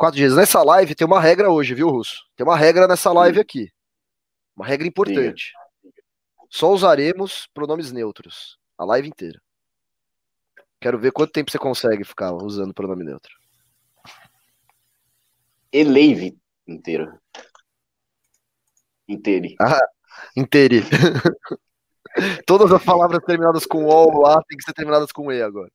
[0.00, 0.34] Quatro dias.
[0.34, 2.24] Nessa live tem uma regra hoje, viu, Russo?
[2.34, 3.70] Tem uma regra nessa live aqui.
[4.56, 5.52] Uma regra importante.
[6.48, 8.58] Só usaremos pronomes neutros.
[8.78, 9.38] A live inteira.
[10.80, 13.30] Quero ver quanto tempo você consegue ficar usando pronome neutro.
[15.70, 16.34] Eleive
[16.66, 17.20] inteira.
[19.06, 19.54] Inteire.
[19.60, 19.86] Ah,
[20.34, 20.80] inteire.
[22.46, 25.70] Todas as palavras terminadas com O lá tem que ser terminadas com E agora.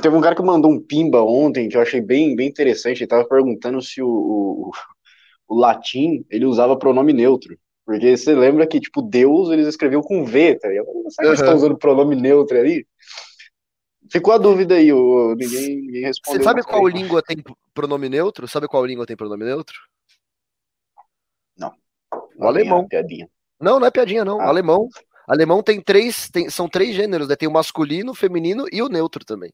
[0.00, 3.00] Teve um cara que mandou um pimba ontem que eu achei bem, bem interessante.
[3.00, 4.70] Ele tava perguntando se o, o,
[5.48, 7.58] o latim ele usava pronome neutro.
[7.84, 10.86] Porque você lembra que, tipo, Deus eles escreviam com V, tá ligado?
[11.08, 12.86] Será que eles estão usando pronome neutro ali?
[14.12, 16.40] Ficou a dúvida aí, o, ninguém, ninguém respondeu.
[16.40, 16.92] Você sabe qual aí.
[16.92, 17.38] língua tem
[17.72, 18.46] pronome neutro?
[18.46, 19.76] Sabe qual língua tem pronome neutro?
[21.56, 21.72] Não.
[22.36, 22.86] O alemão.
[22.86, 23.28] Piadinha.
[23.60, 24.40] Não, não é piadinha, não.
[24.40, 24.48] Ah.
[24.48, 24.88] Alemão.
[25.28, 27.36] Alemão tem três, tem, são três gêneros, né?
[27.36, 29.52] Tem o masculino, o feminino e o neutro também.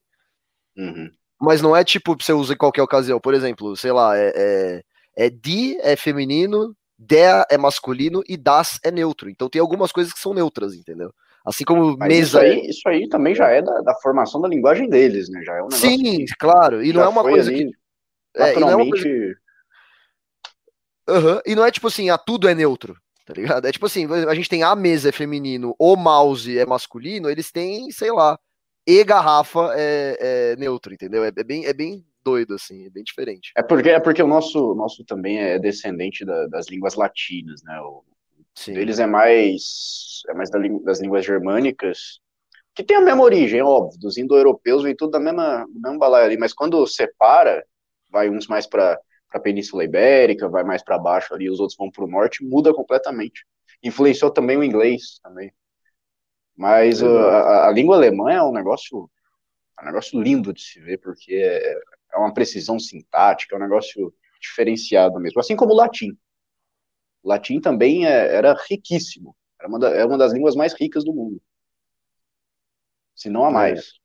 [0.77, 1.11] Uhum.
[1.39, 3.19] Mas não é tipo você usa em qualquer ocasião.
[3.19, 4.81] Por exemplo, sei lá, é, é,
[5.25, 9.29] é die é feminino, der é masculino e das é neutro.
[9.29, 11.11] Então tem algumas coisas que são neutras, entendeu?
[11.45, 12.47] Assim como Mas mesa.
[12.47, 15.43] Isso aí, isso aí também já é da, da, formação da linguagem deles, né?
[15.43, 16.83] Já é um Sim, claro.
[16.83, 17.69] E não é uma coisa que.
[18.37, 19.07] É, e não é uma coisa...
[21.07, 21.39] Uhum.
[21.45, 23.65] E não é tipo assim, a ah, tudo é neutro tá ligado?
[23.65, 27.51] É tipo assim, a gente tem a mesa é feminino, o mouse é masculino, eles
[27.51, 28.39] têm, sei lá,
[28.87, 31.23] e garrafa é, é neutro, entendeu?
[31.23, 33.51] É, é, bem, é bem doido, assim, é bem diferente.
[33.57, 37.79] É porque, é porque o nosso, nosso também é descendente da, das línguas latinas, né?
[37.81, 38.03] O,
[38.55, 38.73] Sim.
[38.73, 42.19] Deles é mais, é mais das línguas germânicas,
[42.73, 45.99] que tem a mesma origem, é óbvio, dos indo-europeus vem tudo da mesma, do mesmo
[45.99, 47.65] balaio ali, mas quando separa,
[48.09, 48.99] vai uns mais para
[49.35, 52.43] para a Península Ibérica, vai mais para baixo ali, os outros vão para o norte,
[52.43, 53.45] muda completamente.
[53.83, 55.53] Influenciou também o inglês também.
[56.55, 59.09] Mas uh, a, a, língua alemã é um negócio,
[59.77, 61.73] é um negócio lindo de se ver, porque é,
[62.13, 65.41] é uma precisão sintática, é um negócio diferenciado mesmo.
[65.41, 66.17] Assim como o latim.
[67.21, 69.35] O latim também é, era riquíssimo.
[69.59, 71.41] Era uma, da, é uma das línguas mais ricas do mundo.
[73.13, 73.53] Se não a é.
[73.53, 73.99] mais.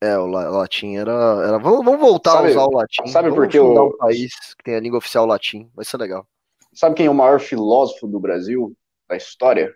[0.00, 1.12] É, o latim era.
[1.12, 1.58] era...
[1.58, 3.06] Vamos, vamos voltar sabe, a usar o latim.
[3.06, 3.88] Sabe vamos porque o.
[3.88, 5.70] um país que tem a língua oficial latim.
[5.74, 6.26] Vai ser legal.
[6.74, 8.76] Sabe quem é o maior filósofo do Brasil?
[9.08, 9.74] Da história?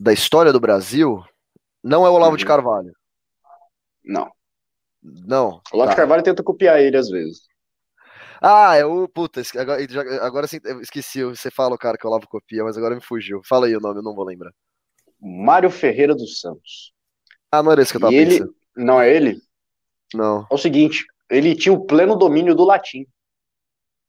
[0.00, 1.22] Da história do Brasil?
[1.82, 2.36] Não é o Olavo uhum.
[2.36, 2.92] de Carvalho.
[4.04, 4.30] Não.
[5.00, 5.60] Não.
[5.72, 5.90] O Olavo tá.
[5.90, 7.42] de Carvalho tenta copiar ele às vezes.
[8.40, 9.06] Ah, é o.
[9.06, 9.80] Puta, agora,
[10.20, 10.46] agora
[10.80, 11.22] esqueci.
[11.22, 13.40] Você fala o cara que o Olavo copia, mas agora me fugiu.
[13.44, 14.52] Fala aí o nome, eu não vou lembrar.
[15.20, 16.92] Mário Ferreira dos Santos.
[17.52, 18.52] Ah, não era esse que eu tava e pensando.
[18.76, 18.84] Ele...
[18.84, 19.40] Não é ele?
[20.16, 20.46] Não.
[20.50, 23.06] É o seguinte, ele tinha o pleno domínio do latim.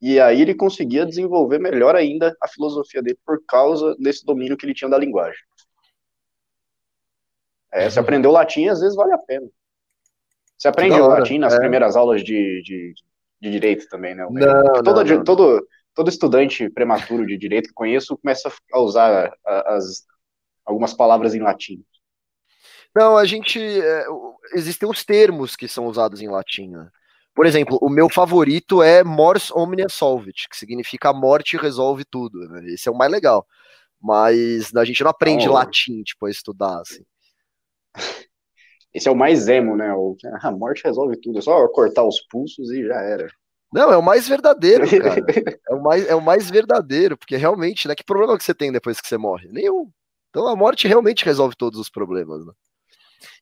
[0.02, 4.66] E aí ele conseguia desenvolver melhor ainda a filosofia dele por causa desse domínio que
[4.66, 5.40] ele tinha da linguagem.
[7.72, 9.48] É, se aprender o latim, às vezes vale a pena.
[10.58, 11.60] Você aprende o latim nas é.
[11.60, 12.94] primeiras aulas de, de,
[13.42, 14.28] de, direito também, né?
[14.30, 15.24] Não, todo, não, não.
[15.24, 20.06] todo, todo estudante prematuro de direito que conheço começa a usar as,
[20.66, 21.84] algumas palavras em latim.
[22.96, 23.60] Não, a gente.
[23.60, 24.06] É,
[24.54, 26.70] existem os termos que são usados em latim.
[26.70, 26.88] Né?
[27.34, 32.40] Por exemplo, o meu favorito é mors omnia solvit, que significa a morte resolve tudo.
[32.50, 32.74] Né?
[32.74, 33.46] Esse é o mais legal.
[34.02, 35.54] Mas a gente não aprende oh.
[35.54, 37.04] latim, tipo, a estudar, assim.
[38.94, 39.92] Esse é o mais emo, né?
[39.94, 41.40] O, a morte resolve tudo.
[41.40, 43.28] É só cortar os pulsos e já era.
[43.74, 45.20] Não, é o mais verdadeiro, cara.
[45.68, 47.96] é, o mais, é o mais verdadeiro, porque realmente, né?
[47.96, 49.50] Que problema que você tem depois que você morre?
[49.52, 49.90] Nenhum.
[50.30, 52.54] Então a morte realmente resolve todos os problemas, né?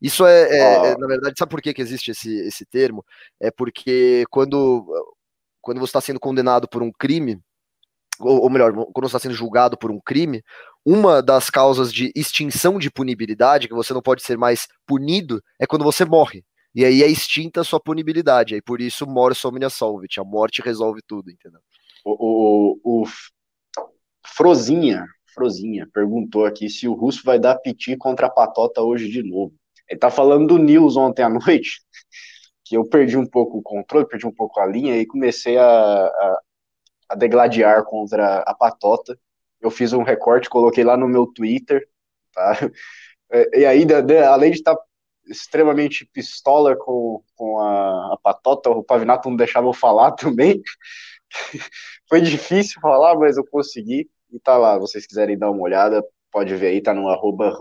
[0.02, 3.06] Isso é, é, é, na verdade, sabe por que, que existe esse, esse termo?
[3.40, 4.86] É porque quando,
[5.62, 7.40] quando você está sendo condenado por um crime,
[8.20, 10.44] ou, ou melhor, quando você está sendo julgado por um crime,
[10.86, 15.68] uma das causas de extinção de punibilidade, que você não pode ser mais punido, é
[15.68, 16.44] quando você morre.
[16.74, 18.56] E aí é extinta a sua punibilidade.
[18.56, 20.20] Aí por isso, mors omnia solvit.
[20.20, 21.60] A morte resolve tudo, entendeu?
[22.04, 23.06] O, o, o
[24.26, 29.22] Frozinha, Frozinha perguntou aqui se o Russo vai dar piti contra a patota hoje de
[29.22, 29.54] novo.
[29.92, 31.82] Ele tá falando do News ontem à noite,
[32.64, 35.66] que eu perdi um pouco o controle, perdi um pouco a linha e comecei a,
[35.66, 36.42] a,
[37.10, 39.20] a degladiar contra a patota.
[39.60, 41.88] Eu fiz um recorte, coloquei lá no meu Twitter,
[42.34, 42.54] tá?
[43.54, 43.88] E aí,
[44.30, 44.84] além de estar tá
[45.26, 50.62] extremamente pistola com, com a, a patota, o Pavinato não deixava eu falar também.
[52.10, 54.10] Foi difícil falar, mas eu consegui.
[54.34, 57.58] E tá lá, vocês quiserem dar uma olhada, pode ver aí, tá no arroba.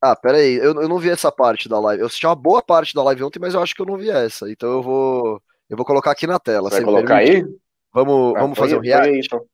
[0.00, 2.00] Ah, pera aí, eu, eu não vi essa parte da live.
[2.00, 4.10] Eu assisti uma boa parte da live ontem, mas eu acho que eu não vi
[4.10, 4.50] essa.
[4.50, 6.70] Então eu vou eu vou colocar aqui na tela.
[6.70, 7.44] Vai colocar aí?
[7.92, 9.08] Vamos, ah, vamos fazer um react?
[9.08, 9.46] Aí, então.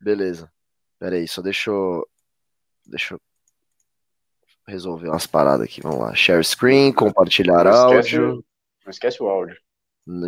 [0.00, 0.52] Beleza.
[0.98, 2.06] Pera aí, só deixa eu...
[2.84, 3.20] Deixa eu
[4.68, 5.80] resolver umas paradas aqui.
[5.80, 6.14] Vamos lá.
[6.14, 8.44] Share screen, compartilhar não áudio.
[8.84, 9.56] não esquece o áudio.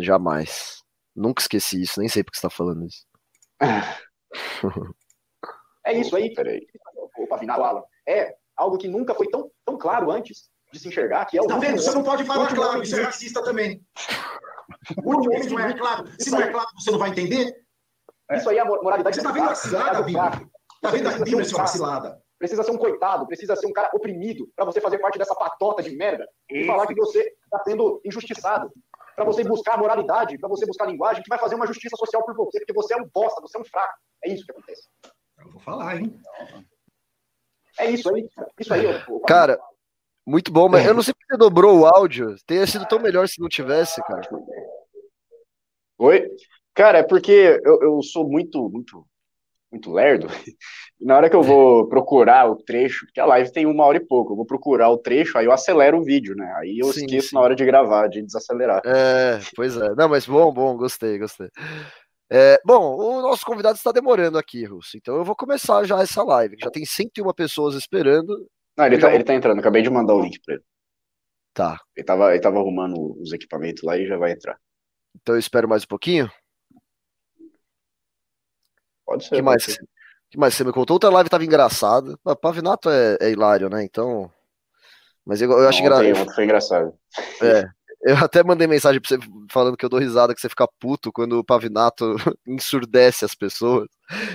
[0.01, 0.81] Jamais.
[1.15, 3.05] Nunca esqueci isso, nem sei porque você tá falando isso.
[5.85, 6.65] é isso aí, peraí.
[7.17, 11.37] Opa, final, É algo que nunca foi tão, tão claro antes de se enxergar, que
[11.37, 11.47] é o.
[11.47, 11.81] Tá vendo?
[11.81, 13.81] Você não pode falar claro, isso é racista também.
[15.03, 16.05] O último homem não é claro.
[16.19, 17.55] Se não é claro, você não vai entender?
[18.31, 19.15] Isso aí é a moralidade.
[19.15, 20.31] Você tá vendo a cilada, Bíblia?
[20.81, 22.21] Tá vendo a Bíblia ser uma cilada?
[22.37, 25.83] Precisa ser um coitado, precisa ser um cara oprimido para você fazer parte dessa patota
[25.83, 28.71] de merda e falar que você está sendo injustiçado.
[29.15, 32.33] Para você buscar moralidade, para você buscar linguagem que vai fazer uma justiça social por
[32.35, 33.93] você, porque você é um bosta, você é um fraco.
[34.23, 34.83] É isso que acontece.
[35.39, 36.17] Eu vou falar, hein?
[37.79, 38.29] É isso aí.
[38.59, 38.85] Isso aí.
[38.85, 39.59] Eu, cara,
[40.27, 42.35] muito bom, mas eu não sei porque você dobrou o áudio.
[42.45, 44.29] Teria sido tão melhor se não tivesse, cara.
[45.97, 46.29] Oi?
[46.73, 49.05] Cara, é porque eu, eu sou muito, muito
[49.71, 50.27] muito lerdo,
[50.99, 54.05] na hora que eu vou procurar o trecho, porque a live tem uma hora e
[54.05, 56.51] pouco, eu vou procurar o trecho, aí eu acelero o vídeo, né?
[56.57, 57.35] Aí eu sim, esqueço sim.
[57.35, 58.81] na hora de gravar, de desacelerar.
[58.83, 59.93] É, pois é.
[59.95, 61.49] Não, mas bom, bom, gostei, gostei.
[62.31, 66.23] É, bom, o nosso convidado está demorando aqui, Russo, então eu vou começar já essa
[66.23, 68.47] live, já tem 101 pessoas esperando.
[68.77, 70.63] Não, ele, tá, ele tá entrando, acabei de mandar o link para ele.
[71.53, 71.81] Tá.
[71.95, 74.57] Ele tava, ele tava arrumando os equipamentos lá e já vai entrar.
[75.15, 76.31] Então eu espero mais um pouquinho?
[79.05, 79.35] Pode ser.
[79.35, 79.79] que mais, ser.
[80.29, 80.95] que mais você me contou?
[80.95, 82.15] Outra live tava engraçada.
[82.39, 83.83] Pavinato é, é hilário, né?
[83.83, 84.31] Então.
[85.25, 86.33] Mas eu, eu acho engraçado.
[86.33, 86.93] Foi engraçado.
[87.41, 87.63] É.
[88.01, 89.17] Eu até mandei mensagem pra você
[89.51, 92.15] falando que eu dou risada, que você fica puto quando o Pavinato
[92.47, 93.89] ensurdece as pessoas.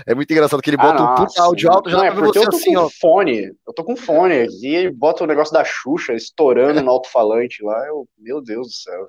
[0.06, 2.40] É muito engraçado que ele bota ah, um puto áudio alto, já não, é você
[2.40, 2.90] eu tô assim, com ó.
[2.90, 3.52] fone.
[3.66, 7.86] Eu tô com fone e ele bota o negócio da Xuxa estourando no alto-falante lá.
[7.86, 9.06] Eu, meu Deus do céu.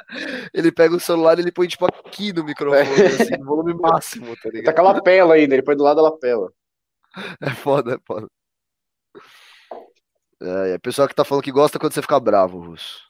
[0.53, 3.07] Ele pega o celular e ele põe tipo aqui no microfone, é.
[3.07, 4.65] assim, no volume máximo, tá ligado?
[4.65, 6.49] Tá com a lapela ainda, ele põe do lado da lapela.
[7.41, 8.27] É foda, é foda.
[10.41, 13.05] É, é a pessoa que tá falando que gosta quando você fica bravo, Russo.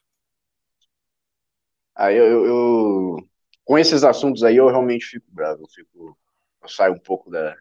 [1.96, 3.16] Aí eu, eu,
[3.64, 6.18] com esses assuntos aí eu realmente fico bravo, eu fico,
[6.62, 7.56] eu saio um pouco da,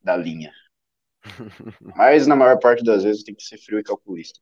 [0.00, 0.52] da linha.
[1.96, 4.38] Mas na maior parte das vezes tem que ser frio e calculista.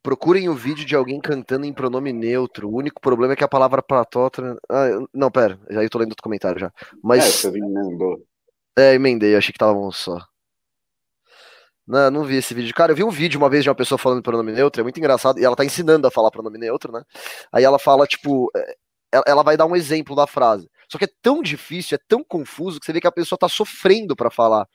[0.00, 2.68] Procurem o vídeo de alguém cantando em pronome neutro.
[2.68, 4.56] O único problema é que a palavra platótra.
[4.70, 6.70] Ah, não, pera, já eu tô lendo outro comentário já.
[7.02, 7.24] Mas.
[7.24, 8.22] É, você emendou.
[8.78, 10.18] É, emendei, achei que tava um só.
[11.86, 12.74] Não, não vi esse vídeo.
[12.74, 14.98] Cara, eu vi um vídeo uma vez de uma pessoa falando pronome neutro, é muito
[14.98, 17.02] engraçado, e ela tá ensinando a falar pronome neutro, né?
[17.52, 18.74] Aí ela fala, tipo, é,
[19.26, 20.68] ela vai dar um exemplo da frase.
[20.88, 23.48] Só que é tão difícil, é tão confuso, que você vê que a pessoa tá
[23.48, 24.66] sofrendo para falar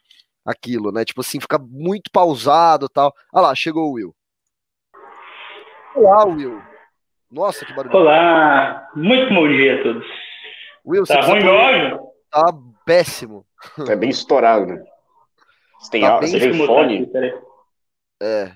[0.46, 1.04] aquilo, né?
[1.04, 3.14] Tipo assim, fica muito pausado tal.
[3.34, 4.16] Ah lá, chegou o Will.
[5.96, 6.62] Olá, Will.
[7.32, 7.96] Nossa, que barulho.
[7.96, 10.06] Olá, muito bom dia a todos.
[10.86, 12.00] Will, tá ruim meu áudio?
[12.32, 12.46] Tá
[12.86, 13.46] péssimo.
[13.88, 14.84] É bem estourado, né?
[15.80, 17.10] Você tem, tá você tem fone?
[18.22, 18.52] É.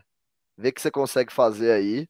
[0.57, 2.07] Vê que você consegue fazer aí.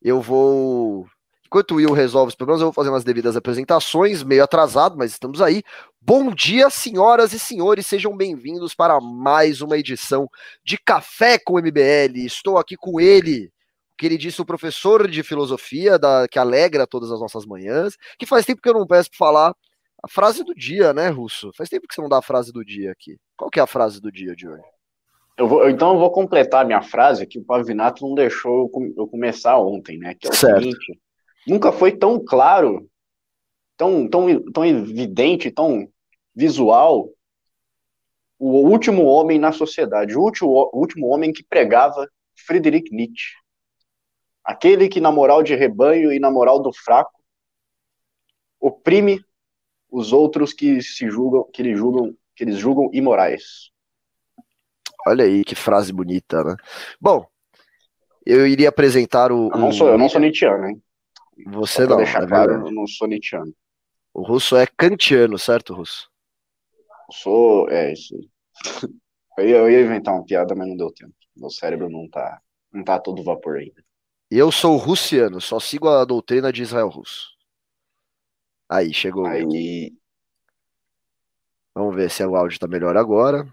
[0.00, 1.06] Eu vou.
[1.46, 5.12] Enquanto o Will resolve os problemas, eu vou fazer umas devidas apresentações, meio atrasado, mas
[5.12, 5.62] estamos aí.
[6.00, 10.26] Bom dia, senhoras e senhores, sejam bem-vindos para mais uma edição
[10.64, 12.24] de Café com MBL.
[12.24, 13.52] Estou aqui com ele,
[13.92, 17.98] o que ele disse, o professor de filosofia, da, que alegra todas as nossas manhãs,
[18.18, 19.54] que faz tempo que eu não peço para falar
[20.02, 21.52] a frase do dia, né, Russo?
[21.56, 23.16] Faz tempo que você não dá a frase do dia aqui.
[23.36, 24.64] Qual que é a frase do dia de hoje?
[25.36, 29.06] Eu vou, então eu vou completar a minha frase que o Pavinato não deixou eu
[29.06, 30.14] começar ontem, né?
[30.14, 30.60] Que é o certo.
[30.60, 31.00] seguinte:
[31.46, 32.88] nunca foi tão claro,
[33.76, 35.88] tão, tão, tão evidente, tão
[36.34, 37.08] visual
[38.38, 43.36] o último homem na sociedade, o último, o último homem que pregava Friedrich Nietzsche.
[44.44, 47.22] Aquele que, na moral de rebanho e na moral do fraco,
[48.58, 49.24] oprime
[49.92, 53.70] os outros que se julgam, que eles julgam, que eles julgam imorais.
[55.06, 56.56] Olha aí que frase bonita, né?
[56.98, 57.26] Bom,
[58.24, 59.50] eu iria apresentar o.
[59.52, 60.82] Eu não sou, eu não sou Nietzscheano, hein?
[61.48, 61.98] Você não.
[61.98, 63.52] Deixar é claro, eu não sou Nietzscheano.
[64.14, 66.10] O russo é kantiano, certo, russo?
[67.08, 67.68] Eu sou.
[67.68, 68.92] É, isso aí.
[69.38, 71.14] Eu ia, eu ia inventar uma piada, mas não deu tempo.
[71.34, 72.38] Meu cérebro não tá,
[72.70, 73.82] não tá todo vapor ainda.
[74.30, 77.31] Eu sou russiano, só sigo a doutrina de Israel Russo.
[78.72, 79.26] Aí, chegou.
[79.26, 79.92] Aí.
[81.74, 83.46] Vamos ver se o áudio tá melhor agora.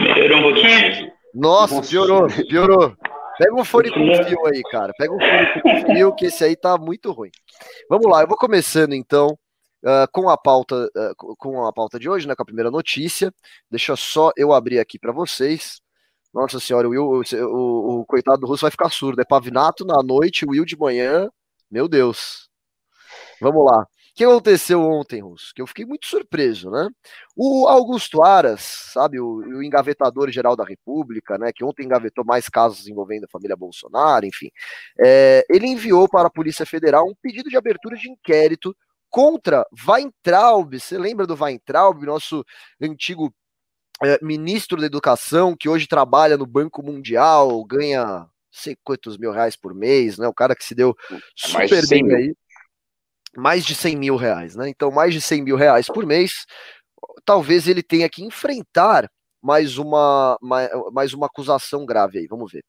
[0.00, 1.12] Melhorou um pouquinho?
[1.34, 2.96] Nossa, piorou, piorou.
[3.36, 4.92] Pega um fone com fio aí, cara.
[4.96, 7.32] Pega um fone com fio, que esse aí tá muito ruim.
[7.88, 9.36] Vamos lá, eu vou começando então
[9.82, 12.36] uh, com a pauta uh, com a pauta de hoje, né?
[12.36, 13.34] Com a primeira notícia.
[13.68, 15.82] Deixa só eu abrir aqui para vocês.
[16.32, 19.20] Nossa senhora, o, Will, o, o, o, coitado do russo vai ficar surdo.
[19.20, 21.28] É Pavinato na noite, o Will de manhã.
[21.70, 22.48] Meu Deus.
[23.40, 23.86] Vamos lá.
[24.14, 25.52] que aconteceu ontem, Russo?
[25.54, 26.88] Que eu fiquei muito surpreso, né?
[27.36, 28.60] O Augusto Aras,
[28.92, 31.52] sabe, o, o engavetador geral da República, né?
[31.54, 34.50] Que ontem engavetou mais casos envolvendo a família Bolsonaro, enfim.
[34.98, 38.74] É, ele enviou para a Polícia Federal um pedido de abertura de inquérito
[39.10, 40.78] contra Weintraub.
[40.78, 42.44] Você lembra do Weintraub, nosso
[42.80, 43.32] antigo
[44.04, 49.56] é, ministro da Educação, que hoje trabalha no Banco Mundial, ganha sei quantos mil reais
[49.56, 50.28] por mês, né?
[50.28, 52.16] O cara que se deu é super bem mil.
[52.16, 52.34] aí.
[53.34, 54.68] Mais de 100 mil reais, né?
[54.68, 56.44] Então, mais de 100 mil reais por mês.
[57.24, 59.10] Talvez ele tenha que enfrentar
[59.42, 62.26] mais uma, mais, mais uma acusação grave aí.
[62.26, 62.62] Vamos ver.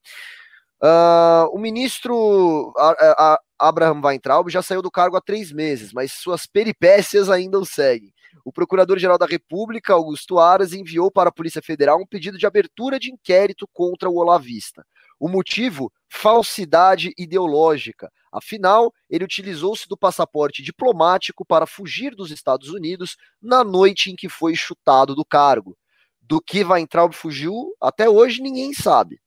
[0.82, 6.12] Uh, o ministro a, a Abraham Weintraub já saiu do cargo há três meses, mas
[6.12, 8.12] suas peripécias ainda o seguem.
[8.44, 12.98] O Procurador-Geral da República, Augusto Aras, enviou para a Polícia Federal um pedido de abertura
[12.98, 14.84] de inquérito contra o Olavista.
[15.18, 15.92] O motivo?
[16.08, 18.10] Falsidade ideológica.
[18.32, 24.28] Afinal, ele utilizou-se do passaporte diplomático para fugir dos Estados Unidos na noite em que
[24.28, 25.76] foi chutado do cargo.
[26.20, 29.20] Do que Weintraub fugiu, até hoje ninguém sabe.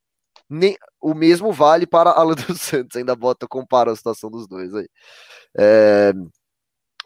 [0.50, 4.74] Nem, o mesmo vale para Alan dos Santos, ainda bota, compara a situação dos dois
[4.74, 4.90] aí.
[5.58, 6.14] É,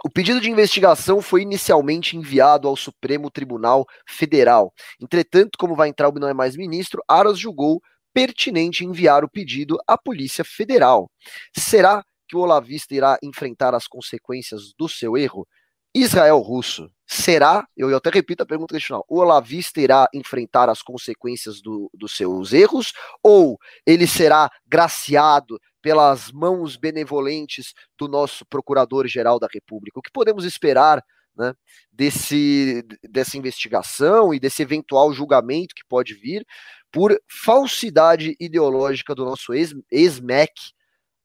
[0.03, 4.73] o pedido de investigação foi inicialmente enviado ao Supremo Tribunal Federal.
[4.99, 7.81] Entretanto, como Weintraub não é mais ministro, Aras julgou
[8.13, 11.09] pertinente enviar o pedido à Polícia Federal.
[11.55, 15.47] Será que o Olavista irá enfrentar as consequências do seu erro?
[15.93, 21.61] Israel Russo, será, eu até repito a pergunta tradicional, o Olavista irá enfrentar as consequências
[21.61, 29.47] do, dos seus erros ou ele será graciado pelas mãos benevolentes do nosso Procurador-Geral da
[29.51, 29.99] República?
[29.99, 31.03] O que podemos esperar
[31.35, 31.53] né,
[31.91, 36.45] desse, dessa investigação e desse eventual julgamento que pode vir
[36.89, 40.53] por falsidade ideológica do nosso ex-MEC,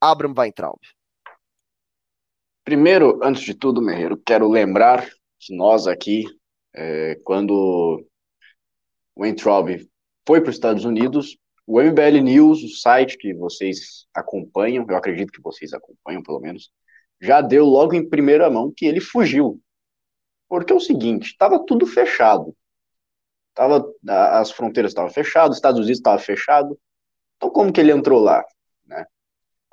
[0.01, 0.81] Abraham Weintraub?
[2.67, 5.09] Primeiro, antes de tudo, Merreiro, quero lembrar
[5.39, 6.25] que nós aqui,
[6.75, 8.05] é, quando
[9.15, 9.89] o Weintraub
[10.27, 15.31] foi para os Estados Unidos, o MBL News, o site que vocês acompanham, eu acredito
[15.31, 16.73] que vocês acompanham pelo menos,
[17.21, 19.61] já deu logo em primeira mão que ele fugiu.
[20.49, 22.53] Porque é o seguinte, estava tudo fechado.
[23.55, 26.77] Tava, as fronteiras estavam fechadas, os Estados Unidos estava fechado.
[27.37, 28.45] Então, como que ele entrou lá?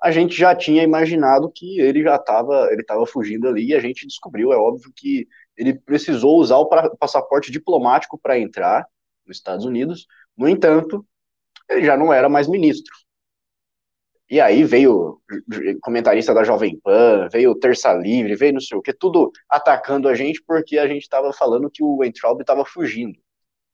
[0.04, 3.80] A gente já tinha imaginado que ele já estava ele tava fugindo ali e a
[3.80, 6.68] gente descobriu, é óbvio, que ele precisou usar o
[6.98, 8.86] passaporte diplomático para entrar
[9.26, 10.06] nos Estados Unidos.
[10.36, 11.06] No entanto,
[11.70, 12.94] ele já não era mais ministro.
[14.30, 15.22] E aí veio
[15.82, 20.16] comentarista da Jovem Pan, veio Terça Livre, veio não sei o que, tudo atacando a
[20.16, 23.18] gente porque a gente estava falando que o Weintraub estava fugindo.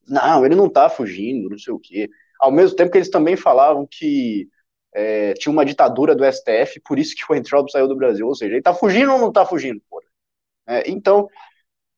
[0.07, 2.09] Não, ele não está fugindo, não sei o quê.
[2.39, 4.49] Ao mesmo tempo que eles também falavam que
[4.93, 8.27] é, tinha uma ditadura do STF, por isso que o Weintraub saiu do Brasil.
[8.27, 9.81] Ou seja, ele está fugindo ou não está fugindo?
[9.89, 10.05] Porra?
[10.67, 11.27] É, então,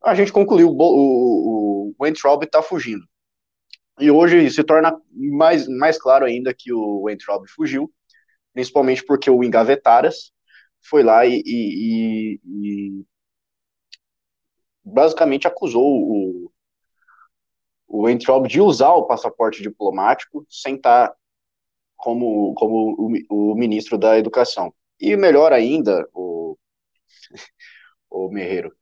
[0.04, 3.06] a gente concluiu, o, o, o Weintraub está fugindo.
[4.00, 7.92] E hoje se torna mais, mais claro ainda que o Weintraub fugiu,
[8.54, 10.32] principalmente porque o Engavetaras
[10.82, 13.06] foi lá e, e, e
[14.84, 16.52] basicamente acusou o,
[17.88, 21.14] o Entraub de usar o passaporte diplomático sem estar
[22.02, 22.96] como, como
[23.30, 24.74] o, o ministro da Educação.
[25.00, 26.58] E melhor ainda, o,
[28.10, 28.76] o Merreiro,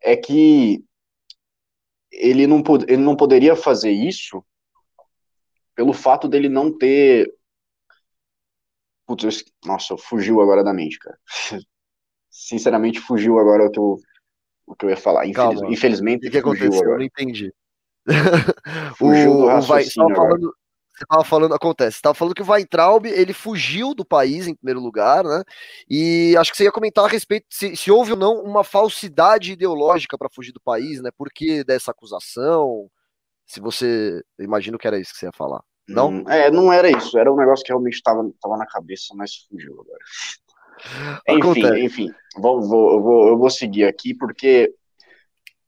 [0.00, 0.84] é que
[2.10, 4.44] ele não, ele não poderia fazer isso
[5.74, 7.32] pelo fato dele não ter.
[9.06, 11.18] Putz, nossa, fugiu agora da mente, cara.
[12.30, 13.96] Sinceramente, fugiu agora o que eu,
[14.66, 15.26] o que eu ia falar.
[15.26, 16.80] Infeliz, infelizmente, o que, aconteceu?
[16.80, 16.90] Agora.
[16.90, 17.52] Eu não entendi.
[18.96, 20.08] Fugiu o, raciocínio.
[20.08, 20.54] Vai, falando,
[21.02, 24.54] você estava falando, acontece, você tava falando que o Weintraub, ele fugiu do país em
[24.54, 25.42] primeiro lugar, né?
[25.88, 29.52] E acho que você ia comentar a respeito se, se houve ou não uma falsidade
[29.52, 31.10] ideológica para fugir do país, né?
[31.16, 32.88] Por que dessa acusação?
[33.46, 35.62] Se você, eu imagino que era isso que você ia falar.
[35.88, 36.08] Não?
[36.08, 39.46] Hum, é, não era isso, era um negócio que realmente estava tava na cabeça, mas
[39.48, 39.98] fugiu agora.
[41.28, 44.72] enfim, enfim, vou, vou, eu, vou, eu vou seguir aqui, porque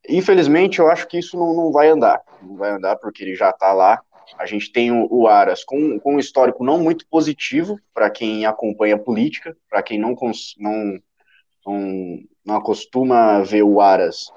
[0.07, 2.21] Infelizmente, eu acho que isso não, não vai andar.
[2.41, 4.01] Não vai andar porque ele já está lá.
[4.37, 8.45] A gente tem o, o Aras com, com um histórico não muito positivo para quem
[8.45, 10.15] acompanha a política, para quem não,
[10.57, 10.99] não,
[11.65, 14.31] não, não acostuma ver o Aras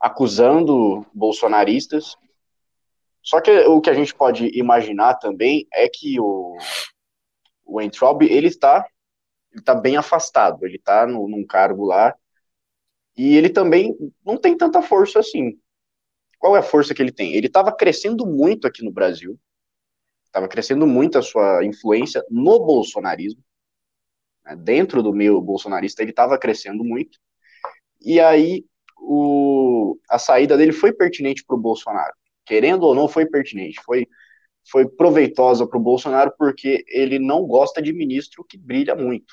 [0.00, 2.16] acusando bolsonaristas.
[3.22, 6.56] Só que o que a gente pode imaginar também é que o,
[7.64, 8.84] o Entrob, ele está
[9.52, 12.14] ele tá bem afastado, ele está num cargo lá
[13.16, 13.94] e ele também
[14.24, 15.58] não tem tanta força assim.
[16.42, 17.34] Qual é a força que ele tem?
[17.34, 19.38] Ele estava crescendo muito aqui no Brasil,
[20.26, 23.40] estava crescendo muito a sua influência no bolsonarismo,
[24.44, 24.56] né?
[24.56, 27.16] dentro do meio bolsonarista ele estava crescendo muito,
[28.00, 28.64] e aí
[28.98, 32.12] o, a saída dele foi pertinente para o Bolsonaro.
[32.44, 34.08] Querendo ou não, foi pertinente, foi,
[34.68, 39.32] foi proveitosa para o Bolsonaro, porque ele não gosta de ministro que brilha muito.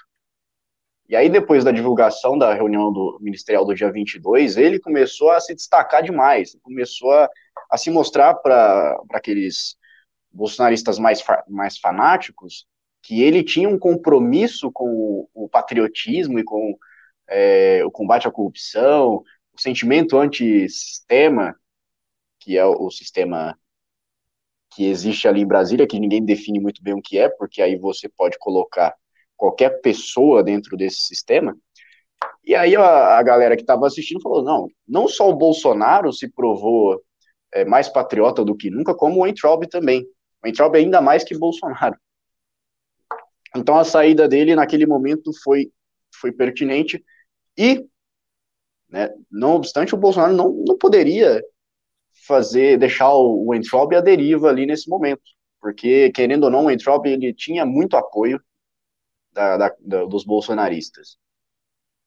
[1.09, 5.39] E aí, depois da divulgação da reunião do ministerial do dia 22, ele começou a
[5.39, 7.27] se destacar demais, começou a,
[7.71, 9.75] a se mostrar para aqueles
[10.31, 12.67] bolsonaristas mais, mais fanáticos
[13.01, 14.85] que ele tinha um compromisso com
[15.33, 16.77] o, o patriotismo e com
[17.27, 21.55] é, o combate à corrupção, o sentimento antissistema,
[22.39, 23.57] que é o, o sistema
[24.75, 27.75] que existe ali em Brasília, que ninguém define muito bem o que é, porque aí
[27.75, 28.95] você pode colocar
[29.39, 31.57] qualquer pessoa dentro desse sistema.
[32.43, 36.29] E aí a, a galera que estava assistindo falou: não, não só o Bolsonaro se
[36.29, 37.01] provou
[37.53, 40.05] é, mais patriota do que nunca, como o Entraub também.
[40.43, 41.97] O Entraub é ainda mais que Bolsonaro.
[43.55, 45.71] Então a saída dele naquele momento foi,
[46.13, 47.03] foi pertinente
[47.57, 47.85] e,
[48.89, 51.41] né, não obstante, o Bolsonaro não, não poderia
[52.27, 55.23] fazer, deixar o, o Entraub à deriva ali nesse momento,
[55.59, 58.39] porque, querendo ou não, o Entraub ele tinha muito apoio
[59.39, 61.17] da, da, da, dos bolsonaristas.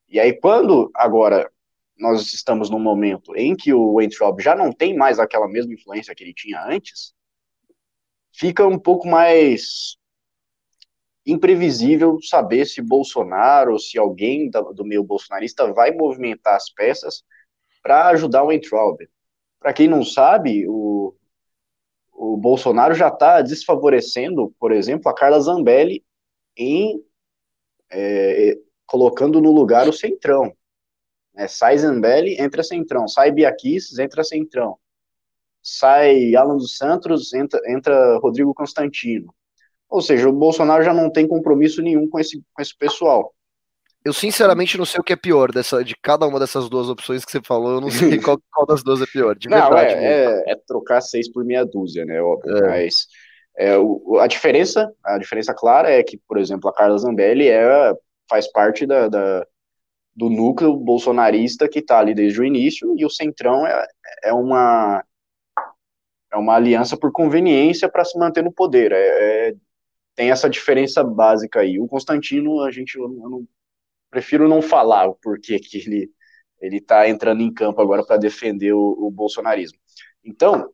[0.06, 1.50] E aí, quando agora
[1.98, 6.14] nós estamos num momento em que o Weintraub já não tem mais aquela mesma influência
[6.14, 7.14] que ele tinha antes,
[8.30, 9.96] fica um pouco mais
[11.24, 17.24] imprevisível saber se Bolsonaro ou se alguém do meio bolsonarista vai movimentar as peças
[17.82, 18.98] para ajudar o Weintraub.
[19.58, 21.14] Para quem não sabe, o,
[22.12, 26.04] o Bolsonaro já está desfavorecendo, por exemplo, a Carla Zambelli
[26.56, 27.02] em
[27.92, 30.52] é, colocando no lugar o Centrão.
[31.34, 31.46] Né?
[31.48, 33.06] Sai Zambelli, entra Centrão.
[33.06, 34.76] Sai Biaquis, entra Centrão.
[35.62, 39.32] Sai Alan dos Santos, entra, entra Rodrigo Constantino.
[39.88, 43.32] Ou seja, o Bolsonaro já não tem compromisso nenhum com esse, com esse pessoal.
[44.04, 47.24] Eu sinceramente não sei o que é pior dessa, de cada uma dessas duas opções
[47.24, 47.74] que você falou.
[47.74, 49.36] Eu não sei qual, qual das duas é pior.
[49.36, 52.20] De não, verdade, é, é, é, trocar seis por meia dúzia, né?
[52.20, 52.68] Óbvio, é.
[52.68, 52.94] Mas
[53.56, 57.92] é, o, a diferença, a diferença clara é que, por exemplo, a Carla Zambelli é,
[58.28, 59.46] faz parte da, da
[60.14, 63.86] do núcleo bolsonarista que está ali desde o início, e o Centrão é,
[64.24, 65.02] é uma
[66.30, 68.92] é uma aliança por conveniência para se manter no poder.
[68.92, 69.54] É, é,
[70.14, 71.78] tem essa diferença básica aí.
[71.78, 73.46] O Constantino, a gente eu não,
[74.10, 76.10] prefiro não falar o porquê que ele
[76.60, 79.78] ele está entrando em campo agora para defender o, o bolsonarismo.
[80.24, 80.72] Então,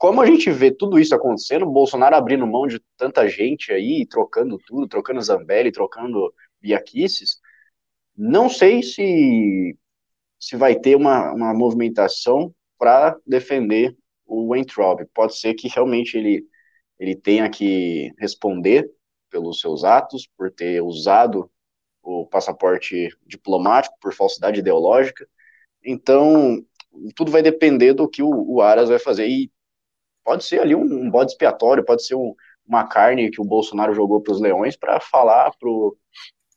[0.00, 4.56] como a gente vê tudo isso acontecendo, Bolsonaro abrindo mão de tanta gente aí, trocando
[4.66, 7.38] tudo, trocando Zambelli, trocando Biaquices,
[8.16, 9.76] não sei se,
[10.38, 15.04] se vai ter uma, uma movimentação para defender o Weintraub.
[15.12, 16.46] Pode ser que realmente ele,
[16.98, 18.90] ele tenha que responder
[19.28, 21.50] pelos seus atos, por ter usado
[22.02, 25.28] o passaporte diplomático por falsidade ideológica.
[25.84, 26.64] Então,
[27.14, 29.28] tudo vai depender do que o, o Aras vai fazer.
[29.28, 29.52] E
[30.30, 32.32] pode ser ali um, bode expiatório, pode ser um,
[32.64, 35.96] uma carne que o Bolsonaro jogou para os leões para falar pro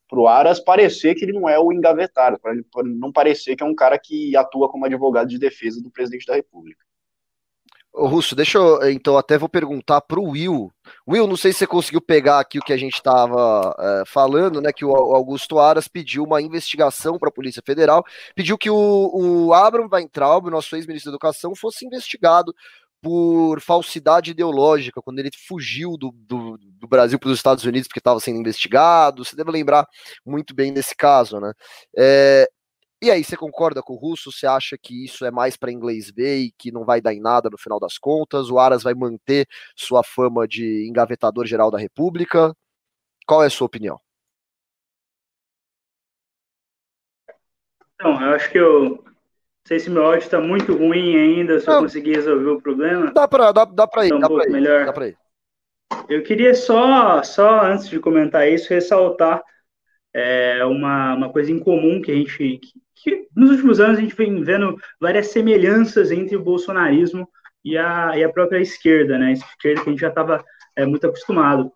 [0.07, 3.73] pro Aras parecer que ele não é o engavetado, para não parecer que é um
[3.73, 6.85] cara que atua como advogado de defesa do presidente da República.
[7.91, 10.71] Ô, Russo, deixa eu, então, até vou perguntar para o Will.
[11.07, 14.59] Will, não sei se você conseguiu pegar aqui o que a gente estava é, falando,
[14.59, 18.03] né, que o Augusto Aras pediu uma investigação para a Polícia Federal,
[18.35, 22.53] pediu que o, o Abraham Weintraub, nosso ex-ministro da Educação, fosse investigado
[23.03, 27.99] por falsidade ideológica, quando ele fugiu do, do, do Brasil para os Estados Unidos porque
[27.99, 29.25] estava sendo investigado.
[29.25, 29.85] Você deve lembrar
[30.25, 31.51] muito bem desse caso, né?
[31.97, 32.47] É,
[33.01, 34.31] e aí, você concorda com o Russo?
[34.31, 37.19] Você acha que isso é mais para inglês ver e que não vai dar em
[37.19, 38.49] nada no final das contas?
[38.49, 42.55] O Aras vai manter sua fama de engavetador geral da República?
[43.27, 43.99] Qual é a sua opinião?
[47.95, 49.03] Então, eu acho que eu
[49.67, 51.75] sei se meu áudio está muito ruim ainda, se não.
[51.75, 53.11] eu conseguir resolver o problema.
[53.13, 54.85] Dá para dá, dá ir, tá um dá para ir, melhor.
[54.85, 55.17] Dá ir.
[56.09, 59.41] Eu queria só, só antes de comentar isso, ressaltar
[60.13, 62.59] é, uma, uma coisa em comum que a gente, que,
[62.95, 67.27] que, nos últimos anos a gente vem vendo várias semelhanças entre o bolsonarismo
[67.63, 69.27] e a, e a própria esquerda, né?
[69.27, 70.43] A esquerda que a gente já estava
[70.75, 71.71] é, muito acostumado.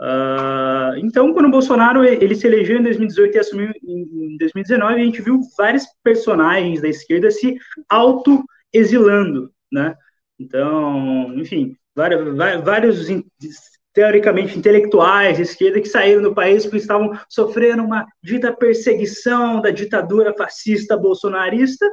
[0.00, 5.04] Uh, então, quando o Bolsonaro ele se elegeu em 2018 e assumiu em 2019, a
[5.04, 9.94] gente viu vários personagens da esquerda se auto-exilando, né?
[10.38, 12.34] Então, enfim, vários,
[12.64, 13.08] vários
[13.92, 19.70] teoricamente intelectuais de esquerda que saíram do país porque estavam sofrendo uma dita perseguição da
[19.70, 21.86] ditadura fascista bolsonarista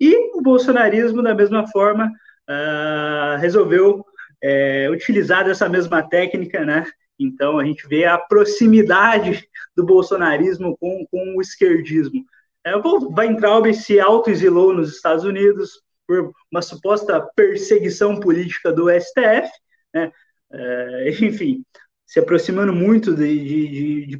[0.00, 2.10] e o bolsonarismo, da mesma forma,
[2.50, 4.04] uh, resolveu
[4.42, 6.84] é, utilizar essa mesma técnica, né?
[7.18, 12.24] Então a gente vê a proximidade do bolsonarismo com, com o esquerdismo.
[12.64, 19.50] É, o Weintraub se autoexilou nos Estados Unidos por uma suposta perseguição política do STF,
[19.94, 20.12] né?
[20.52, 21.64] É, enfim,
[22.06, 24.18] se aproximando muito de, de, de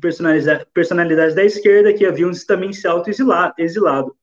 [0.73, 4.17] personalidades da esquerda que haviam também se autoexilado.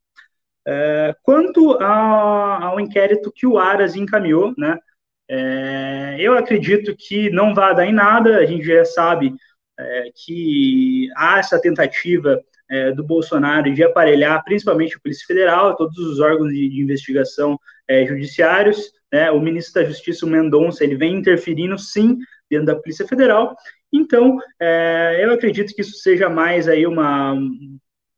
[0.68, 4.78] É, quanto a, ao inquérito que o Aras encaminhou, né,
[5.30, 9.34] é, eu acredito que não vai dar em nada, a gente já sabe
[9.80, 15.98] é, que há essa tentativa é, do Bolsonaro de aparelhar principalmente a Polícia Federal, todos
[16.00, 20.96] os órgãos de, de investigação é, judiciários, né, o ministro da Justiça, o Mendonça, ele
[20.96, 22.18] vem interferindo sim
[22.50, 23.56] dentro da Polícia Federal,
[23.94, 27.34] então é, eu acredito que isso seja mais aí uma,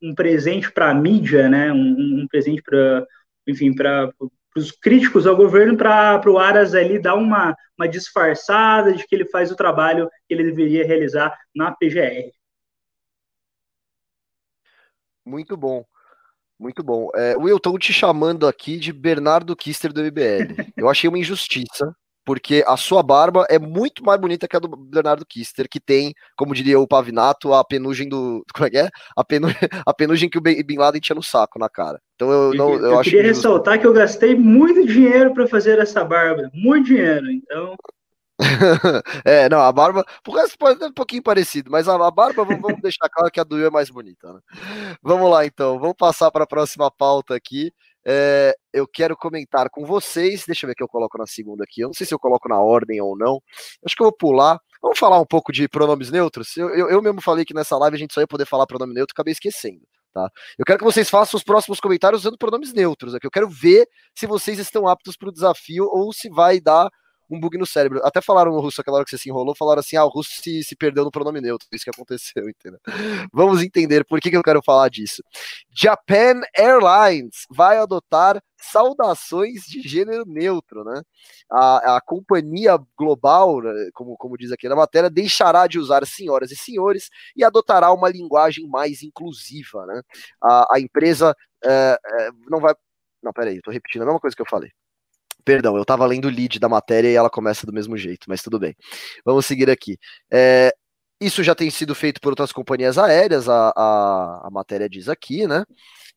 [0.01, 3.05] um presente para a mídia, né, um, um presente para,
[3.47, 4.09] enfim, para
[4.55, 9.25] os críticos ao governo, para o Aras ali dar uma, uma disfarçada de que ele
[9.25, 12.31] faz o trabalho que ele deveria realizar na PGR.
[15.25, 15.85] Muito bom.
[16.59, 17.09] Muito bom.
[17.15, 20.53] É, Will, estou te chamando aqui de Bernardo Kister do MBL.
[20.77, 24.69] Eu achei uma injustiça porque a sua barba é muito mais bonita que a do
[24.91, 28.43] Leonardo Kister, que tem, como diria o Pavinato, a penugem do.
[28.53, 28.89] Como é que é?
[29.15, 29.47] A, penu,
[29.85, 31.99] a penugem que o Bin Laden tinha no saco, na cara.
[32.15, 32.73] Então eu não.
[32.73, 36.49] Eu, eu acho queria ressaltar que eu gastei muito dinheiro para fazer essa barba.
[36.53, 37.75] Muito dinheiro, então.
[39.25, 40.03] é, não, a barba.
[40.23, 43.31] Por causa pode ser um pouquinho parecido, mas a, a barba, vamos, vamos deixar claro
[43.31, 44.39] que a do Will é mais bonita, né?
[45.01, 45.79] Vamos lá, então.
[45.79, 47.71] Vamos passar para a próxima pauta aqui.
[48.05, 50.43] É, eu quero comentar com vocês.
[50.45, 51.81] Deixa eu ver que eu coloco na segunda aqui.
[51.81, 53.41] Eu não sei se eu coloco na ordem ou não.
[53.85, 54.59] Acho que eu vou pular.
[54.81, 56.57] Vamos falar um pouco de pronomes neutros?
[56.57, 58.93] Eu, eu, eu mesmo falei que nessa live a gente só ia poder falar pronome
[58.93, 59.81] neutro, acabei esquecendo.
[60.13, 60.27] Tá?
[60.57, 63.15] Eu quero que vocês façam os próximos comentários usando pronomes neutros.
[63.15, 63.25] Aqui.
[63.25, 66.89] Eu quero ver se vocês estão aptos para o desafio ou se vai dar
[67.31, 68.01] um bug no cérebro.
[68.03, 70.31] Até falaram no russo aquela hora que você se enrolou, falaram assim: ah, o russo
[70.41, 71.67] se, se perdeu no pronome neutro.
[71.71, 72.79] Isso que aconteceu, entendeu?
[73.31, 75.23] Vamos entender por que, que eu quero falar disso.
[75.73, 81.01] Japan Airlines vai adotar saudações de gênero neutro, né?
[81.49, 86.51] A, a companhia global, né, como, como diz aqui na matéria, deixará de usar senhoras
[86.51, 90.01] e senhores e adotará uma linguagem mais inclusiva, né?
[90.41, 92.75] A, a empresa é, é, não vai.
[93.23, 94.71] Não, peraí, tô repetindo a mesma coisa que eu falei.
[95.43, 98.41] Perdão, eu estava lendo o lead da matéria e ela começa do mesmo jeito, mas
[98.41, 98.75] tudo bem.
[99.25, 99.97] Vamos seguir aqui.
[100.31, 100.73] É,
[101.19, 105.47] isso já tem sido feito por outras companhias aéreas, a, a, a matéria diz aqui,
[105.47, 105.63] né?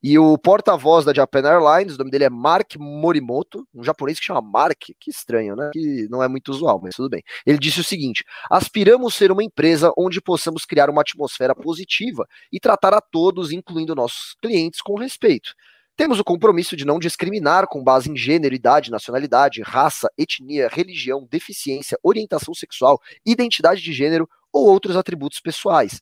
[0.03, 4.27] E o porta-voz da Japan Airlines, o nome dele é Mark Morimoto, um japonês que
[4.27, 5.71] chama Mark, que estranho, né?
[5.73, 7.23] Que não é muito usual, mas tudo bem.
[7.47, 12.61] Ele disse o seguinte: aspiramos ser uma empresa onde possamos criar uma atmosfera positiva e
[12.61, 15.55] tratar a todos, incluindo nossos clientes, com respeito.
[15.97, 21.27] Temos o compromisso de não discriminar com base em gênero, idade, nacionalidade, raça, etnia, religião,
[21.31, 26.01] deficiência, orientação sexual, identidade de gênero ou outros atributos pessoais.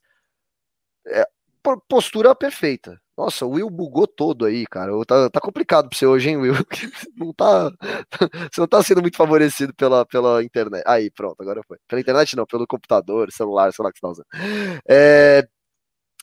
[1.06, 1.26] É,
[1.88, 3.00] postura perfeita.
[3.16, 4.90] Nossa, o Will bugou todo aí, cara.
[5.06, 6.54] Tá, tá complicado pra você hoje, hein, Will?
[7.16, 7.70] Não tá,
[8.50, 10.82] você não tá sendo muito favorecido pela, pela internet.
[10.86, 11.76] Aí, pronto, agora foi.
[11.86, 14.26] Pela internet não, pelo computador, celular, sei lá que você tá usando.
[14.88, 15.46] É,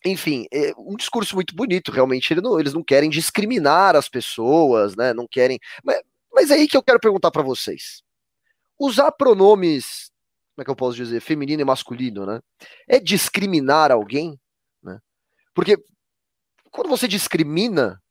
[0.06, 2.32] enfim, é um discurso muito bonito, realmente.
[2.34, 5.14] Ele não, eles não querem discriminar as pessoas, né?
[5.14, 5.60] Não querem.
[5.84, 6.02] Mas,
[6.34, 8.02] mas é aí que eu quero perguntar para vocês.
[8.80, 10.12] Usar pronomes,
[10.56, 12.40] como é que eu posso dizer, feminino e masculino, né?
[12.88, 14.40] É discriminar alguém,
[14.82, 15.00] né?
[15.54, 15.78] Porque
[16.72, 18.02] quando você discrimina,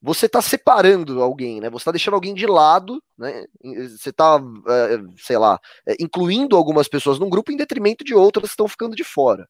[0.00, 1.70] você está separando alguém, né?
[1.70, 3.44] Você está deixando alguém de lado, né?
[3.62, 8.46] Você está, é, sei lá, é, incluindo algumas pessoas num grupo em detrimento de outras
[8.46, 9.48] que estão ficando de fora.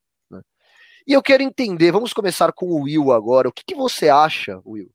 [1.08, 3.48] E eu quero entender, vamos começar com o Will agora.
[3.48, 4.90] O que, que você acha, Will,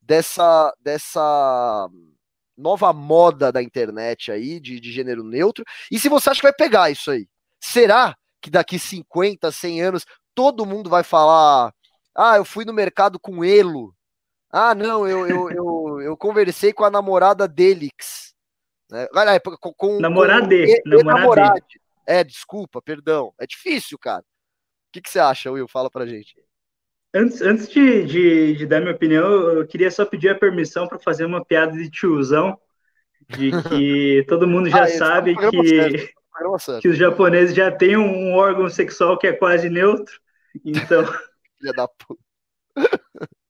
[0.00, 1.86] dessa, dessa
[2.56, 5.62] nova moda da internet aí, de, de gênero neutro?
[5.92, 7.28] E se você acha que vai pegar isso aí?
[7.62, 11.74] Será que daqui 50, 100 anos todo mundo vai falar:
[12.14, 13.94] ah, eu fui no mercado com Elo.
[14.50, 18.34] Ah, não, eu, eu, eu, eu conversei com a namorada Delix.
[18.90, 19.06] Né?
[19.60, 21.80] Com, com, namorade, com, namorade.
[22.06, 23.34] É, desculpa, perdão.
[23.38, 24.24] É difícil, cara.
[24.90, 25.68] O que, que você acha, Will?
[25.68, 26.34] Fala pra gente.
[27.14, 30.98] Antes, antes de, de, de, dar minha opinião, eu queria só pedir a permissão para
[30.98, 32.58] fazer uma piada de tiozão,
[33.28, 36.12] de que todo mundo já ah, sabe que,
[36.80, 40.20] que os japoneses já têm um órgão sexual que é quase neutro.
[40.64, 41.04] Então.
[41.58, 42.20] Filha da puta.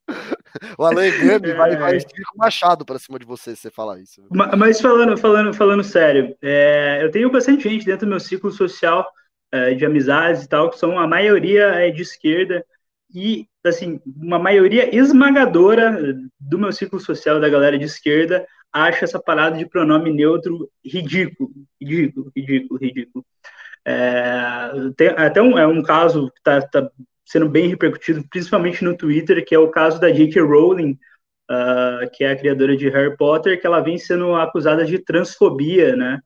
[0.76, 1.54] O Alan Gami é...
[1.54, 2.00] vai, vai é.
[2.00, 4.20] com machado para cima de você se você falar isso.
[4.30, 9.06] Mas falando, falando, falando sério, é, eu tenho bastante gente dentro do meu ciclo social
[9.52, 12.64] é, de amizades e tal, que são a maioria é de esquerda,
[13.12, 19.20] e, assim, uma maioria esmagadora do meu ciclo social, da galera de esquerda, acha essa
[19.20, 23.26] parada de pronome neutro ridículo, ridículo, ridículo, ridículo.
[23.84, 26.90] É, tem, até um, é um caso que está tá
[27.24, 30.42] sendo bem repercutido, principalmente no Twitter, que é o caso da J.K.
[30.42, 30.98] Rowling,
[31.50, 35.96] uh, que é a criadora de Harry Potter, que ela vem sendo acusada de transfobia,
[35.96, 36.20] né?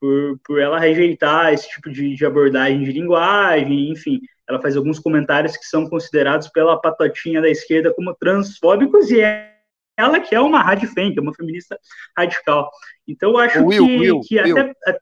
[0.00, 4.98] Por, por ela rejeitar esse tipo de, de abordagem de linguagem, enfim, ela faz alguns
[4.98, 9.50] comentários que são considerados pela patotinha da esquerda como transfóbicos e é
[9.98, 11.78] ela que é uma radifem, que é uma feminista
[12.16, 12.70] radical.
[13.06, 14.58] Então eu acho Will, que, Will, que Will.
[14.58, 14.98] até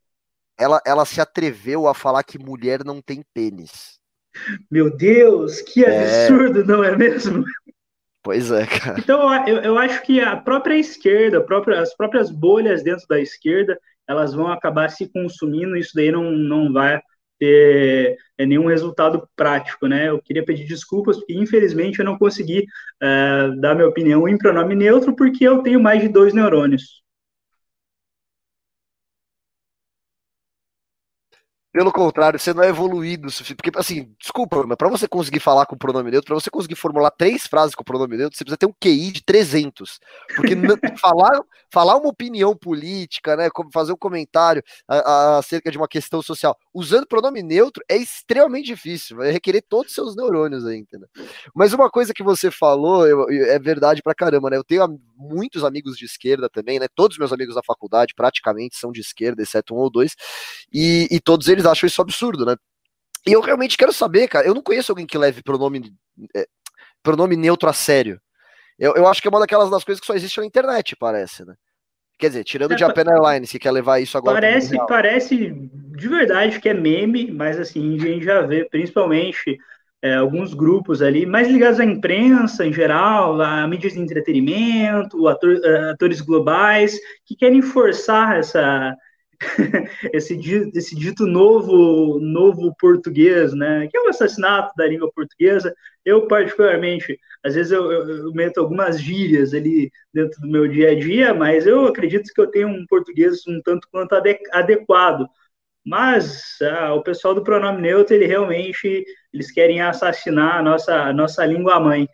[0.59, 3.99] ela, ela se atreveu a falar que mulher não tem pênis.
[4.69, 6.27] Meu Deus, que é.
[6.27, 6.65] absurdo, é...
[6.65, 7.45] não é mesmo?
[8.23, 8.99] Pois é, cara.
[8.99, 13.21] Então, eu, eu acho que a própria esquerda, a própria, as próprias bolhas dentro da
[13.21, 13.79] esquerda,
[14.09, 17.01] elas vão acabar se consumindo, isso daí não, não vai
[17.39, 20.09] ter é, nenhum resultado prático, né?
[20.09, 22.65] Eu queria pedir desculpas, porque infelizmente eu não consegui
[23.01, 27.03] é, dar minha opinião em pronome neutro, porque eu tenho mais de dois neurônios.
[31.73, 33.29] Pelo contrário, você não é evoluído.
[33.57, 36.77] Porque, assim, desculpa, mas pra você conseguir falar com o pronome neutro, pra você conseguir
[36.77, 40.01] formular três frases com o pronome neutro, você precisa ter um QI de 300.
[40.35, 40.55] Porque
[40.99, 46.57] falar, falar uma opinião política, né, como fazer um comentário acerca de uma questão social
[46.79, 49.17] usando pronome neutro é extremamente difícil.
[49.17, 51.09] Vai requerer todos os seus neurônios aí, entendeu?
[51.55, 54.57] Mas uma coisa que você falou eu, é verdade pra caramba, né?
[54.57, 56.87] Eu tenho muitos amigos de esquerda também, né?
[56.95, 60.15] Todos meus amigos da faculdade praticamente são de esquerda, exceto um ou dois.
[60.73, 62.57] E, e todos eles acham isso absurdo, né?
[63.27, 64.47] E eu realmente quero saber, cara.
[64.47, 65.93] Eu não conheço alguém que leve pronome,
[66.35, 66.47] é,
[67.03, 68.21] pronome neutro a sério.
[68.79, 71.45] Eu, eu acho que é uma daquelas das coisas que só existe na internet, parece,
[71.45, 71.55] né?
[72.19, 74.41] Quer dizer, tirando é, de Japan Airlines, que quer levar isso agora.
[74.41, 79.59] Parece, parece de verdade que é meme, mas assim, a gente já vê principalmente
[80.03, 85.61] é, alguns grupos ali, mais ligados à imprensa em geral, a mídias de entretenimento, ator,
[85.93, 88.97] atores globais, que querem forçar essa,
[90.13, 93.89] esse, dito, esse dito novo, novo português, né?
[93.89, 95.75] Que é o assassinato da língua portuguesa.
[96.05, 100.91] Eu, particularmente, às vezes eu, eu, eu, meto algumas gírias ali dentro do meu dia
[100.91, 104.15] a dia, mas eu acredito que eu tenho um português um tanto quanto
[104.53, 105.27] adequado.
[105.85, 111.13] Mas ah, o pessoal do pronome neutro, ele realmente, eles querem assassinar a nossa, a
[111.13, 112.09] nossa língua mãe.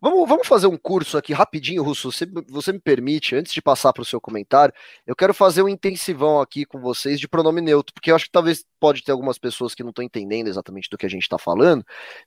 [0.00, 2.10] Vamos, vamos fazer um curso aqui rapidinho, Russo.
[2.10, 4.74] Você, você me permite, antes de passar para o seu comentário,
[5.06, 8.32] eu quero fazer um intensivão aqui com vocês de pronome neutro, porque eu acho que
[8.32, 11.38] talvez pode ter algumas pessoas que não estão entendendo exatamente do que a gente está
[11.38, 11.84] falando.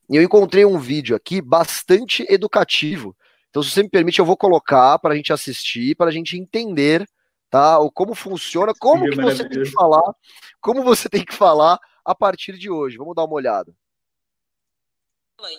[0.09, 3.15] E eu encontrei um vídeo aqui bastante educativo.
[3.49, 6.37] Então, se você me permite, eu vou colocar para a gente assistir, para a gente
[6.37, 7.07] entender,
[7.49, 7.79] tá?
[7.79, 10.15] O como funciona, como que você tem que falar,
[10.59, 12.97] como você tem que falar a partir de hoje.
[12.97, 13.73] Vamos dar uma olhada.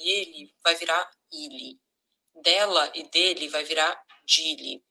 [0.00, 1.78] E ele vai virar ele.
[2.34, 4.82] Dela e dele vai virar dile.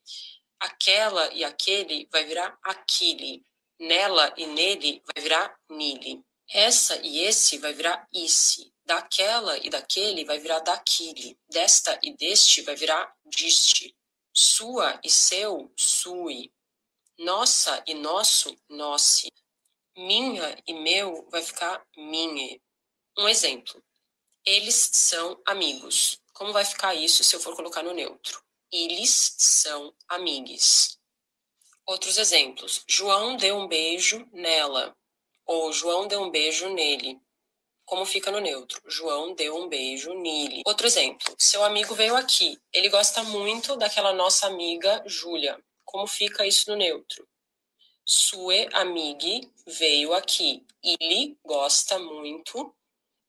[0.60, 3.43] Aquela e aquele vai virar aquile.
[3.80, 6.24] Nela e nele vai virar nile.
[6.50, 8.74] Essa e esse vai virar isse.
[8.86, 11.38] Daquela e daquele vai virar daquile.
[11.50, 13.95] Desta e deste vai virar diste.
[14.34, 16.52] Sua e seu, sui.
[17.17, 19.32] Nossa e nosso, nosse.
[19.98, 22.62] Minha e meu vai ficar minhe.
[23.17, 23.82] Um exemplo.
[24.45, 26.19] Eles são amigos.
[26.36, 28.43] Como vai ficar isso se eu for colocar no neutro?
[28.69, 31.00] Eles são amigos.
[31.86, 32.84] Outros exemplos.
[32.86, 34.93] João deu um beijo nela.
[35.45, 37.21] Ou João deu um beijo nele.
[37.86, 38.82] Como fica no neutro?
[38.86, 40.62] João deu um beijo nele.
[40.65, 41.34] Outro exemplo.
[41.39, 42.60] Seu amigo veio aqui.
[42.74, 45.58] Ele gosta muito daquela nossa amiga Júlia.
[45.86, 47.26] Como fica isso no neutro?
[48.06, 50.65] Sue amigue veio aqui.
[50.84, 52.74] Ele gosta muito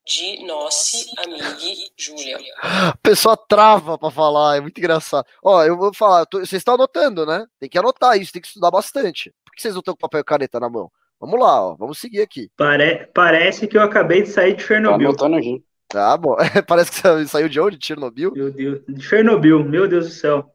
[0.06, 2.38] de nossa amiga Júlia.
[2.62, 5.26] A pessoa trava para falar, é muito engraçado.
[5.42, 7.44] Ó, eu vou falar, tô, vocês estão anotando, né?
[7.58, 9.34] Tem que anotar isso, tem que estudar bastante.
[9.44, 10.90] Por que vocês não estão com papel e caneta na mão?
[11.20, 12.48] Vamos lá, ó, vamos seguir aqui.
[12.56, 15.12] Pare parece que eu acabei de sair de Chernobyl.
[15.16, 15.64] Tá anotando aqui.
[15.88, 16.36] Tá bom.
[16.66, 17.78] Parece que você saiu de onde?
[17.78, 18.32] De Chernobyl?
[18.32, 18.80] Meu Deus.
[18.88, 20.52] De Chernobyl, meu Deus do céu.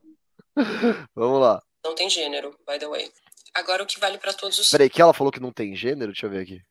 [1.16, 1.62] vamos lá.
[1.84, 3.10] Não tem gênero, by the way.
[3.54, 4.70] Agora o que vale para todos os.
[4.70, 6.12] Peraí, que ela falou que não tem gênero?
[6.12, 6.62] Deixa eu ver aqui.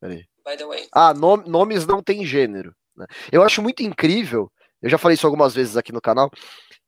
[0.00, 0.88] Peraí by the way.
[0.92, 2.74] Ah, nom nomes não têm gênero.
[2.96, 3.06] Né?
[3.32, 6.30] Eu acho muito incrível, eu já falei isso algumas vezes aqui no canal,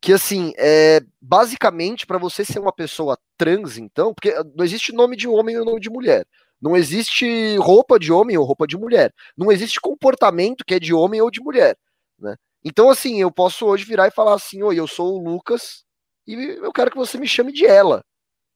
[0.00, 5.16] que assim, é, basicamente, para você ser uma pessoa trans, então, porque não existe nome
[5.16, 6.26] de homem ou nome de mulher.
[6.60, 9.12] Não existe roupa de homem ou roupa de mulher.
[9.36, 11.76] Não existe comportamento que é de homem ou de mulher.
[12.18, 12.34] Né?
[12.64, 15.84] Então, assim, eu posso hoje virar e falar assim: Oi, eu sou o Lucas
[16.26, 18.04] e eu quero que você me chame de ela.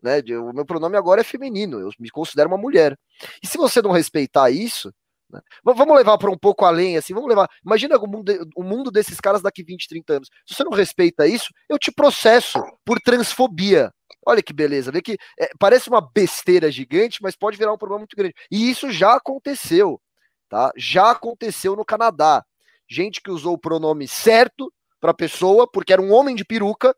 [0.02, 0.20] Né?
[0.38, 2.98] O meu pronome agora é feminino, eu me considero uma mulher.
[3.42, 4.92] E se você não respeitar isso,
[5.30, 5.40] né?
[5.64, 7.48] vamos levar para um pouco além, assim, vamos levar.
[7.64, 10.28] Imagina o mundo, o mundo desses caras daqui 20, 30 anos.
[10.46, 13.92] Se você não respeita isso, eu te processo por transfobia.
[14.26, 18.00] Olha que beleza, vê que é, parece uma besteira gigante, mas pode virar um problema
[18.00, 18.34] muito grande.
[18.50, 20.00] E isso já aconteceu.
[20.48, 20.72] tá?
[20.76, 22.44] Já aconteceu no Canadá.
[22.88, 26.94] Gente que usou o pronome certo para pessoa, porque era um homem de peruca,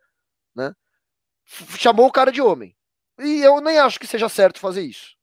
[0.54, 0.72] né?
[1.78, 2.74] Chamou o cara de homem.
[3.18, 5.14] E eu nem acho que seja certo fazer isso.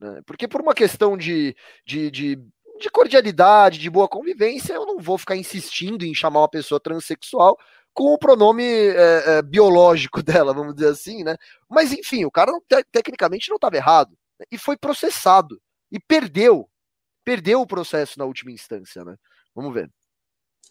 [0.00, 0.20] Né?
[0.26, 2.36] Porque por uma questão de, de, de,
[2.80, 7.58] de cordialidade, de boa convivência, eu não vou ficar insistindo em chamar uma pessoa transexual
[7.92, 11.36] com o pronome é, é, biológico dela, vamos dizer assim, né?
[11.68, 14.46] Mas enfim, o cara te tecnicamente não estava errado né?
[14.52, 15.60] e foi processado
[15.90, 16.70] e perdeu,
[17.24, 19.16] perdeu o processo na última instância, né?
[19.54, 19.90] Vamos ver.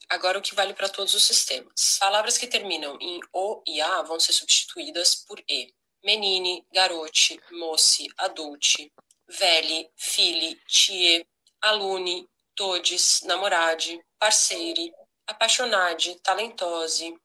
[0.09, 1.97] Agora o que vale para todos os sistemas.
[1.99, 5.73] Palavras que terminam em o e a vão ser substituídas por e.
[6.03, 8.91] Menine, garote, moce, adulte,
[9.27, 11.25] velhe, fili, tie,
[11.61, 14.93] alune, todes, namorade, parceire,
[15.25, 17.15] apaixonade, talentose,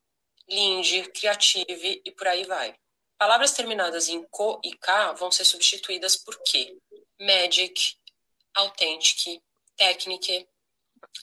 [0.48, 2.74] linde, criative e por aí vai.
[3.16, 6.76] Palavras terminadas em co e k vão ser substituídas por que.
[7.20, 7.96] Magic,
[8.54, 9.40] authentic,
[9.76, 10.48] technique,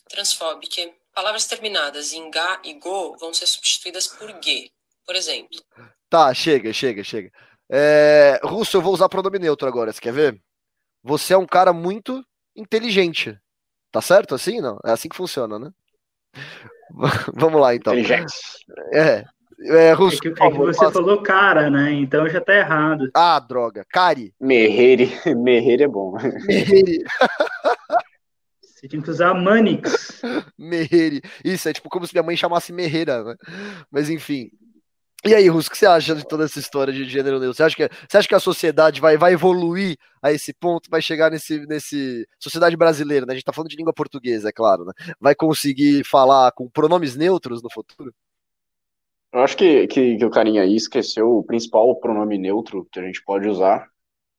[0.08, 0.96] transfóbique.
[1.14, 4.72] Palavras terminadas em ga e go vão ser substituídas por ge,
[5.06, 5.60] por exemplo.
[6.10, 7.32] Tá, chega, chega, chega.
[7.70, 10.42] É, Russo, eu vou usar pronome neutro agora, você quer ver?
[11.04, 12.24] Você é um cara muito
[12.56, 13.38] inteligente.
[13.92, 14.60] Tá certo assim?
[14.60, 14.80] Não?
[14.86, 15.72] É assim que funciona, né?
[17.34, 17.94] Vamos lá, então.
[18.94, 19.24] É.
[19.62, 20.94] É, Russo, é que, é que você passa.
[20.94, 21.92] falou cara, né?
[21.92, 23.10] Então já tá errado.
[23.14, 23.86] Ah, droga.
[23.92, 24.34] Cari.
[24.40, 25.12] Merreire.
[25.36, 26.14] Merreire é bom.
[26.48, 27.04] Merreire.
[28.62, 30.22] Você tinha que usar Manix.
[30.58, 31.22] Merreire.
[31.44, 33.36] Isso, é tipo como se minha mãe chamasse Merreira, né?
[33.92, 34.50] Mas enfim.
[35.26, 37.54] E aí, Russo, o que você acha de toda essa história de gênero neutro?
[37.54, 41.02] Você acha que, você acha que a sociedade vai, vai evoluir a esse ponto, vai
[41.02, 42.26] chegar nesse, nesse.
[42.40, 43.34] Sociedade brasileira, né?
[43.34, 44.94] A gente tá falando de língua portuguesa, é claro, né?
[45.20, 48.14] Vai conseguir falar com pronomes neutros no futuro?
[49.34, 53.04] Eu acho que, que, que o carinha aí esqueceu o principal pronome neutro que a
[53.04, 53.90] gente pode usar,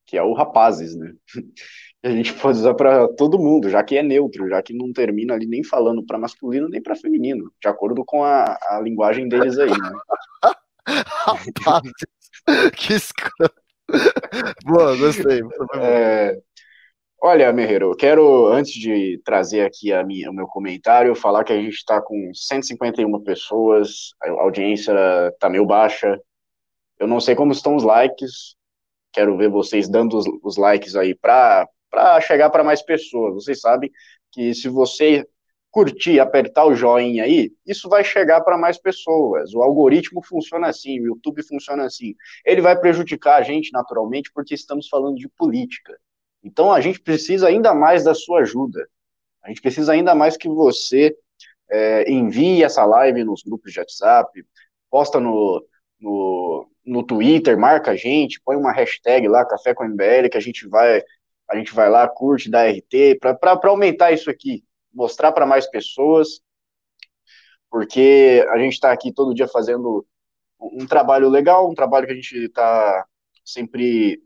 [0.06, 1.12] que é o rapazes, né?
[2.02, 5.34] a gente pode usar para todo mundo, já que é neutro, já que não termina
[5.34, 9.58] ali nem falando para masculino nem para feminino, de acordo com a, a linguagem deles
[9.58, 9.92] aí, né?
[10.90, 11.82] Rapaz,
[12.76, 13.54] que escroto.
[14.64, 15.40] Boa, gostei.
[15.76, 16.36] É,
[17.22, 21.56] olha, Merreiro, quero, antes de trazer aqui a minha, o meu comentário, falar que a
[21.56, 24.92] gente está com 151 pessoas, a audiência
[25.32, 26.18] está meio baixa.
[26.98, 28.54] Eu não sei como estão os likes,
[29.12, 31.66] quero ver vocês dando os, os likes aí para
[32.20, 33.34] chegar para mais pessoas.
[33.34, 33.90] Vocês sabem
[34.32, 35.26] que se você
[35.70, 39.54] curtir, apertar o joinha aí, isso vai chegar para mais pessoas.
[39.54, 42.14] O algoritmo funciona assim, o YouTube funciona assim.
[42.44, 45.96] Ele vai prejudicar a gente naturalmente porque estamos falando de política.
[46.42, 48.88] Então a gente precisa ainda mais da sua ajuda.
[49.42, 51.16] A gente precisa ainda mais que você
[51.70, 54.44] é, envie essa live nos grupos de WhatsApp,
[54.90, 55.64] posta no,
[56.00, 60.40] no, no Twitter, marca a gente, põe uma hashtag lá, Café com MBL, que a
[60.40, 61.02] gente vai,
[61.48, 66.40] a gente vai lá, curte, dá RT, para aumentar isso aqui mostrar para mais pessoas,
[67.70, 70.06] porque a gente está aqui todo dia fazendo
[70.60, 73.06] um trabalho legal, um trabalho que a gente está
[73.44, 74.22] sempre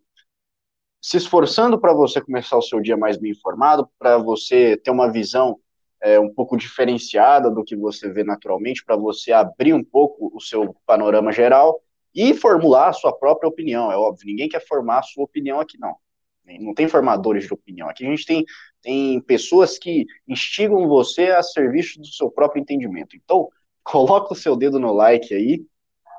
[1.00, 5.12] se esforçando para você começar o seu dia mais bem informado, para você ter uma
[5.12, 5.59] visão
[6.03, 10.40] é, um pouco diferenciada do que você vê naturalmente, para você abrir um pouco o
[10.40, 11.81] seu panorama geral
[12.14, 15.79] e formular a sua própria opinião, é óbvio, ninguém quer formar a sua opinião aqui
[15.79, 15.94] não.
[16.61, 17.88] Não tem formadores de opinião.
[17.88, 18.44] Aqui a gente tem,
[18.83, 23.16] tem pessoas que instigam você a serviço do seu próprio entendimento.
[23.16, 23.48] Então,
[23.83, 25.64] coloca o seu dedo no like aí,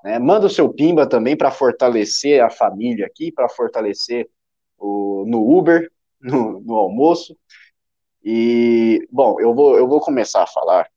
[0.04, 0.20] né?
[0.20, 4.30] manda o seu pimba também para fortalecer a família aqui, para fortalecer
[4.78, 7.38] o, no Uber, no, no, almoço.
[8.24, 10.90] E, bom, eu vou, eu vou começar a falar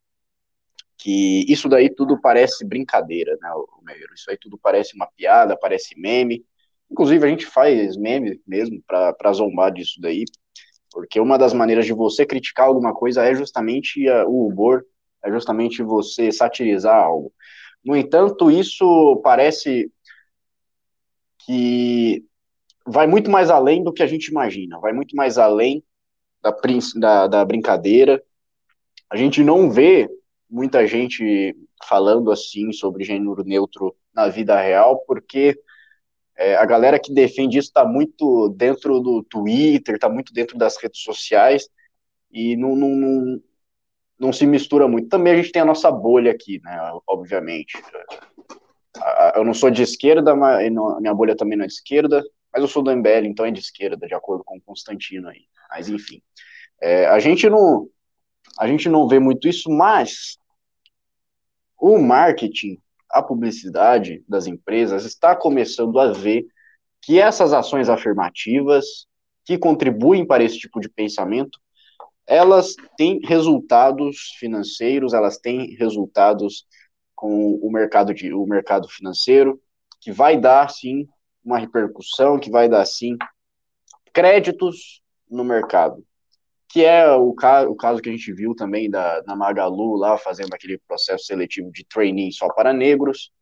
[0.97, 3.51] que isso daí tudo parece brincadeira, né,
[3.83, 4.15] Meiro?
[4.15, 6.45] Isso aí tudo parece uma piada, parece meme,
[6.91, 10.25] Inclusive, a gente faz meme mesmo para zombar disso daí,
[10.91, 14.85] porque uma das maneiras de você criticar alguma coisa é justamente a, o humor,
[15.25, 17.33] é justamente você satirizar algo.
[17.85, 19.91] No entanto, isso parece
[21.45, 22.25] que
[22.87, 25.85] vai muito mais além do que a gente imagina, vai muito mais além
[26.43, 26.55] da,
[26.97, 28.23] da, da brincadeira.
[29.11, 30.09] A gente não vê
[30.49, 35.59] muita gente falando assim sobre gênero neutro na vida real, porque
[36.39, 40.77] é, a galera que defende isso está muito dentro do Twitter, está muito dentro das
[40.81, 41.69] redes sociais
[42.31, 43.43] e não, não, não,
[44.21, 45.09] não, se mistura muito.
[45.09, 46.93] Também a gente tem a nossa bolha aqui, né?
[47.09, 47.77] Obviamente.
[49.35, 50.71] Eu não sou de esquerda, mas
[51.01, 52.23] minha bolha também não é de esquerda,
[52.53, 55.43] mas eu sou do MBL, então é de esquerda, de acordo com o Constantino aí.
[55.69, 56.23] Mas enfim.
[56.81, 57.89] É, a gente não.
[58.57, 60.39] A gente não vê muito isso, mas
[61.77, 62.81] o marketing
[63.11, 66.47] a publicidade das empresas está começando a ver
[67.01, 69.07] que essas ações afirmativas,
[69.45, 71.59] que contribuem para esse tipo de pensamento,
[72.27, 76.67] elas têm resultados financeiros, elas têm resultados
[77.15, 79.61] com o mercado, de, o mercado financeiro,
[80.01, 81.09] que vai dar, sim,
[81.43, 83.17] uma repercussão, que vai dar, sim,
[84.13, 86.05] créditos no mercado,
[86.69, 90.19] que é o, ca o caso que a gente viu também da, da Magalu lá,
[90.19, 93.33] fazendo aquele processo seletivo de trainee só para negros,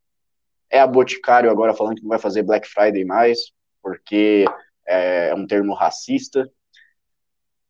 [0.71, 3.53] é a Boticário agora falando que não vai fazer Black Friday mais,
[3.83, 4.45] porque
[4.87, 6.49] é um termo racista,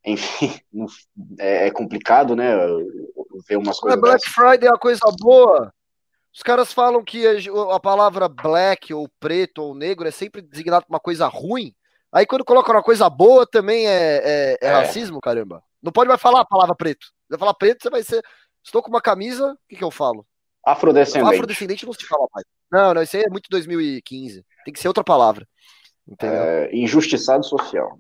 [0.05, 0.53] enfim,
[1.41, 2.55] é, é complicado, né,
[3.49, 4.01] ver umas coisas.
[4.01, 4.35] Black dessas.
[4.35, 5.73] Friday é uma coisa boa.
[6.35, 7.25] Os caras falam que
[7.73, 11.75] a, palavra black ou preto ou negro é sempre designado para uma coisa ruim.
[12.13, 15.63] Aí quando coloca uma coisa boa também é, é, é, é, racismo, caramba.
[15.83, 17.07] Não pode mais falar a palavra preto.
[17.07, 18.23] Se vai falar preto, você vai ser.
[18.65, 20.27] Estou com uma camisa, o que, que eu falo?
[20.65, 21.35] Afrodescendente.
[21.35, 22.45] Afrodescendente não se fala mais.
[22.71, 24.45] Não, não, isso aí é muito 2015.
[24.65, 25.47] Tem que ser outra palavra.
[26.21, 27.99] É, injustiçado social.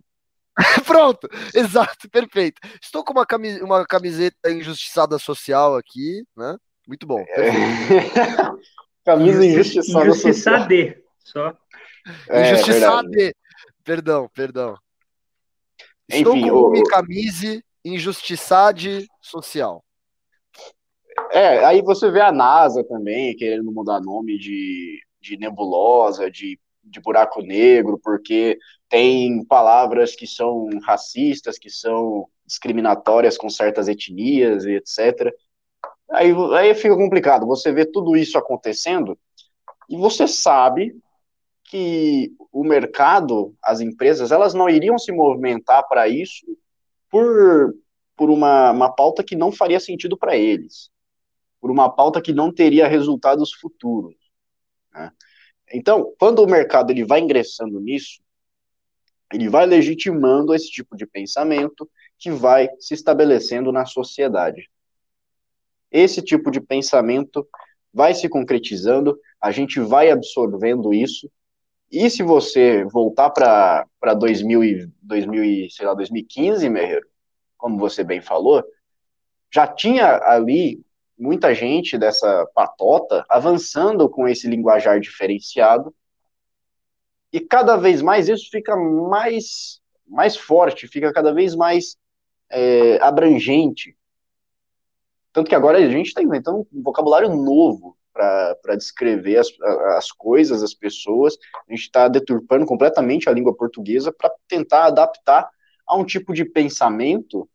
[0.86, 2.60] Pronto, exato, perfeito.
[2.82, 6.56] Estou com uma, camis uma camiseta injustiçada social aqui, né?
[6.88, 7.24] Muito bom.
[7.28, 7.50] É...
[9.04, 11.56] Camisa injustiçada Injustiçade, só.
[12.28, 13.34] É, injustiçade.
[13.86, 14.76] Perdão, perdão.
[16.08, 16.84] Estou Enfim, com o...
[16.84, 19.84] camisa injustiçade social.
[21.30, 27.00] É, aí você vê a NASA também querendo mudar nome de, de nebulosa, de, de
[27.00, 28.58] buraco negro, porque
[28.88, 35.32] tem palavras que são racistas, que são discriminatórias com certas etnias e etc.
[36.10, 37.46] Aí, aí fica complicado.
[37.46, 39.16] Você vê tudo isso acontecendo
[39.88, 40.92] e você sabe
[41.66, 46.46] que o mercado, as empresas, elas não iriam se movimentar para isso
[47.10, 47.74] por,
[48.16, 50.90] por uma, uma pauta que não faria sentido para eles,
[51.60, 54.16] por uma pauta que não teria resultados futuros.
[54.94, 55.10] Né?
[55.72, 58.22] Então, quando o mercado ele vai ingressando nisso,
[59.32, 64.70] ele vai legitimando esse tipo de pensamento que vai se estabelecendo na sociedade.
[65.90, 67.46] Esse tipo de pensamento
[67.92, 71.30] vai se concretizando, a gente vai absorvendo isso,
[71.90, 77.06] e se você voltar para 2000 2000 sei lá, 2015, Merreiro,
[77.56, 78.64] como você bem falou,
[79.52, 80.84] já tinha ali
[81.18, 85.94] muita gente dessa patota avançando com esse linguajar diferenciado
[87.32, 91.96] e cada vez mais isso fica mais, mais forte, fica cada vez mais
[92.50, 93.96] é, abrangente.
[95.32, 99.48] Tanto que agora a gente está inventando um vocabulário novo para descrever as,
[99.96, 101.36] as coisas, as pessoas.
[101.68, 105.48] A gente está deturpando completamente a língua portuguesa para tentar adaptar
[105.86, 107.48] a um tipo de pensamento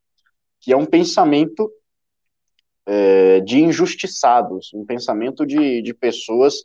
[0.59, 1.71] que é um pensamento
[2.85, 6.63] é, de injustiçados, um pensamento de, de pessoas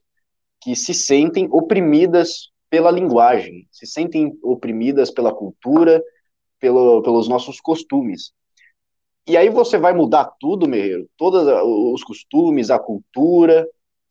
[0.60, 6.02] que se sentem oprimidas pela linguagem, se sentem oprimidas pela cultura,
[6.58, 8.32] pelo, pelos nossos costumes.
[9.26, 11.42] E aí você vai mudar tudo, Merreiro, todos
[11.92, 13.66] os costumes, a cultura,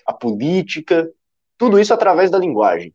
[0.06, 1.10] a política,
[1.58, 2.94] tudo isso através da linguagem.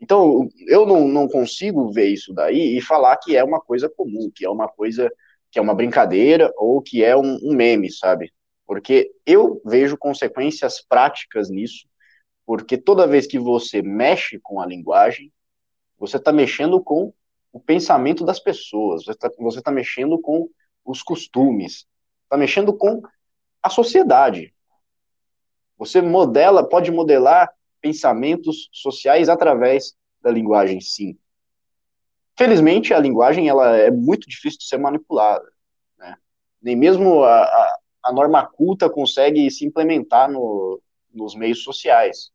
[0.00, 4.30] Então, eu não, não consigo ver isso daí e falar que é uma coisa comum,
[4.34, 5.10] que é uma coisa,
[5.50, 8.32] que é uma brincadeira ou que é um, um meme, sabe?
[8.66, 11.86] Porque eu vejo consequências práticas nisso
[12.44, 15.32] porque toda vez que você mexe com a linguagem,
[15.98, 17.12] você está mexendo com
[17.52, 20.48] o pensamento das pessoas, você está tá mexendo com
[20.84, 21.86] os costumes,
[22.24, 23.02] está mexendo com
[23.62, 24.52] a sociedade.
[25.84, 31.18] Você modela, pode modelar pensamentos sociais através da linguagem, sim.
[32.38, 35.44] Felizmente, a linguagem ela é muito difícil de ser manipulada.
[35.98, 36.16] Né?
[36.62, 40.80] Nem mesmo a, a, a norma culta consegue se implementar no,
[41.12, 42.30] nos meios sociais,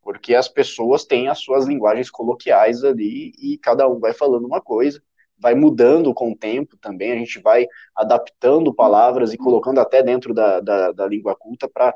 [0.00, 4.60] porque as pessoas têm as suas linguagens coloquiais ali e cada um vai falando uma
[4.60, 5.02] coisa,
[5.36, 7.66] vai mudando com o tempo também, a gente vai
[7.96, 11.92] adaptando palavras e colocando até dentro da, da, da língua culta para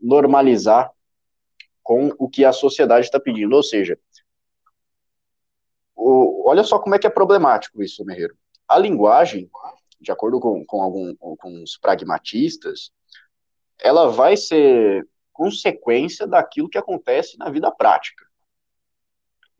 [0.00, 0.90] normalizar
[1.82, 3.98] com o que a sociedade está pedindo, ou seja,
[5.96, 8.36] o, olha só como é que é problemático isso, Merreiro.
[8.66, 9.50] A linguagem,
[10.00, 12.92] de acordo com, com, os pragmatistas,
[13.78, 18.24] ela vai ser consequência daquilo que acontece na vida prática.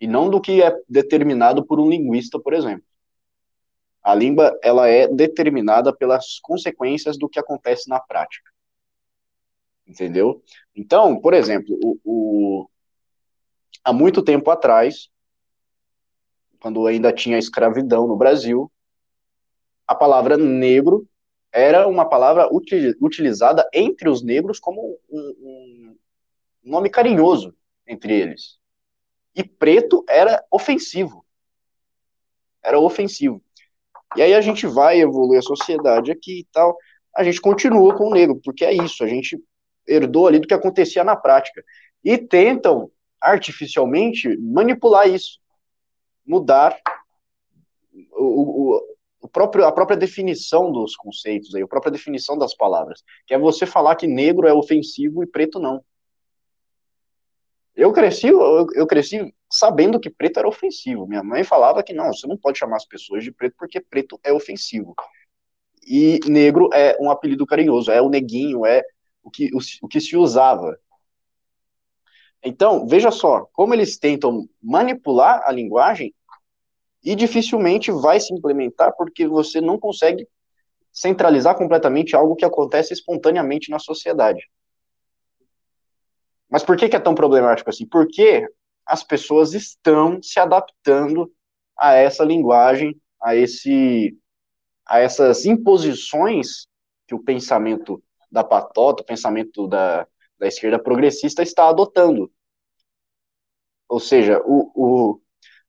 [0.01, 2.84] E não do que é determinado por um linguista, por exemplo.
[4.03, 8.51] A língua, ela é determinada pelas consequências do que acontece na prática.
[9.91, 10.41] Entendeu?
[10.74, 12.70] Então, por exemplo, o, o,
[13.82, 15.11] há muito tempo atrás,
[16.61, 18.70] quando ainda tinha escravidão no Brasil,
[19.88, 21.09] a palavra negro
[21.53, 22.49] era uma palavra
[23.01, 25.97] utilizada entre os negros como um,
[26.62, 27.53] um nome carinhoso
[27.84, 28.61] entre eles.
[29.34, 31.26] E preto era ofensivo.
[32.62, 33.43] Era ofensivo.
[34.16, 36.76] E aí a gente vai evoluir a sociedade aqui e tal,
[37.16, 39.36] a gente continua com o negro, porque é isso, a gente
[39.87, 41.62] herdou ali do que acontecia na prática.
[42.03, 45.39] E tentam artificialmente manipular isso,
[46.26, 46.78] mudar
[48.12, 53.03] o, o, o próprio, a própria definição dos conceitos, aí, a própria definição das palavras,
[53.26, 55.85] que é você falar que negro é ofensivo e preto não.
[57.76, 61.07] Eu cresci, eu, eu cresci sabendo que preto era ofensivo.
[61.07, 64.18] Minha mãe falava que não, você não pode chamar as pessoas de preto porque preto
[64.22, 64.95] é ofensivo.
[65.87, 68.83] E negro é um apelido carinhoso, é o neguinho, é
[69.23, 70.79] o que, o, o que se usava.
[72.43, 76.14] Então, veja só, como eles tentam manipular a linguagem
[77.05, 80.27] e dificilmente vai se implementar porque você não consegue
[80.93, 84.43] centralizar completamente algo que acontece espontaneamente na sociedade.
[86.49, 87.87] Mas por que, que é tão problemático assim?
[87.87, 88.47] Porque
[88.85, 91.33] as pessoas estão se adaptando
[91.79, 94.16] a essa linguagem, a esse
[94.85, 96.66] a essas imposições
[97.07, 100.07] que o pensamento da patota, o pensamento da,
[100.39, 102.31] da esquerda progressista está adotando.
[103.89, 105.20] Ou seja, o, o,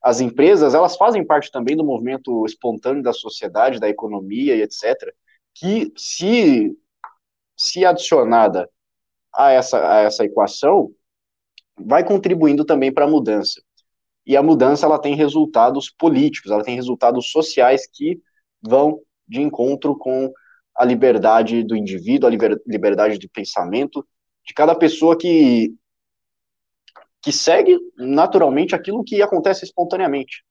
[0.01, 5.13] as empresas, elas fazem parte também do movimento espontâneo da sociedade, da economia e etc.,
[5.53, 6.77] que se,
[7.57, 8.69] se adicionada
[9.33, 10.93] a essa, a essa equação,
[11.77, 13.61] vai contribuindo também para a mudança.
[14.25, 18.21] E a mudança, ela tem resultados políticos, ela tem resultados sociais que
[18.61, 20.31] vão de encontro com
[20.75, 24.05] a liberdade do indivíduo, a liberdade de pensamento
[24.45, 25.73] de cada pessoa que
[27.23, 30.43] que segue naturalmente aquilo que acontece espontaneamente,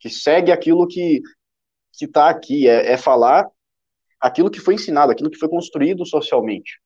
[0.00, 1.22] que segue aquilo que
[1.96, 3.48] que está aqui, é, é falar
[4.20, 6.80] aquilo que foi ensinado, aquilo que foi construído socialmente.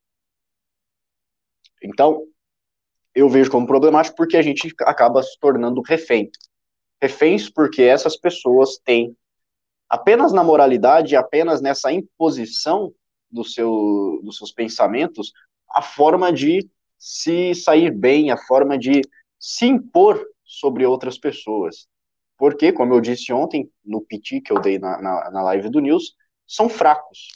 [1.83, 2.27] Então,
[3.15, 6.31] eu vejo como problemático porque a gente acaba se tornando refém.
[7.01, 9.17] Reféns porque essas pessoas têm
[9.89, 12.93] apenas na moralidade, apenas nessa imposição
[13.31, 15.33] do seu, dos seus pensamentos,
[15.71, 16.69] a forma de
[16.99, 19.01] se sair bem, a forma de
[19.39, 21.87] se impor sobre outras pessoas.
[22.37, 25.81] Porque, como eu disse ontem, no PT que eu dei na, na, na live do
[25.81, 26.15] News,
[26.47, 27.29] são fracos.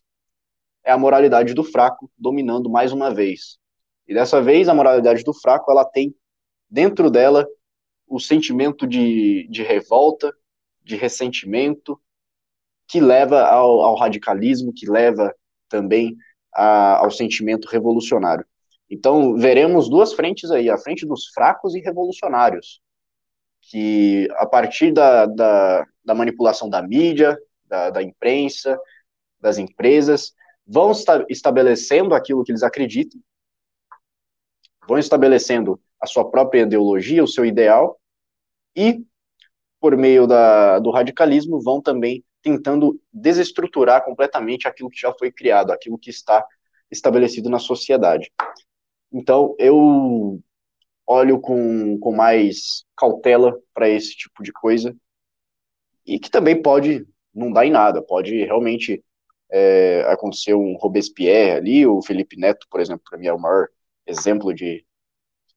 [0.85, 3.59] É a moralidade do fraco dominando mais uma vez.
[4.07, 6.15] E dessa vez, a moralidade do fraco, ela tem
[6.69, 7.47] dentro dela
[8.07, 10.33] o sentimento de, de revolta,
[10.83, 12.01] de ressentimento,
[12.93, 15.35] que leva ao, ao radicalismo, que leva
[15.67, 16.15] também
[16.55, 18.45] a, ao sentimento revolucionário.
[18.91, 22.83] Então, veremos duas frentes aí, a frente dos fracos e revolucionários,
[23.63, 28.79] que a partir da, da, da manipulação da mídia, da, da, imprensa,
[29.41, 30.35] das empresas,
[30.67, 33.19] vão esta, estabelecendo aquilo que eles acreditam,
[34.87, 37.99] vão estabelecendo a sua própria ideologia, o seu ideal,
[38.77, 39.03] e,
[39.81, 45.71] por meio da, do radicalismo, vão também tentando desestruturar completamente aquilo que já foi criado,
[45.71, 46.45] aquilo que está
[46.91, 48.33] estabelecido na sociedade.
[49.13, 50.41] Então, eu
[51.07, 54.95] olho com, com mais cautela para esse tipo de coisa,
[56.07, 59.03] e que também pode não dar em nada, pode realmente
[59.51, 63.69] é, acontecer um Robespierre ali, o Felipe Neto, por exemplo, para mim é o maior
[64.07, 64.85] exemplo de,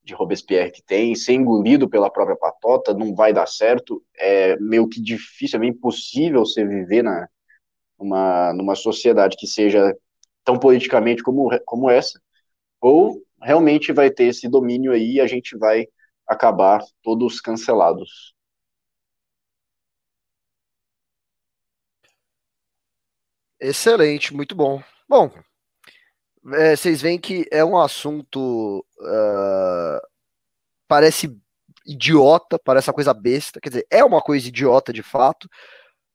[0.05, 4.87] de Robespierre que tem, ser engolido pela própria patota, não vai dar certo, é meio
[4.87, 7.27] que difícil, é meio impossível você viver na,
[7.99, 9.95] numa, numa sociedade que seja
[10.43, 12.21] tão politicamente como, como essa,
[12.81, 15.87] ou realmente vai ter esse domínio aí e a gente vai
[16.27, 18.35] acabar todos cancelados.
[23.59, 24.81] Excelente, muito bom.
[25.07, 25.31] Bom,
[26.53, 28.85] é, vocês veem que é um assunto.
[28.99, 29.99] Uh,
[30.87, 31.35] parece
[31.85, 33.59] idiota, parece uma coisa besta.
[33.59, 35.49] Quer dizer, é uma coisa idiota de fato,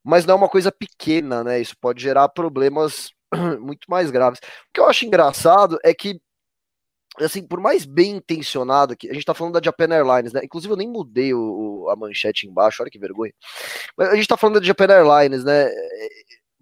[0.04, 1.60] mas não é uma coisa pequena, né?
[1.60, 3.10] Isso pode gerar problemas
[3.60, 4.40] muito mais graves.
[4.40, 6.20] O que eu acho engraçado é que
[7.18, 10.40] assim, por mais bem intencionado que a gente tá falando da Japan Airlines, né?
[10.44, 13.32] Inclusive eu nem mudei o, o, a manchete embaixo, olha que vergonha.
[13.96, 15.68] Mas a gente tá falando da Japan Airlines, né?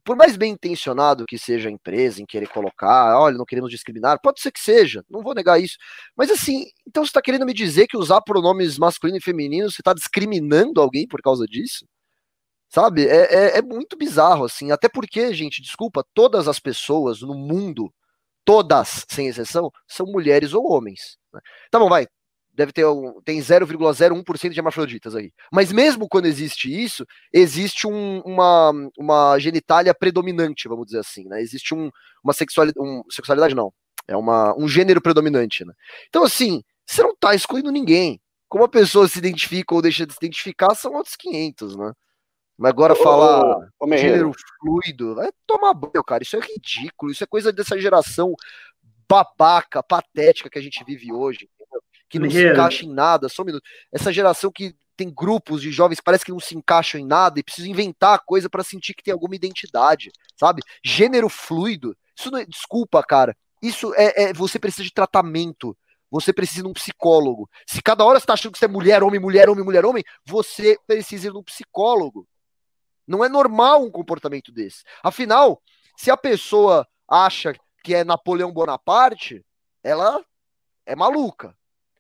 [0.09, 4.19] Por mais bem intencionado que seja a empresa em querer colocar, olha, não queremos discriminar,
[4.23, 5.77] pode ser que seja, não vou negar isso.
[6.17, 9.83] Mas assim, então você tá querendo me dizer que usar pronomes masculino e feminino, você
[9.83, 11.87] tá discriminando alguém por causa disso?
[12.71, 13.07] Sabe?
[13.07, 14.71] É, é, é muito bizarro, assim.
[14.71, 17.93] Até porque, gente, desculpa, todas as pessoas no mundo
[18.47, 21.19] todas, sem exceção, são mulheres ou homens.
[21.35, 21.41] Né?
[21.71, 22.07] Tá bom, vai.
[22.59, 25.31] Deve ter um, tem 0,01% de hermafroditas aí.
[25.53, 31.41] Mas mesmo quando existe isso, existe um, uma, uma genitália predominante, vamos dizer assim, né?
[31.41, 31.89] Existe um,
[32.21, 33.73] uma sexualidade, um, sexualidade não,
[34.09, 35.73] é uma, um gênero predominante, né?
[36.09, 38.21] Então, assim, você não tá excluindo ninguém.
[38.49, 41.93] Como a pessoa se identifica ou deixa de se identificar, são outros 500, né?
[42.59, 43.41] Mas agora ô, falar
[43.79, 46.25] ô, ô, gênero fluido, vai tomar banho, cara.
[46.25, 47.13] Isso é ridículo.
[47.13, 48.35] Isso é coisa dessa geração
[49.09, 51.49] babaca, patética que a gente vive hoje.
[52.09, 53.29] Que não se encaixa em nada.
[53.29, 53.65] Só um minuto.
[53.93, 57.43] Essa geração que tem grupos de jovens parece que não se encaixam em nada e
[57.43, 60.61] precisa inventar coisa para sentir que tem alguma identidade, sabe?
[60.85, 61.97] Gênero fluido.
[62.19, 63.37] Isso não é, desculpa, cara.
[63.63, 65.77] Isso é, é você precisa de tratamento
[66.11, 67.49] você precisa de um psicólogo.
[67.67, 70.03] Se cada hora você está achando que você é mulher, homem, mulher, homem, mulher, homem,
[70.25, 72.27] você precisa de um psicólogo.
[73.07, 74.85] Não é normal um comportamento desse.
[75.03, 75.63] Afinal,
[75.97, 79.45] se a pessoa acha que é Napoleão Bonaparte,
[79.83, 80.23] ela
[80.85, 81.57] é maluca.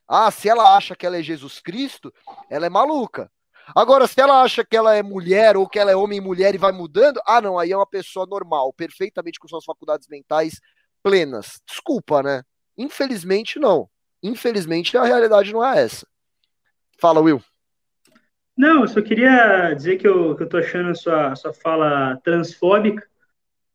[0.08, 2.12] Ah, se ela acha que ela é Jesus Cristo,
[2.48, 3.30] ela é maluca.
[3.76, 6.54] Agora, se ela acha que ela é mulher ou que ela é homem e mulher
[6.54, 10.58] e vai mudando, ah, não, aí é uma pessoa normal, perfeitamente com suas faculdades mentais
[11.02, 11.60] plenas.
[11.68, 12.42] Desculpa, né?
[12.76, 13.88] Infelizmente, não.
[14.22, 16.06] Infelizmente, a realidade não é essa.
[16.98, 17.42] Fala, Will.
[18.56, 21.52] Não, eu só queria dizer que eu, que eu tô achando a sua, a sua
[21.52, 23.06] fala transfóbica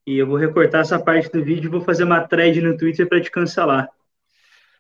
[0.05, 3.07] e eu vou recortar essa parte do vídeo e vou fazer uma thread no Twitter
[3.07, 3.89] para te cancelar.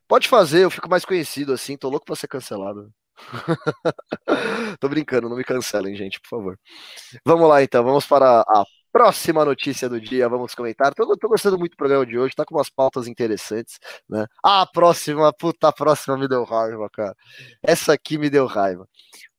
[0.07, 2.91] Pode fazer, eu fico mais conhecido assim, tô louco pra ser cancelado.
[4.79, 6.59] tô brincando, não me cancelem, gente, por favor.
[7.25, 10.93] Vamos lá então, vamos para a Próxima notícia do dia, vamos comentar.
[10.93, 14.27] Tô, tô, gostando muito do programa de hoje, tá com umas pautas interessantes, né?
[14.45, 17.15] Ah, a próxima, puta, a próxima me deu raiva, cara.
[17.63, 18.87] Essa aqui me deu raiva.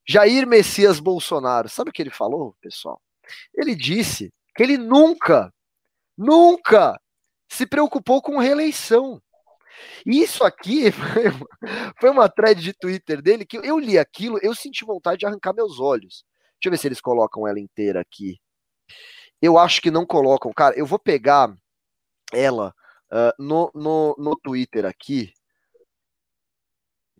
[0.04, 3.00] Jair Messias Bolsonaro, sabe o que ele falou, pessoal?
[3.54, 5.54] Ele disse que ele nunca,
[6.18, 7.00] nunca
[7.48, 9.22] se preocupou com reeleição.
[10.05, 11.49] Isso aqui foi uma,
[12.01, 15.55] foi uma thread de Twitter dele que eu li aquilo, eu senti vontade de arrancar
[15.55, 16.25] meus olhos.
[16.55, 18.39] Deixa eu ver se eles colocam ela inteira aqui.
[19.41, 20.53] Eu acho que não colocam.
[20.53, 21.55] Cara, eu vou pegar
[22.33, 22.75] ela
[23.12, 25.33] uh, no, no, no Twitter aqui.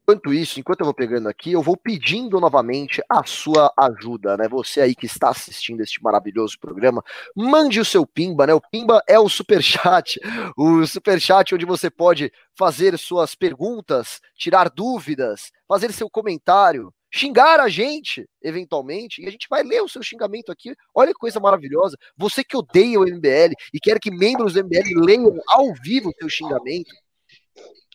[0.07, 4.47] Enquanto isso, enquanto eu vou pegando aqui, eu vou pedindo novamente a sua ajuda, né?
[4.49, 7.03] Você aí que está assistindo este maravilhoso programa,
[7.35, 8.53] mande o seu Pimba, né?
[8.53, 10.21] O Pimba é o super chat,
[10.59, 17.59] o super chat onde você pode fazer suas perguntas, tirar dúvidas, fazer seu comentário, xingar
[17.59, 20.75] a gente, eventualmente, e a gente vai ler o seu xingamento aqui.
[20.95, 21.97] Olha que coisa maravilhosa.
[22.15, 26.15] Você que odeia o MBL e quer que membros do MBL leiam ao vivo o
[26.19, 26.95] seu xingamento.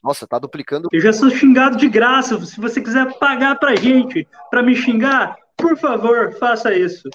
[0.04, 0.90] Nossa, tá duplicando.
[0.92, 2.40] Eu já sou xingado de graça.
[2.46, 7.10] Se você quiser pagar pra gente para me xingar, por favor, faça isso.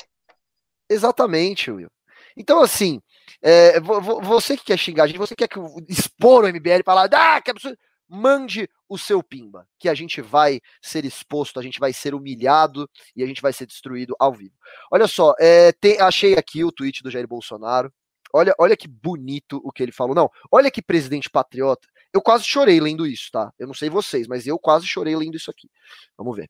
[0.89, 1.89] Exatamente, Will.
[2.37, 3.01] Então, assim,
[3.43, 7.09] é, você que quer xingar a gente, você que quer expor o MBL para lá,
[7.13, 7.79] ah, que absurdo
[8.09, 12.89] mande o seu pimba, que a gente vai ser exposto, a gente vai ser humilhado
[13.17, 14.55] e a gente vai ser destruído ao vivo.
[14.93, 17.93] Olha só, é, tem, achei aqui o tweet do Jair Bolsonaro.
[18.33, 20.15] Olha, olha que bonito o que ele falou.
[20.15, 21.89] Não, olha que presidente patriota.
[22.15, 23.53] Eu quase chorei lendo isso, tá?
[23.59, 25.69] Eu não sei vocês, mas eu quase chorei lendo isso aqui.
[26.17, 26.49] Vamos ver.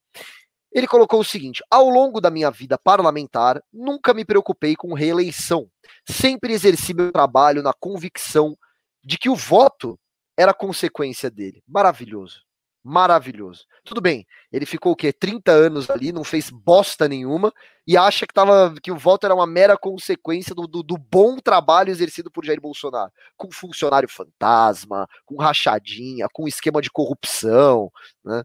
[0.70, 5.70] Ele colocou o seguinte: ao longo da minha vida parlamentar, nunca me preocupei com reeleição.
[6.06, 8.54] Sempre exerci meu trabalho na convicção
[9.02, 9.98] de que o voto
[10.36, 11.62] era consequência dele.
[11.66, 12.43] Maravilhoso.
[12.84, 13.64] Maravilhoso.
[13.82, 15.10] Tudo bem, ele ficou o quê?
[15.10, 17.50] 30 anos ali, não fez bosta nenhuma
[17.86, 21.38] e acha que, tava, que o voto era uma mera consequência do, do, do bom
[21.38, 23.10] trabalho exercido por Jair Bolsonaro.
[23.38, 27.90] Com funcionário fantasma, com rachadinha, com esquema de corrupção.
[28.22, 28.42] Né?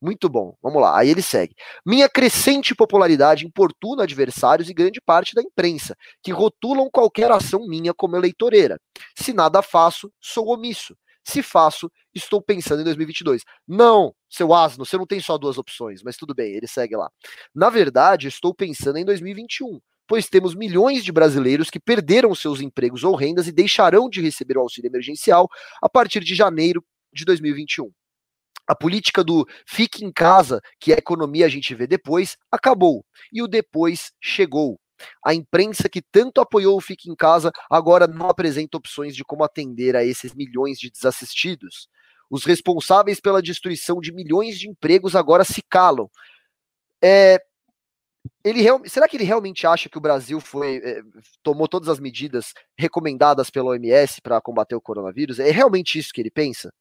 [0.00, 0.56] Muito bom.
[0.62, 0.98] Vamos lá.
[0.98, 1.54] Aí ele segue.
[1.84, 7.92] Minha crescente popularidade importuna adversários e grande parte da imprensa, que rotulam qualquer ação minha
[7.92, 8.80] como eleitoreira.
[9.14, 13.42] Se nada faço, sou omisso se faço, estou pensando em 2022.
[13.66, 17.10] Não, seu asno, você não tem só duas opções, mas tudo bem, ele segue lá.
[17.54, 23.04] Na verdade, estou pensando em 2021, pois temos milhões de brasileiros que perderam seus empregos
[23.04, 25.48] ou rendas e deixarão de receber o auxílio emergencial
[25.80, 27.90] a partir de janeiro de 2021.
[28.66, 33.04] A política do fique em casa, que a economia a gente vê depois, acabou.
[33.32, 34.78] E o depois chegou.
[35.24, 39.44] A imprensa que tanto apoiou o Fique em Casa agora não apresenta opções de como
[39.44, 41.88] atender a esses milhões de desassistidos.
[42.30, 46.10] Os responsáveis pela destruição de milhões de empregos agora se calam.
[47.02, 47.38] É,
[48.44, 51.02] ele será que ele realmente acha que o Brasil foi é,
[51.42, 55.38] tomou todas as medidas recomendadas pela OMS para combater o coronavírus?
[55.38, 56.72] É realmente isso que ele pensa?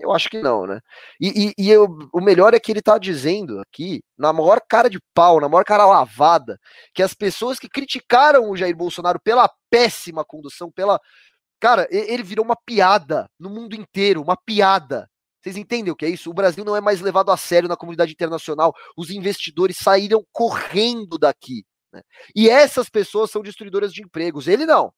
[0.00, 0.80] Eu acho que não, né?
[1.20, 4.88] E, e, e eu, o melhor é que ele tá dizendo aqui, na maior cara
[4.88, 6.58] de pau, na maior cara lavada,
[6.94, 10.98] que as pessoas que criticaram o Jair Bolsonaro pela péssima condução, pela.
[11.60, 15.06] Cara, ele virou uma piada no mundo inteiro, uma piada.
[15.42, 16.30] Vocês entendem o que é isso?
[16.30, 18.74] O Brasil não é mais levado a sério na comunidade internacional.
[18.96, 21.64] Os investidores saíram correndo daqui.
[21.92, 22.02] Né?
[22.34, 24.48] E essas pessoas são destruidoras de empregos.
[24.48, 24.92] Ele não.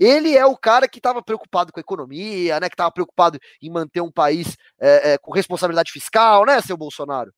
[0.00, 2.70] Ele é o cara que estava preocupado com a economia, né?
[2.70, 7.30] Que estava preocupado em manter um país é, é, com responsabilidade fiscal, né, seu Bolsonaro?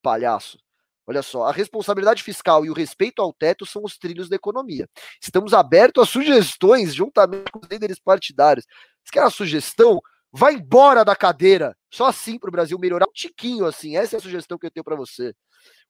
[0.00, 0.58] Palhaço.
[1.06, 4.88] Olha só, a responsabilidade fiscal e o respeito ao teto são os trilhos da economia.
[5.20, 8.64] Estamos abertos a sugestões juntamente com os líderes partidários.
[9.04, 10.00] Se quer uma sugestão,
[10.32, 11.76] vai embora da cadeira.
[11.90, 13.96] Só assim para o Brasil melhorar um tiquinho assim.
[13.96, 15.34] Essa é a sugestão que eu tenho para você.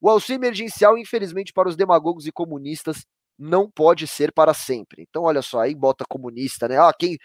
[0.00, 3.06] O auxílio emergencial, infelizmente, para os demagogos e comunistas,
[3.38, 5.02] não pode ser para sempre.
[5.08, 6.78] Então, olha só, aí bota comunista, né?
[6.78, 7.18] Ah, quem,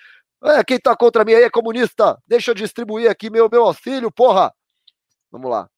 [0.44, 2.18] é, quem tá contra mim aí é comunista.
[2.28, 4.54] Deixa eu distribuir aqui meu, meu auxílio, porra.
[5.32, 5.70] Vamos lá.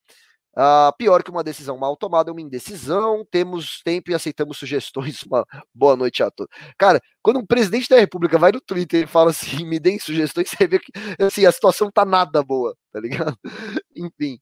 [0.53, 3.25] Uh, pior que uma decisão mal tomada é uma indecisão.
[3.31, 5.23] Temos tempo e aceitamos sugestões.
[5.23, 6.53] Uma boa noite a todos.
[6.77, 10.49] Cara, quando um presidente da República vai no Twitter e fala assim, me deem sugestões,
[10.49, 13.37] você vê que assim, a situação tá nada boa, tá ligado?
[13.95, 14.39] Enfim.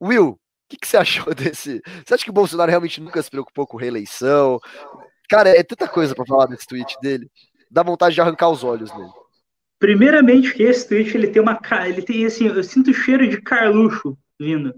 [0.00, 0.38] Will,
[0.68, 1.82] que, que, você achou desse?
[2.04, 4.60] Você acha que o Bolsonaro realmente nunca se preocupou com reeleição?
[5.28, 7.30] Cara, é tanta coisa para falar desse tweet dele.
[7.70, 9.10] Dá vontade de arrancar os olhos nele.
[9.78, 14.18] Primeiramente, que esse tweet ele tem uma ele tem assim, eu sinto cheiro de Carluxo
[14.38, 14.74] vindo.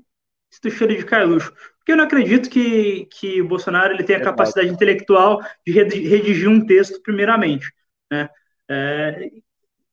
[0.51, 1.53] Sinto cheiro de Carluxo.
[1.79, 6.49] Porque eu não acredito que, que o Bolsonaro ele tenha a capacidade intelectual de redigir
[6.49, 7.73] um texto, primeiramente.
[8.11, 8.29] Né?
[8.69, 9.31] É,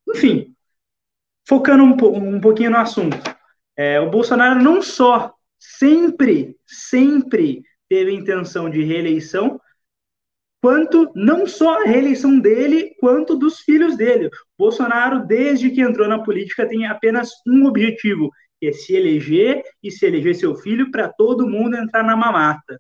[0.10, 0.54] enfim,
[1.48, 3.18] focando um, um pouquinho no assunto.
[3.76, 9.60] É, o Bolsonaro não só sempre, sempre teve intenção de reeleição,
[10.62, 14.30] quanto não só a reeleição dele, quanto dos filhos dele.
[14.58, 18.30] Bolsonaro, desde que entrou na política, tem apenas um objetivo,
[18.60, 22.80] que é se eleger e se eleger seu filho para todo mundo entrar na mamata.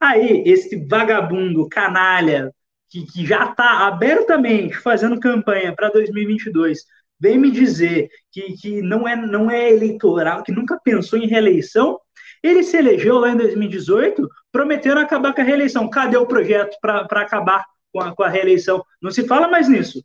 [0.00, 2.50] Aí, esse vagabundo, canalha,
[2.90, 6.84] que, que já está abertamente fazendo campanha para 2022,
[7.18, 11.98] vem me dizer que, que não, é, não é eleitoral, que nunca pensou em reeleição,
[12.42, 15.88] ele se elegeu lá em 2018, prometendo acabar com a reeleição.
[15.88, 18.84] Cadê o projeto para acabar com a, com a reeleição?
[19.00, 20.04] Não se fala mais nisso.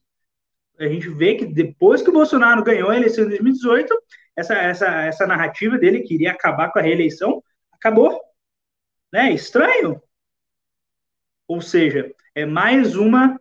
[0.80, 3.94] A gente vê que depois que o Bolsonaro ganhou a eleição em 2018,
[4.38, 7.44] essa, essa, essa narrativa dele que iria acabar com a reeleição
[7.74, 8.22] acabou.
[9.12, 9.34] Né?
[9.34, 10.02] Estranho.
[11.46, 13.38] Ou seja, é mais uma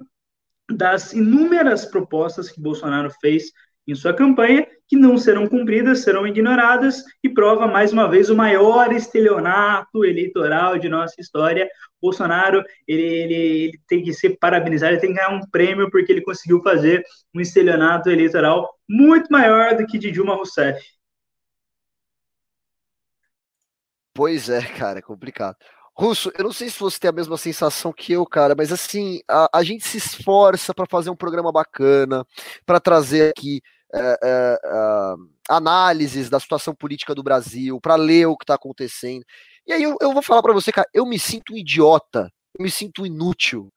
[0.71, 3.53] das inúmeras propostas que Bolsonaro fez
[3.87, 8.37] em sua campanha, que não serão cumpridas, serão ignoradas, e prova mais uma vez o
[8.37, 11.67] maior estelionato eleitoral de nossa história.
[12.01, 16.13] Bolsonaro, ele, ele, ele, tem que ser parabenizado, ele tem que ganhar um prêmio, porque
[16.13, 17.03] ele conseguiu fazer
[17.35, 20.81] um estelionato eleitoral muito maior do que de Dilma Rousseff.
[24.15, 25.57] Pois é, cara, é complicado.
[25.99, 29.21] Russo, eu não sei se você tem a mesma sensação que eu, cara, mas assim,
[29.29, 32.25] a, a gente se esforça para fazer um programa bacana,
[32.65, 33.61] para trazer aqui
[33.93, 34.59] é, é,
[35.49, 39.25] análises da situação política do Brasil, para ler o que está acontecendo.
[39.67, 42.63] E aí eu, eu vou falar para você, cara, eu me sinto um idiota, eu
[42.63, 43.69] me sinto inútil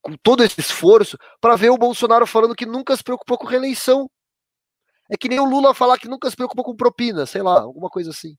[0.00, 4.08] com todo esse esforço para ver o Bolsonaro falando que nunca se preocupou com reeleição.
[5.10, 7.90] É que nem o Lula falar que nunca se preocupou com propina, sei lá, alguma
[7.90, 8.36] coisa assim.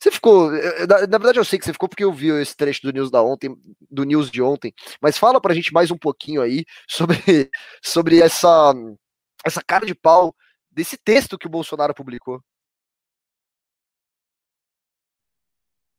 [0.00, 0.54] Você ficou.
[0.54, 2.92] Eh, na, na, verdade, eu sei que você ficou porque eu vi esse trecho do
[2.92, 3.56] News da ontem,
[3.90, 4.72] do News de ontem.
[5.02, 7.16] Mas fala pra gente mais um pouquinho aí sobre,
[7.82, 8.72] sobre essa,
[9.44, 10.34] essa cara de pau
[10.70, 12.40] desse texto que o Bolsonaro publicou.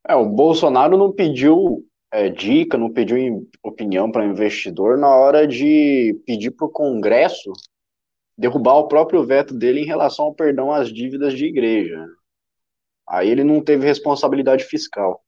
[0.08, 6.20] É, o Bolsonaro não pediu é, dica, não pediu opinião para investidor na hora de
[6.26, 7.52] pedir para o Congresso
[8.38, 12.08] derrubar o próprio veto dele em relação ao perdão às dívidas de igreja.
[13.10, 15.22] Aí ele não teve responsabilidade fiscal.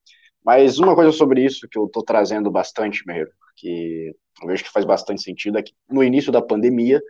[0.44, 4.72] Mas uma coisa sobre isso que eu estou trazendo bastante, Meiro, que eu vejo que
[4.72, 7.02] faz bastante sentido, é que no início da pandemia,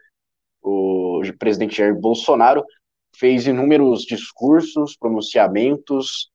[0.62, 2.64] o presidente Jair Bolsonaro
[3.16, 6.30] fez inúmeros discursos, pronunciamentos,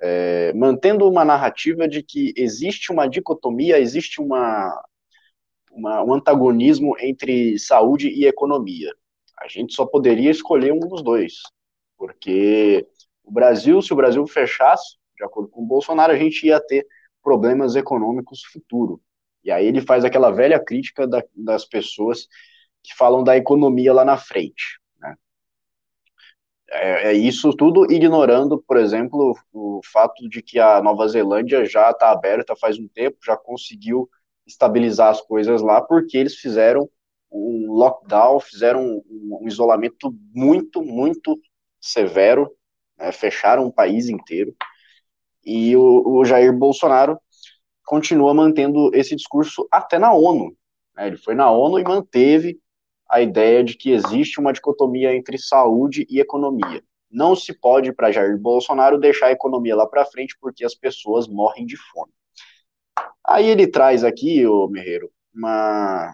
[0.00, 4.84] é, mantendo uma narrativa de que existe uma dicotomia, existe uma,
[5.70, 8.92] uma, um antagonismo entre saúde e economia.
[9.40, 11.34] A gente só poderia escolher um dos dois,
[11.96, 12.86] porque
[13.26, 16.86] o Brasil, se o Brasil fechasse, de acordo com o Bolsonaro, a gente ia ter
[17.22, 19.00] problemas econômicos futuro.
[19.42, 22.28] E aí ele faz aquela velha crítica da, das pessoas
[22.82, 24.80] que falam da economia lá na frente.
[25.00, 25.16] Né?
[26.70, 31.90] É, é, isso tudo ignorando, por exemplo, o fato de que a Nova Zelândia já
[31.90, 34.08] está aberta faz um tempo, já conseguiu
[34.46, 36.88] estabilizar as coisas lá, porque eles fizeram
[37.30, 41.36] um lockdown, fizeram um, um isolamento muito, muito
[41.80, 42.55] severo
[42.98, 44.54] né, fecharam o país inteiro,
[45.44, 47.18] e o, o, Jair Bolsonaro
[47.84, 50.56] continua mantendo esse discurso até na ONU.
[50.96, 52.60] Né, ele foi na ONU e manteve
[53.08, 56.82] a ideia de que existe uma dicotomia entre saúde e economia.
[57.08, 61.28] Não se pode, para Jair Bolsonaro, deixar a economia lá para frente porque as pessoas
[61.28, 62.12] morrem de fome.
[63.24, 66.12] Aí ele traz aqui, o Merreiro, uma,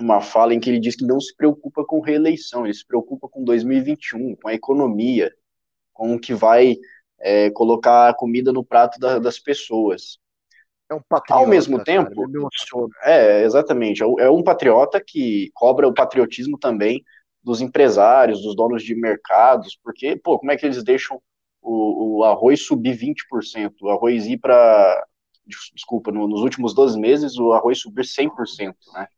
[0.00, 3.28] uma fala em que ele diz que não se preocupa com reeleição, ele se preocupa
[3.28, 5.32] com 2021, com a economia,
[5.96, 6.76] com o que vai
[7.18, 10.18] é, colocar comida no prato da, das pessoas.
[10.88, 12.28] É um patriota, Ao mesmo tempo,
[13.02, 17.02] é, exatamente, é, é um patriota que cobra o patriotismo também
[17.42, 21.20] dos empresários, dos donos de mercados, porque, pô, como é que eles deixam
[21.62, 25.04] o, o arroz subir 20%, o arroz ir para,
[25.74, 29.08] desculpa, no, nos últimos 12 meses o arroz subir 100%, né?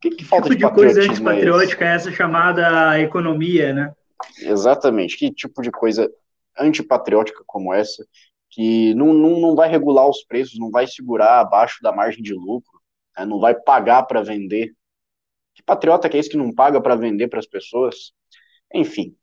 [0.00, 3.94] Que, que falta tipo de, de coisa antipatriótica é essa chamada economia, né?
[4.38, 6.10] Exatamente, que tipo de coisa
[6.58, 8.06] antipatriótica como essa,
[8.50, 12.32] que não, não, não vai regular os preços, não vai segurar abaixo da margem de
[12.32, 12.80] lucro,
[13.16, 13.24] né?
[13.24, 14.72] não vai pagar para vender.
[15.54, 18.12] Que patriota que é esse que não paga para vender para as pessoas?
[18.72, 19.16] Enfim,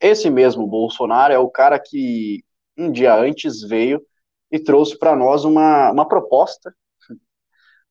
[0.00, 2.44] esse mesmo Bolsonaro é o cara que
[2.76, 4.04] um dia antes veio
[4.50, 6.74] e trouxe para nós uma, uma proposta,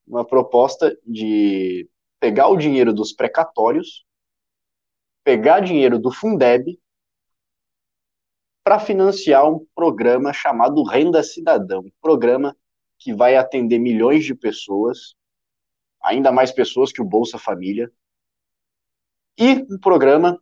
[0.06, 1.88] uma proposta de
[2.20, 4.04] pegar o dinheiro dos precatórios,
[5.24, 6.78] pegar dinheiro do Fundeb
[8.64, 12.56] para financiar um programa chamado Renda Cidadão, um programa
[12.98, 15.14] que vai atender milhões de pessoas,
[16.02, 17.90] ainda mais pessoas que o Bolsa Família,
[19.38, 20.40] e um programa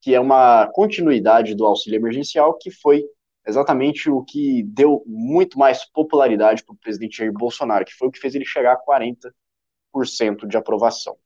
[0.00, 3.04] que é uma continuidade do auxílio emergencial, que foi
[3.46, 8.10] exatamente o que deu muito mais popularidade para o presidente Jair Bolsonaro, que foi o
[8.10, 8.84] que fez ele chegar a
[9.94, 11.16] 40% de aprovação.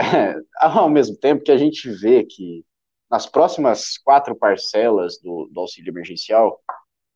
[0.00, 2.64] É, ao mesmo tempo que a gente vê que
[3.10, 6.58] nas próximas quatro parcelas do, do auxílio emergencial,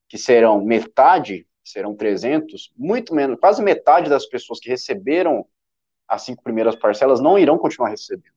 [0.09, 5.47] que serão metade, serão 300, muito menos, quase metade das pessoas que receberam
[6.07, 8.35] as cinco primeiras parcelas não irão continuar recebendo.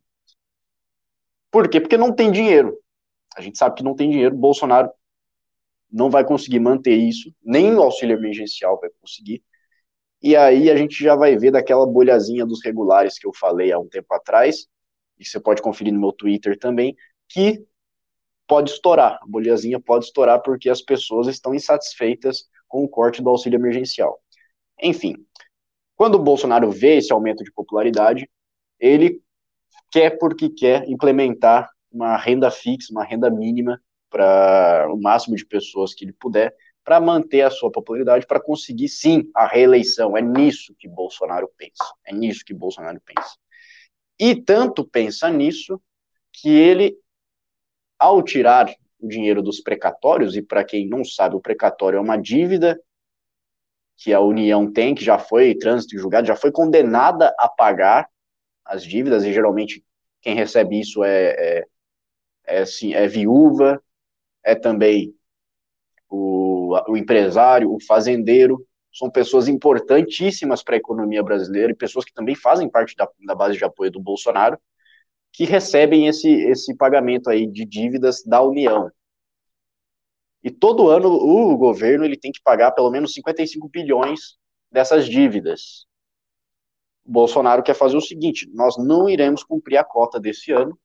[1.51, 1.81] Por quê?
[1.81, 2.77] Porque não tem dinheiro.
[3.35, 4.89] A gente sabe que não tem dinheiro, Bolsonaro
[5.91, 9.43] não vai conseguir manter isso, nem o auxílio emergencial vai conseguir.
[10.21, 13.79] E aí a gente já vai ver daquela bolhazinha dos regulares que eu falei há
[13.79, 14.67] um tempo atrás,
[15.19, 16.95] e você pode conferir no meu Twitter também,
[17.27, 17.63] que
[18.47, 19.19] pode estourar.
[19.21, 24.19] A bolhazinha pode estourar porque as pessoas estão insatisfeitas com o corte do auxílio emergencial.
[24.81, 25.15] Enfim,
[25.95, 28.29] quando o Bolsonaro vê esse aumento de popularidade,
[28.79, 29.21] ele
[29.91, 35.93] quer porque quer implementar uma renda fixa, uma renda mínima para o máximo de pessoas
[35.93, 36.53] que ele puder,
[36.87, 40.15] para manter a sua popularidade, para conseguir sim a reeleição.
[40.15, 41.83] É nisso que Bolsonaro pensa.
[42.05, 43.35] É nisso que Bolsonaro pensa.
[44.17, 45.81] E tanto pensa nisso
[46.31, 46.97] que ele,
[47.99, 52.15] ao tirar o dinheiro dos precatórios, e para quem não sabe, o precatório é uma
[52.15, 52.81] dívida
[53.97, 58.09] que a União tem, que já foi trânsito e julgado, já foi condenada a pagar
[58.63, 59.83] as dívidas, e geralmente
[60.21, 61.65] quem recebe isso é, é,
[62.45, 62.63] é,
[62.93, 63.83] é viúva,
[64.41, 65.13] é também
[66.09, 66.46] o,
[66.87, 72.35] o empresário, o fazendeiro, são pessoas importantíssimas para a economia brasileira e pessoas que também
[72.35, 74.59] fazem parte da, da base de apoio do Bolsonaro,
[75.31, 78.89] que recebem esse, esse pagamento aí de dívidas da União.
[80.43, 84.37] E todo ano o governo ele tem que pagar pelo menos 55 bilhões
[84.71, 85.85] dessas dívidas.
[87.05, 90.77] O Bolsonaro quer fazer o seguinte: nós não iremos cumprir a cota desse ano,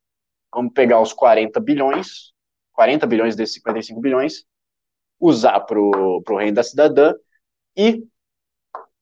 [0.52, 2.32] vamos pegar os 40 bilhões,
[2.72, 4.44] 40 bilhões desses 55 bilhões,
[5.22, 7.14] usar para o renda cidadã
[7.76, 8.02] e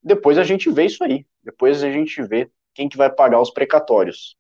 [0.02, 1.26] depois a gente vê isso aí.
[1.42, 4.36] Depois a gente vê quem que vai pagar os precatórios.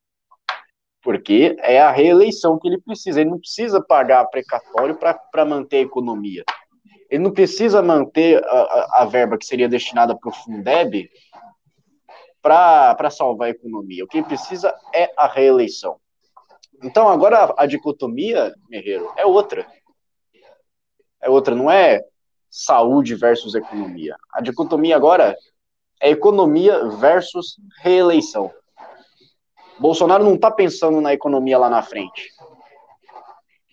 [1.02, 3.22] Porque é a reeleição que ele precisa.
[3.22, 6.44] Ele não precisa pagar precatório para manter a economia.
[7.08, 11.10] Ele não precisa manter a, a, verba que seria destinada para o Fundeb
[12.42, 14.04] para salvar a economia.
[14.04, 15.98] O que ele precisa é a reeleição.
[16.82, 19.66] Então, agora a, a dicotomia, Guerreiro, é outra.
[21.22, 22.04] É outra, não é
[22.50, 24.16] saúde versus economia.
[24.32, 25.36] A dicotomia agora
[26.00, 28.52] é economia versus reeleição.
[29.78, 32.30] Bolsonaro não está pensando na economia lá na frente.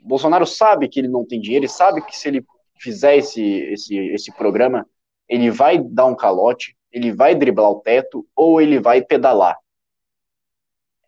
[0.01, 2.45] Bolsonaro sabe que ele não tem dinheiro, ele sabe que se ele
[2.79, 4.87] fizer esse, esse, esse programa,
[5.27, 9.57] ele vai dar um calote, ele vai driblar o teto ou ele vai pedalar.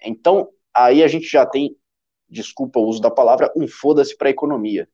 [0.03, 1.75] Então, aí a gente já tem,
[2.27, 4.89] desculpa o uso da palavra, um foda-se para a economia.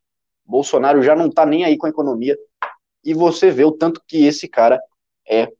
[0.46, 2.38] Bolsonaro já não está nem aí com a economia
[3.04, 4.80] e você vê o tanto que esse cara
[5.28, 5.52] é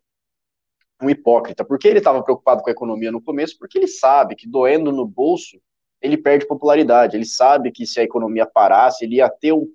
[1.02, 1.66] um hipócrita.
[1.66, 3.58] Por que ele estava preocupado com a economia no começo?
[3.58, 5.60] Porque ele sabe que doendo no bolso
[6.02, 7.16] ele perde popularidade.
[7.16, 9.68] Ele sabe que se a economia parasse, ele ia ter um,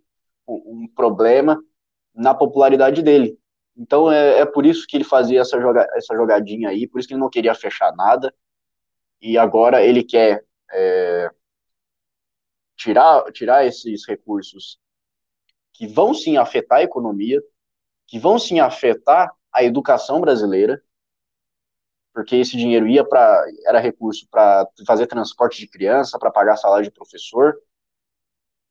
[0.47, 1.63] um problema
[2.15, 3.39] na popularidade dele.
[3.77, 7.09] Então é, é, por isso que ele fazia essa, joga, essa jogadinha aí, por isso
[7.09, 8.35] que ele não queria fechar nada.
[9.21, 11.31] E agora ele quer é,
[12.77, 14.79] tirar, tirar esses recursos
[15.73, 17.41] que vão sim afetar a economia,
[18.07, 20.83] que vão sim afetar a educação brasileira,
[22.13, 26.85] porque esse dinheiro ia para era recurso para fazer transporte de criança, para pagar salário
[26.85, 27.57] de professor.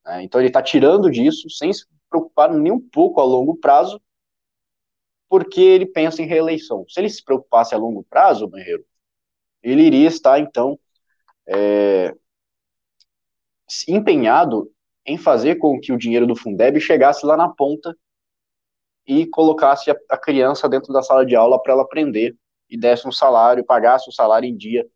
[0.06, 0.24] Né?
[0.24, 4.02] Então ele está tirando disso sem se preocupar nem um pouco a longo prazo,
[5.30, 6.86] porque ele pensa em reeleição.
[6.90, 8.84] Se ele se preocupasse a longo prazo, Banheiro,
[9.62, 10.80] ele iria estar, então,
[11.48, 12.16] é,
[13.88, 14.72] empenhado
[15.06, 17.96] em fazer com que o dinheiro do Fundeb chegasse lá na ponta
[19.08, 22.36] e colocasse a, a criança dentro da sala de aula para ela aprender
[22.70, 24.88] e desse um salário, pagasse o salário em dia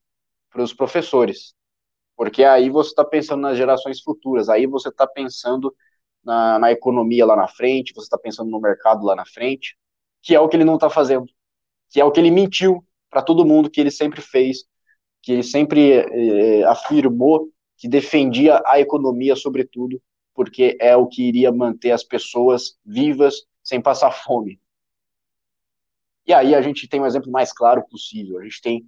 [0.52, 1.56] para os professores.
[2.16, 5.76] Porque aí você está pensando nas gerações futuras, aí você está pensando
[6.24, 9.76] na, na, economia lá na frente, você está pensando no mercado lá na frente,
[10.22, 11.26] que é o que ele não está fazendo,
[11.90, 14.60] que é o que ele mentiu para todo mundo que ele sempre fez,
[15.22, 17.50] que ele sempre eh, afirmou
[17.84, 20.02] que defendia a economia sobretudo,
[20.34, 24.58] porque é o que iria manter as pessoas vivas sem passar fome.
[26.26, 28.40] E aí a gente tem um exemplo mais claro possível.
[28.40, 28.86] A gente tem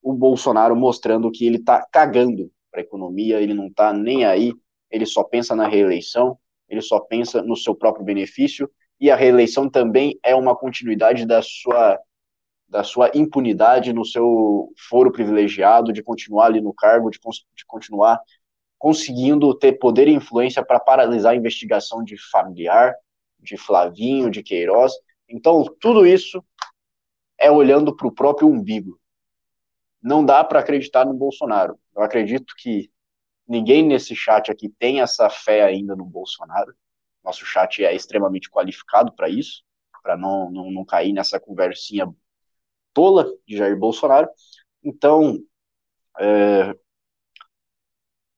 [0.00, 4.54] o Bolsonaro mostrando que ele está cagando para a economia, ele não está nem aí,
[4.92, 8.70] ele só pensa na reeleição, ele só pensa no seu próprio benefício,
[9.00, 11.98] e a reeleição também é uma continuidade da sua
[12.70, 18.20] da sua impunidade no seu foro privilegiado, de continuar ali no cargo, de, de continuar
[18.78, 22.94] conseguindo ter poder e influência para paralisar a investigação de familiar,
[23.38, 24.94] de Flavinho, de Queiroz.
[25.28, 26.42] Então, tudo isso
[27.38, 28.98] é olhando para o próprio umbigo.
[30.02, 31.78] Não dá para acreditar no Bolsonaro.
[31.94, 32.90] Eu acredito que
[33.46, 36.72] ninguém nesse chat aqui tem essa fé ainda no Bolsonaro.
[37.22, 39.62] Nosso chat é extremamente qualificado para isso,
[40.02, 42.10] para não, não, não cair nessa conversinha
[42.92, 44.28] tola de Jair Bolsonaro.
[44.82, 45.38] Então,
[46.18, 46.74] é,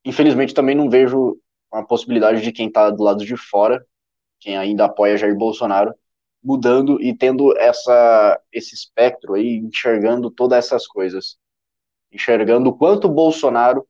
[0.04, 1.38] infelizmente também não vejo
[1.70, 3.84] a possibilidade de quem está do lado de fora
[4.42, 5.94] quem ainda apoia Jair Bolsonaro,
[6.42, 11.38] mudando e tendo essa, esse espectro aí, enxergando todas essas coisas.
[12.10, 13.86] Enxergando o quanto Bolsonaro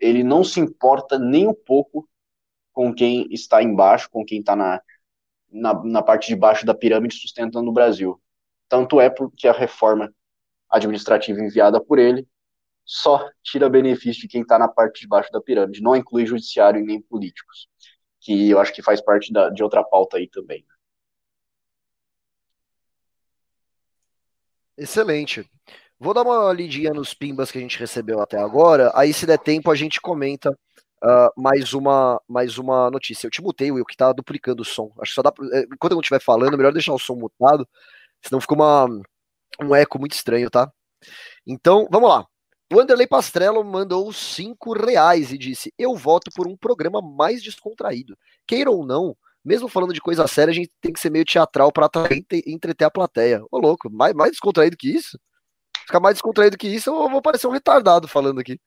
[0.00, 2.08] ele não se importa nem um pouco
[2.72, 4.80] com quem está embaixo, com quem está na,
[5.50, 8.20] na, na parte de baixo da pirâmide sustentando o Brasil.
[8.68, 10.12] Tanto é porque a reforma
[10.70, 12.26] administrativa enviada por ele
[12.84, 16.80] só tira benefício de quem está na parte de baixo da pirâmide, não inclui judiciário
[16.80, 17.68] e nem políticos
[18.20, 20.64] que eu acho que faz parte da, de outra pauta aí também.
[20.68, 20.74] Né?
[24.76, 25.48] Excelente.
[25.98, 28.90] Vou dar uma lidinha nos pimbas que a gente recebeu até agora.
[28.94, 33.26] Aí, se der tempo, a gente comenta uh, mais, uma, mais uma notícia.
[33.26, 34.92] Eu te mutei, Will, que tá duplicando o som.
[35.00, 35.32] Acho que só dá.
[35.32, 37.66] Pra, eh, enquanto eu não estiver falando, é melhor deixar o som mutado,
[38.28, 38.86] senão fica uma,
[39.62, 40.70] um eco muito estranho, tá?
[41.46, 42.26] Então, vamos lá.
[42.72, 48.18] O Pastrello mandou cinco reais e disse: Eu voto por um programa mais descontraído.
[48.46, 51.70] Queira ou não, mesmo falando de coisa séria, a gente tem que ser meio teatral
[51.70, 51.88] para
[52.44, 53.40] entreter a plateia.
[53.52, 55.16] Ô, louco, mais, mais descontraído que isso?
[55.86, 58.58] Ficar mais descontraído que isso, eu vou parecer um retardado falando aqui.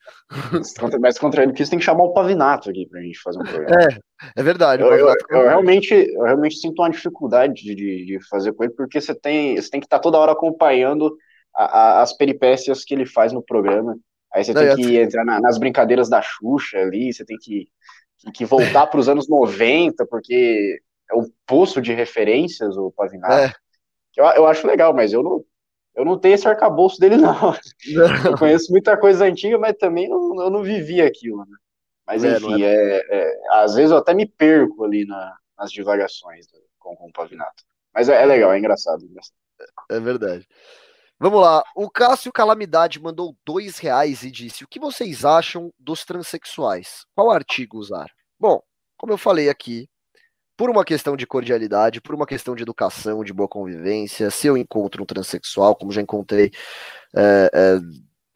[1.01, 3.81] Mais descontraído que isso, tem que chamar o Pavinato aqui pra gente fazer um programa.
[3.81, 4.81] É, é verdade.
[4.81, 9.01] Eu, eu, eu realmente, eu realmente sinto uma dificuldade de, de fazer com ele, porque
[9.01, 11.13] você tem, você tem que estar toda hora acompanhando
[11.53, 13.97] a, a, as peripécias que ele faz no programa.
[14.33, 17.67] Aí você tem que entrar na, nas brincadeiras da Xuxa ali, você tem que,
[18.33, 20.79] que voltar para os anos 90, porque
[21.11, 23.33] é o poço de referências, o Pavinato.
[23.33, 23.53] É.
[24.15, 25.43] Eu, eu acho legal, mas eu não,
[25.99, 27.33] eu não tenho esse arcabouço dele, não.
[27.93, 28.31] não.
[28.31, 31.57] Eu conheço muita coisa antiga, mas também não, eu não vivi aquilo, né?
[32.07, 32.73] Mas é, enfim, é...
[32.73, 36.45] É, é, às vezes eu até me perco ali na, nas divagações
[36.79, 37.65] com, com o Pavinato.
[37.93, 39.35] Mas é, é legal, é engraçado, engraçado.
[39.91, 40.47] É verdade.
[41.19, 41.61] Vamos lá.
[41.75, 47.05] O Cássio Calamidade mandou dois reais e disse: O que vocês acham dos transexuais?
[47.13, 48.09] Qual artigo usar?
[48.39, 48.61] Bom,
[48.97, 49.89] como eu falei aqui,
[50.59, 54.57] por uma questão de cordialidade, por uma questão de educação, de boa convivência, se eu
[54.57, 56.51] encontro um transexual, como já encontrei
[57.15, 57.79] é, é,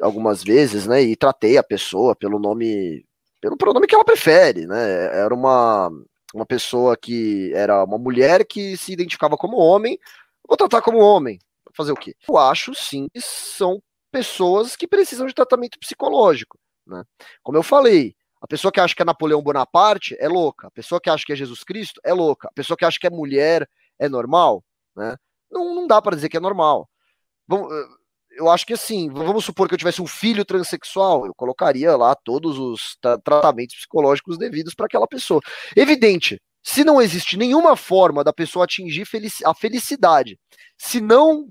[0.02, 3.06] algumas vezes, né, e tratei a pessoa pelo nome,
[3.42, 5.92] pelo pronome que ela prefere, né, era uma,
[6.34, 10.00] uma pessoa que era uma mulher que se identificava como homem,
[10.48, 11.38] vou tratar como homem,
[11.76, 12.16] fazer o quê?
[12.26, 16.58] Eu acho sim que são pessoas que precisam de tratamento psicológico.
[16.88, 17.04] Né?
[17.44, 21.00] Como eu falei, a pessoa que acha que é Napoleão Bonaparte é louca, a pessoa
[21.00, 23.66] que acha que é Jesus Cristo é louca, a pessoa que acha que é mulher
[23.98, 24.62] é normal,
[24.94, 25.16] né?
[25.50, 26.90] Não, não dá para dizer que é normal.
[27.50, 27.88] Eh,
[28.32, 32.14] eu acho que assim, vamos supor que eu tivesse um filho transexual, eu colocaria lá
[32.16, 35.40] todos os tra tratamentos psicológicos devidos para aquela pessoa.
[35.74, 40.38] Evidente, se não existe nenhuma forma da pessoa atingir felici a felicidade,
[40.78, 41.48] se não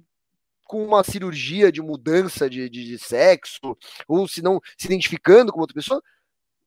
[0.65, 3.77] com uma cirurgia de mudança de, de, de sexo,
[4.07, 6.03] ou se não se identificando com outra pessoa,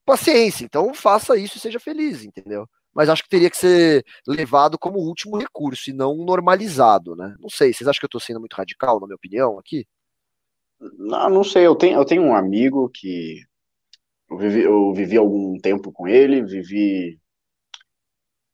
[0.05, 0.65] paciência.
[0.65, 2.67] Então faça isso e seja feliz, entendeu?
[2.93, 7.35] Mas acho que teria que ser levado como último recurso e não normalizado, né?
[7.39, 9.85] Não sei, vocês acham que eu estou sendo muito radical, na minha opinião, aqui?
[10.79, 13.41] Não, não sei, eu tenho, eu tenho um amigo que
[14.29, 17.19] Eu vivi, eu vivi algum tempo com ele, vivi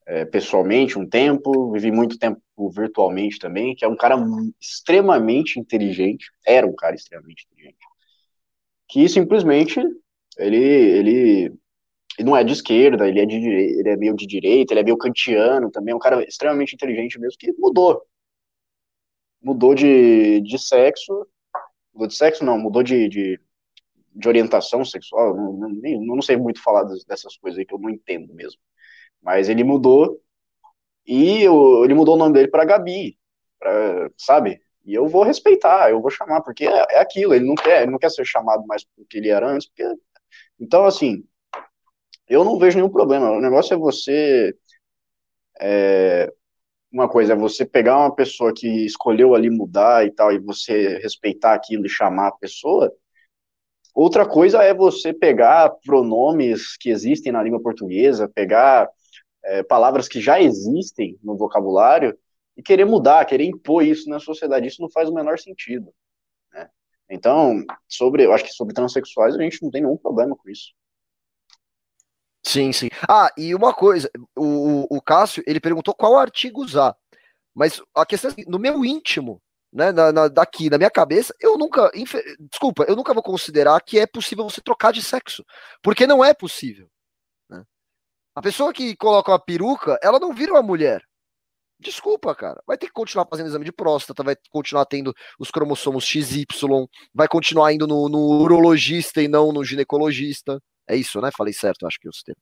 [0.06, 2.42] é, pessoalmente um tempo, vivi muito tempo
[2.76, 4.16] virtualmente também, que é um cara
[4.60, 7.78] extremamente inteligente, era um cara extremamente inteligente,
[8.88, 9.80] que simplesmente
[10.42, 11.46] ele, ele,
[12.18, 14.84] ele não é de esquerda, ele é, de, ele é meio de direita, ele é
[14.84, 18.02] meio kantiano também, é um cara extremamente inteligente mesmo, que mudou.
[19.42, 21.28] Mudou de, de sexo,
[21.94, 23.40] mudou de sexo não, mudou de, de,
[24.16, 27.90] de orientação sexual, não, não, não sei muito falar dessas coisas aí que eu não
[27.90, 28.60] entendo mesmo.
[29.22, 30.22] Mas ele mudou
[31.06, 33.18] e eu, ele mudou o nome dele para Gabi,
[33.60, 34.62] pra, sabe?
[34.86, 37.92] E eu vou respeitar, eu vou chamar, porque é, é, aquilo, ele não quer, ele
[37.92, 39.84] não quer ser chamado mais do que ele era antes, porque...
[40.60, 41.24] Então, assim,
[42.28, 43.32] eu não vejo nenhum problema.
[43.32, 44.56] O negócio é você.
[45.60, 46.32] É,
[46.92, 50.98] uma coisa é você pegar uma pessoa que escolheu ali mudar e tal, e você
[51.00, 52.92] respeitar aquilo e chamar a pessoa.
[53.94, 58.90] Outra coisa é você pegar pronomes que existem na língua portuguesa, pegar
[59.44, 62.18] é, palavras que já existem no vocabulário
[62.56, 64.68] e querer mudar, querer impor isso na sociedade.
[64.68, 65.94] Isso não faz o menor sentido.
[67.12, 67.16] Né?
[67.16, 70.74] Então, sobre, eu acho que sobre transexuais a gente não tem nenhum problema com isso.
[72.44, 72.90] Sim, sim.
[73.08, 76.96] Ah, e uma coisa, o, o Cássio, ele perguntou qual artigo usar.
[77.54, 79.42] Mas a questão é no meu íntimo,
[79.72, 81.92] né, na, na, daqui, na minha cabeça, eu nunca,
[82.50, 85.46] desculpa, eu nunca vou considerar que é possível você trocar de sexo,
[85.84, 86.90] porque não é possível.
[88.34, 91.04] A pessoa que coloca uma peruca, ela não vira uma mulher.
[91.82, 92.62] Desculpa, cara.
[92.68, 96.46] Vai ter que continuar fazendo exame de próstata, vai continuar tendo os cromossomos XY,
[97.14, 100.62] vai continuar indo no, no urologista e não no ginecologista.
[100.88, 101.32] É isso, né?
[101.36, 102.42] Falei certo, acho que eu termos.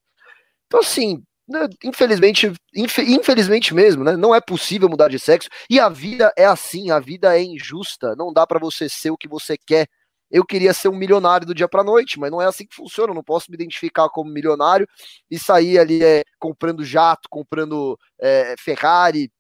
[0.68, 4.18] Então, assim, né, infelizmente, infelizmente mesmo, né?
[4.18, 5.50] Não é possível mudar de sexo.
[5.70, 8.16] E a vida é assim, a vida é injusta.
[8.18, 9.88] Não dá para você ser o que você quer
[10.30, 13.12] eu queria ser um milionário do dia para noite, mas não é assim que funciona.
[13.12, 14.88] Eu não posso me identificar como milionário
[15.30, 19.32] e sair ali é, comprando jato, comprando é, Ferrari.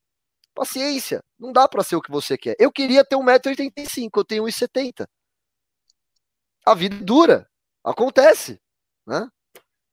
[0.53, 2.55] Paciência, não dá para ser o que você quer.
[2.59, 5.07] Eu queria ter 1,85m, eu tenho 1,70m.
[6.65, 7.47] A vida é dura,
[7.83, 8.59] acontece.
[9.05, 9.27] Né?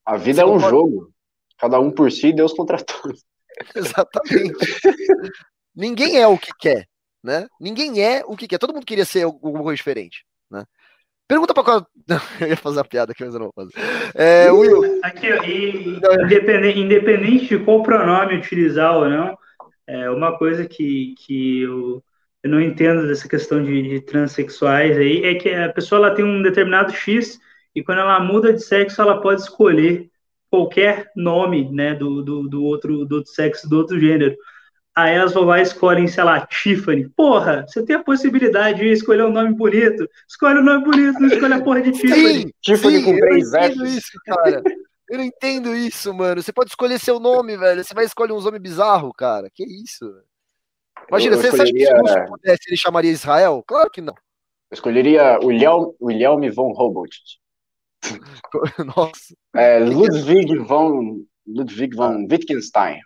[0.04, 0.70] A vida você é um pode...
[0.70, 1.12] jogo.
[1.58, 3.24] Cada um por si, Deus contra todos.
[3.74, 4.58] Exatamente.
[5.74, 6.88] Ninguém é o que quer,
[7.22, 7.46] né?
[7.60, 8.58] Ninguém é o que quer.
[8.58, 10.64] Todo mundo queria ser alguma coisa diferente, né?
[11.28, 11.86] Pergunta pra qual.
[12.40, 13.72] eu ia fazer a piada aqui, mas eu não vou fazer.
[14.14, 15.00] É, Will.
[15.02, 19.36] Aqui, e, independente, independente de qual pronome utilizar ou não,
[19.86, 22.02] é uma coisa que, que eu,
[22.42, 26.24] eu não entendo dessa questão de, de transexuais aí é que a pessoa ela tem
[26.24, 27.38] um determinado X
[27.74, 30.08] e quando ela muda de sexo, ela pode escolher
[30.50, 34.36] qualquer nome né, do, do, do, outro, do outro sexo, do outro gênero
[34.96, 37.08] aí elas vão lá e escolhem, sei lá, Tiffany.
[37.10, 40.08] Porra, você tem a possibilidade de escolher um nome bonito.
[40.26, 42.40] Escolhe um nome bonito, não escolhe a porra de Tiffany.
[42.40, 43.96] Sim, Tiffany sim, com três Fs.
[43.96, 44.62] isso, cara.
[45.08, 46.42] Eu não entendo isso, mano.
[46.42, 47.84] Você pode escolher seu nome, velho.
[47.84, 49.48] Você vai escolher um nome bizarro, cara.
[49.54, 50.04] Que isso?
[51.08, 51.92] Imagina, eu, você escolheria...
[51.92, 53.62] acha que se pudesse, ele chamaria Israel?
[53.64, 54.14] Claro que não.
[54.14, 57.38] Eu escolheria William, William von Humboldt.
[58.96, 59.34] Nossa.
[59.54, 63.00] É, Ludwig von Ludwig von Wittgenstein.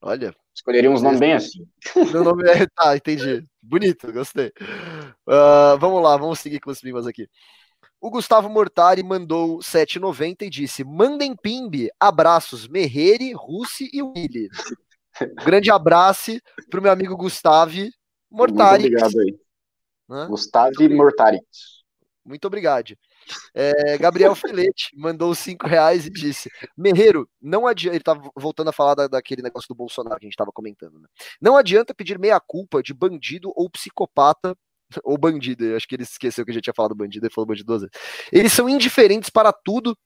[0.00, 1.66] Olha, Escolheria uns nomes bem assim.
[2.12, 2.66] Meu nome é.
[2.74, 3.44] Tá, entendi.
[3.62, 4.52] Bonito, gostei.
[5.26, 7.28] Uh, vamos lá, vamos seguir com os pimbas aqui.
[8.00, 14.48] O Gustavo Mortari mandou 7,90 e disse: Mandem pimbe, abraços, Merreri, Russi e Willy.
[15.44, 16.32] grande abraço
[16.70, 17.72] pro meu amigo Gustavo
[18.30, 18.82] Mortari.
[18.84, 20.28] Muito obrigado aí.
[20.28, 21.40] Gustavo Mortari.
[22.24, 22.96] Muito obrigado.
[23.54, 27.96] É, Gabriel Filete mandou cinco reais e disse: Merreiro, não adianta.
[27.96, 30.98] Ele tá voltando a falar da, daquele negócio do Bolsonaro que a gente estava comentando,
[30.98, 31.08] né?
[31.40, 34.56] Não adianta pedir meia-culpa de bandido ou psicopata.
[35.04, 37.66] Ou bandido, acho que ele esqueceu que a gente tinha falado bandido e falou bandido
[37.66, 37.94] duas vezes.
[38.32, 39.96] Eles são indiferentes para tudo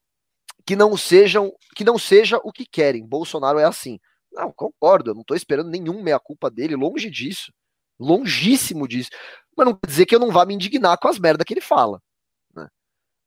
[0.67, 3.07] que não sejam que não seja o que querem.
[3.07, 3.99] Bolsonaro é assim.
[4.31, 7.53] Não, concordo, eu não estou esperando nenhum meia-culpa dele, longe disso.
[7.99, 9.11] Longíssimo disso.
[9.57, 11.61] Mas não quer dizer que eu não vá me indignar com as merdas que ele
[11.61, 12.03] fala.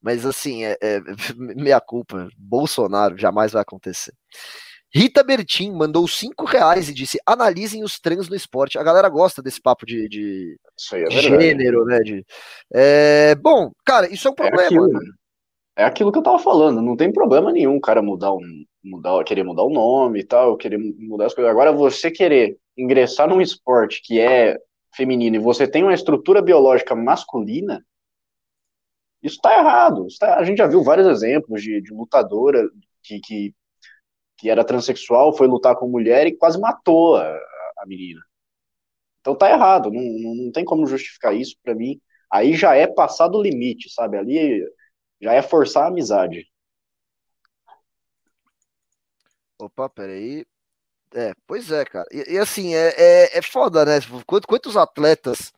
[0.01, 1.01] Mas assim, é, é,
[1.35, 4.13] meia culpa, Bolsonaro jamais vai acontecer.
[4.93, 8.79] Rita Bertin mandou cinco reais e disse: analisem os trans no esporte.
[8.79, 10.57] A galera gosta desse papo de, de,
[10.93, 11.99] é de gênero, né?
[11.99, 12.25] De,
[12.73, 14.61] é, bom, cara, isso é um é problema.
[14.61, 14.99] É aquilo, né?
[15.77, 16.81] é aquilo, que eu tava falando.
[16.81, 20.55] Não tem problema nenhum o cara mudar um, mudar, querer mudar o nome e tal,
[20.55, 21.51] querer mudar as coisas.
[21.51, 24.57] Agora, você querer ingressar num esporte que é
[24.95, 27.83] feminino e você tem uma estrutura biológica masculina,
[29.21, 30.07] isso está errado.
[30.07, 32.67] Isso tá, a gente já viu vários exemplos de, de lutadora
[33.03, 33.55] que, que,
[34.37, 37.27] que, era transexual, foi lutar com mulher e quase matou a,
[37.79, 38.21] a menina.
[39.21, 41.99] Então tá errado, não, não tem como justificar isso para mim.
[42.31, 44.17] Aí já é passar do limite, sabe?
[44.17, 44.63] Ali
[45.21, 46.45] já é forçar a amizade.
[49.59, 50.45] Opa, peraí.
[51.13, 52.07] É, pois é, cara.
[52.11, 53.99] E, e assim, é, é, é foda, né?
[53.99, 55.51] Tipo, quantos, quantos atletas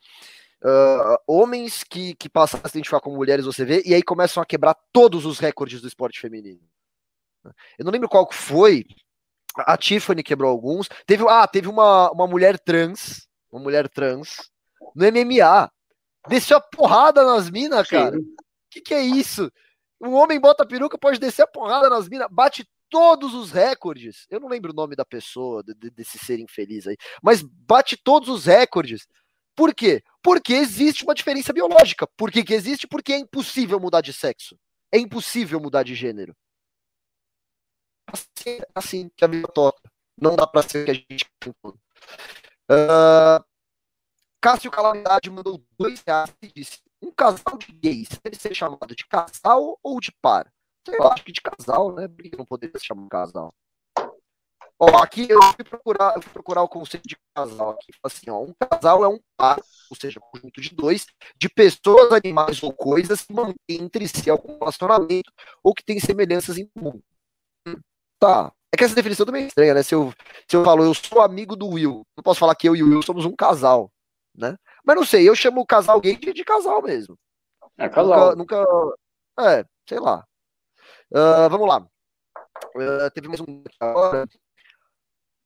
[0.64, 4.42] uh, homens que, que passam a se identificar com mulheres, você vê, e aí começam
[4.42, 6.60] a quebrar todos os recordes do esporte feminino.
[7.78, 8.84] Eu não lembro qual foi.
[9.56, 10.88] A Tiffany quebrou alguns.
[11.06, 14.50] Teve, ah, teve uma, uma mulher trans, uma mulher trans,
[14.94, 15.70] no MMA.
[16.28, 18.16] Desceu a porrada nas minas, cara.
[18.18, 18.22] O
[18.70, 19.50] que, que é isso?
[20.00, 24.26] Um homem bota peruca, pode descer a porrada nas minas, bate todos os recordes.
[24.30, 28.28] Eu não lembro o nome da pessoa, de, desse ser infeliz aí, mas bate todos
[28.28, 29.06] os recordes.
[29.60, 30.02] Por quê?
[30.22, 32.06] Porque existe uma diferença biológica.
[32.16, 32.88] Por que, que existe?
[32.88, 34.58] Porque é impossível mudar de sexo.
[34.90, 36.34] É impossível mudar de gênero.
[38.06, 39.78] Assim, assim que a vida toca.
[40.18, 41.26] Não dá pra ser que a gente
[42.70, 43.44] uh,
[44.40, 49.06] Cássio Calamidade mandou dois reais e disse: um casal de gays deve ser chamado de
[49.06, 50.50] casal ou de par?
[50.88, 52.08] Eu acho que de casal, né?
[52.08, 53.54] Por que não poderia se chamar de casal?
[54.82, 57.92] Ó, aqui eu fui procurar, eu fui procurar o conceito de casal aqui.
[58.02, 61.04] Assim, ó, um casal é um par, ou seja, um conjunto de dois,
[61.36, 65.30] de pessoas, animais ou coisas que mantêm entre si algum relacionamento
[65.62, 66.98] ou que têm semelhanças em comum.
[68.18, 68.50] Tá.
[68.72, 69.82] É que essa definição também é estranha, né?
[69.82, 70.14] Se eu,
[70.48, 72.88] se eu falo, eu sou amigo do Will, não posso falar que eu e o
[72.88, 73.92] Will somos um casal,
[74.34, 74.56] né?
[74.82, 77.18] Mas não sei, eu chamo o casal gay de, de casal mesmo.
[77.76, 78.34] É casal.
[78.34, 80.24] Nunca, nunca é, sei lá.
[81.12, 81.86] Uh, vamos lá.
[82.76, 84.26] Uh, teve mais um agora.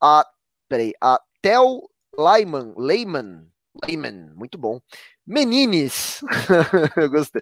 [0.04, 0.22] A,
[0.68, 3.50] peraí, a Tel Lyman, Lehman,
[3.86, 4.78] Lehman, muito bom.
[5.26, 6.20] Menines,
[6.94, 7.40] eu gostei.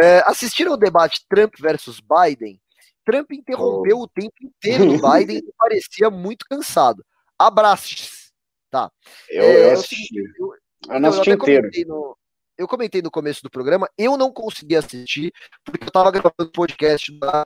[0.00, 2.60] É, assistiram o debate Trump versus Biden?
[3.04, 4.02] Trump interrompeu oh.
[4.02, 7.04] o tempo inteiro do Biden e parecia muito cansado.
[7.36, 8.30] Abraços.
[8.70, 8.92] Tá.
[9.28, 10.18] Eu, é, eu assisti.
[10.38, 10.52] Eu,
[10.88, 11.68] eu não assisti inteiro.
[11.84, 12.16] No,
[12.56, 15.32] eu comentei no começo do programa, eu não consegui assistir,
[15.64, 17.44] porque eu tava gravando podcast da,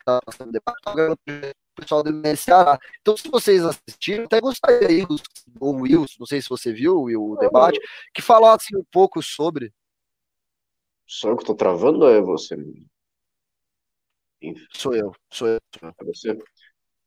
[0.95, 2.79] gravando o pessoal do MSA.
[3.01, 5.07] Então, se vocês assistiram, até gostaria aí,
[5.61, 7.81] o Will, não sei se você viu o debate,
[8.15, 9.73] que falasse um pouco sobre.
[11.07, 12.57] Só eu que tô travando ou é você?
[14.73, 15.61] Sou eu, sou eu.
[15.83, 16.39] É você?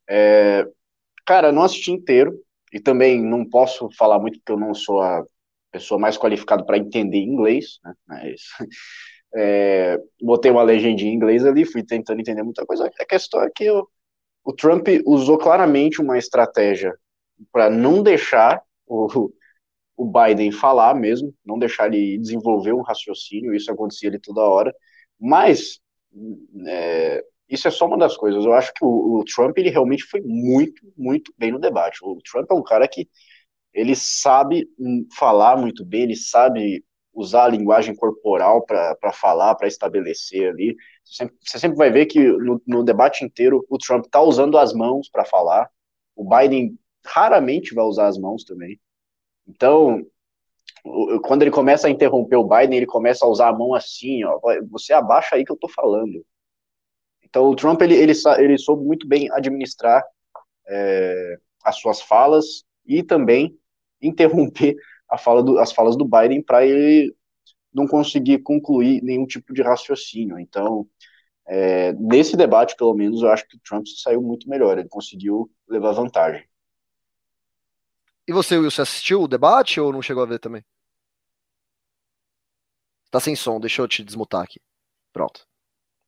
[0.08, 0.66] É,
[1.24, 2.40] cara, não assisti inteiro,
[2.72, 5.24] e também não posso falar muito porque eu não sou a
[5.70, 7.94] pessoa mais qualificada para entender inglês, né?
[8.06, 8.42] Mas
[9.34, 12.90] é, botei uma legenda em inglês ali, fui tentando entender muita coisa.
[13.00, 13.88] A questão é que eu,
[14.46, 16.96] o Trump usou claramente uma estratégia
[17.50, 19.32] para não deixar o,
[19.96, 24.72] o Biden falar mesmo, não deixar ele desenvolver um raciocínio, isso acontecia ali toda hora,
[25.18, 25.80] mas
[26.64, 28.44] é, isso é só uma das coisas.
[28.44, 31.98] Eu acho que o, o, Trump ele realmente foi muito, muito bem no debate.
[32.04, 33.08] O Trump é um cara que
[33.74, 34.68] ele sabe
[35.18, 36.84] falar muito bem, ele sabe
[37.16, 40.76] usar a linguagem corporal para falar, para estabelecer ali.
[41.02, 44.58] Você sempre, você sempre, vai ver que no, no debate inteiro o Trump está usando
[44.58, 45.68] as mãos para falar,
[46.14, 48.78] o Biden raramente vai usar as mãos também.
[49.48, 50.04] Então,
[51.22, 54.38] quando ele começa a interromper o Biden, ele começa a usar a mão assim, ó,
[54.70, 56.24] você abaixa aí que eu tô falando.
[57.24, 60.04] Então, o Trump, ele, ele, ele soube muito bem administrar
[60.68, 63.58] é, as suas falas e também
[64.02, 64.76] interromper
[65.18, 67.14] fala do, as falas do Biden para ele
[67.72, 70.38] não conseguir concluir nenhum tipo de raciocínio.
[70.38, 70.86] Então,
[71.46, 75.50] é, nesse debate, pelo menos, eu acho que o Trump saiu muito melhor, ele conseguiu
[75.68, 76.44] levar vantagem.
[78.26, 80.64] E você, Wilson, assistiu o debate ou não chegou a ver também?
[83.10, 84.60] Tá sem som, deixa eu te desmutar aqui.
[85.12, 85.46] Pronto.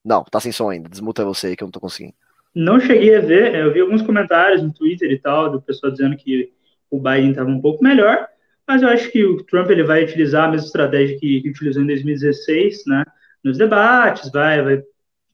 [0.04, 0.88] Não, tá sem som ainda.
[0.88, 2.14] Desmuta você aí que eu não tô conseguindo.
[2.54, 6.16] Não cheguei a ver, eu vi alguns comentários no Twitter e tal, do pessoal dizendo
[6.16, 6.52] que
[6.90, 8.26] o Biden estava um pouco melhor,
[8.68, 11.86] mas eu acho que o Trump ele vai utilizar a mesma estratégia que, utilizou em
[11.86, 13.02] 2016, né,
[13.42, 14.82] nos debates, vai, vai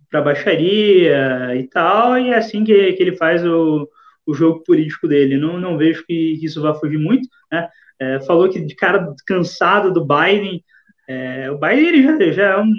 [0.08, 3.88] para baixaria e tal, e é assim que, que ele faz o,
[4.24, 5.36] o jogo político dele.
[5.36, 7.68] Não, não vejo que, que isso vá fugir muito, né?
[7.98, 10.62] É, falou que de cara cansado do Biden,
[11.08, 12.72] é, o Biden ele já, já é um,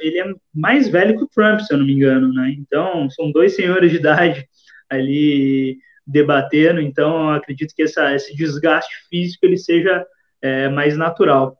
[0.00, 2.54] ele é mais velho que o Trump, se eu não me engano, né?
[2.58, 4.48] Então são dois senhores de idade
[4.90, 10.06] ali debatendo, então acredito que essa, esse desgaste físico ele seja
[10.40, 11.58] é, mais natural.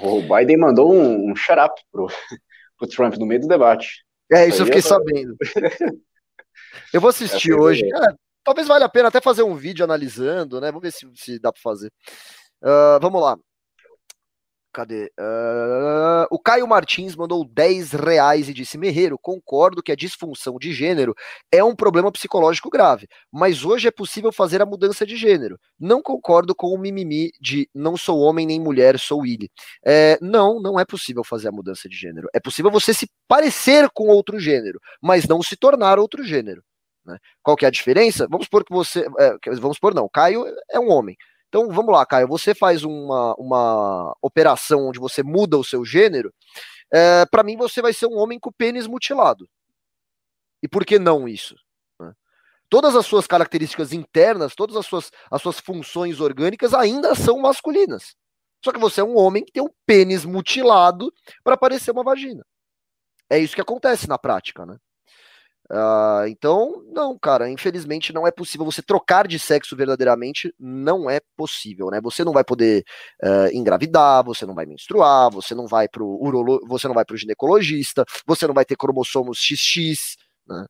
[0.00, 2.06] O Biden mandou um, um shut up pro,
[2.78, 4.04] pro Trump no meio do debate.
[4.30, 5.36] É, isso, eu fiquei sabendo.
[6.92, 7.84] eu vou assistir hoje.
[7.84, 8.14] É,
[8.44, 10.68] talvez valha a pena até fazer um vídeo analisando, né?
[10.68, 11.90] Vamos ver se, se dá para fazer.
[12.62, 13.36] Uh, vamos lá.
[14.78, 15.10] Cadê?
[15.18, 20.72] Uh, o Caio Martins mandou 10 reais e disse: Merreiro, concordo que a disfunção de
[20.72, 21.16] gênero
[21.50, 25.58] é um problema psicológico grave, mas hoje é possível fazer a mudança de gênero.
[25.80, 29.50] Não concordo com o mimimi de não sou homem nem mulher, sou ele.
[29.84, 32.28] É, não, não é possível fazer a mudança de gênero.
[32.32, 36.62] É possível você se parecer com outro gênero, mas não se tornar outro gênero.
[37.04, 37.18] Né?
[37.42, 38.28] Qual que é a diferença?
[38.30, 39.00] Vamos supor que você.
[39.18, 41.16] É, vamos supor, não, Caio é um homem.
[41.48, 42.28] Então vamos lá, Caio.
[42.28, 46.32] Você faz uma, uma operação onde você muda o seu gênero.
[46.92, 49.48] É, para mim, você vai ser um homem com pênis mutilado.
[50.62, 51.54] E por que não isso?
[52.00, 52.12] Né?
[52.68, 58.14] Todas as suas características internas, todas as suas, as suas funções orgânicas ainda são masculinas.
[58.64, 61.12] Só que você é um homem que tem um pênis mutilado
[61.44, 62.44] para parecer uma vagina.
[63.30, 64.76] É isso que acontece na prática, né?
[65.70, 71.20] Uh, então, não, cara, infelizmente não é possível você trocar de sexo verdadeiramente, não é
[71.36, 72.00] possível, né?
[72.00, 72.84] Você não vai poder
[73.22, 77.18] uh, engravidar, você não vai menstruar, você não vai pro urolo, você não vai pro
[77.18, 80.16] ginecologista, você não vai ter cromossomos XX,
[80.46, 80.64] né?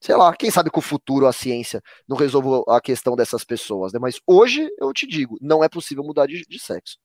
[0.00, 3.92] Sei lá, quem sabe com o futuro a ciência não resolva a questão dessas pessoas,
[3.92, 3.98] né?
[4.00, 6.96] Mas hoje eu te digo, não é possível mudar de, de sexo.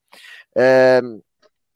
[0.56, 1.02] É,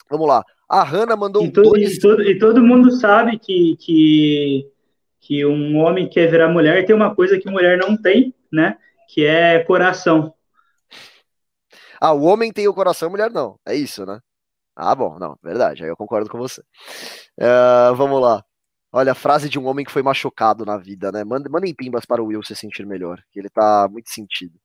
[0.10, 0.44] vamos lá.
[0.70, 1.98] A Hanna mandou e todo, dois...
[1.98, 4.72] e, todo, e todo mundo sabe que, que
[5.20, 8.78] que um homem quer virar mulher tem uma coisa que mulher não tem, né?
[9.08, 10.34] Que é coração.
[12.02, 13.60] Ah, o homem tem o coração, a mulher não.
[13.68, 14.20] É isso, né?
[14.76, 16.62] Ah, bom, não, verdade, aí eu concordo com você.
[17.38, 18.44] Uh, vamos lá.
[18.92, 21.24] Olha, a frase de um homem que foi machucado na vida, né?
[21.24, 24.60] Mandem pimbas para o Will se sentir melhor, que ele tá muito sentido.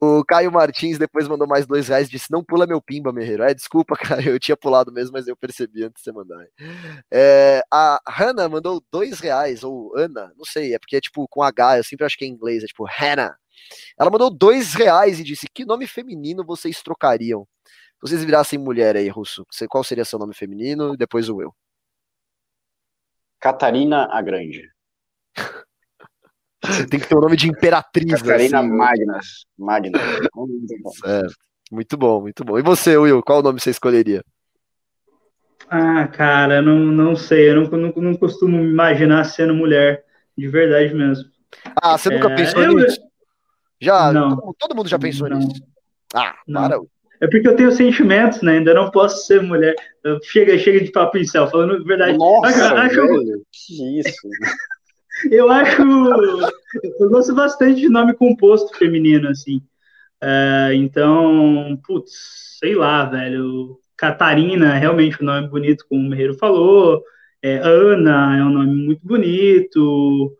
[0.00, 3.42] O Caio Martins depois mandou mais dois reais disse: Não pula meu pimba, Merreiro.
[3.42, 6.44] É, desculpa, cara, eu tinha pulado mesmo, mas eu percebi antes de você mandar.
[7.12, 11.42] É, a Hannah mandou dois reais, ou Ana, não sei, é porque é tipo com
[11.42, 13.36] H, eu sempre acho que é em inglês, é tipo Hannah.
[13.98, 17.46] Ela mandou dois reais e disse: Que nome feminino vocês trocariam?
[18.04, 20.94] Se vocês virassem mulher aí, Russo, qual seria seu nome feminino?
[20.94, 21.54] E depois o eu.
[23.40, 24.70] Catarina a Grande.
[26.88, 28.22] Tem que ter o nome de imperatriz.
[28.22, 29.26] Catarina assim, Magnas.
[29.58, 30.02] Magnas.
[31.00, 31.34] certo.
[31.70, 32.58] Muito bom, muito bom.
[32.58, 34.22] E você, Will, qual nome você escolheria?
[35.68, 37.50] Ah, cara, não, não sei.
[37.50, 40.04] Eu não, não, não costumo me imaginar sendo mulher,
[40.36, 41.24] de verdade mesmo.
[41.82, 42.74] Ah, você nunca é, pensou eu...
[42.74, 43.00] nisso?
[43.80, 44.12] Já?
[44.12, 44.36] Não.
[44.36, 45.38] Todo, todo mundo já pensou não.
[45.38, 45.62] nisso?
[46.14, 46.62] Ah, não.
[46.62, 46.80] para.
[47.20, 48.58] É porque eu tenho sentimentos, né?
[48.58, 49.74] Ainda não posso ser mulher.
[50.24, 52.18] Chega, chega de papo em céu, falando a verdade.
[52.18, 54.28] Nossa, acho, velho, que isso.
[55.30, 55.82] Eu acho.
[56.98, 59.60] Eu gosto bastante de nome composto feminino, assim.
[60.22, 63.78] É, então, putz, sei lá, velho.
[63.96, 67.02] Catarina, realmente um nome bonito, como o Merreiro falou.
[67.42, 70.36] É, Ana é um nome muito bonito.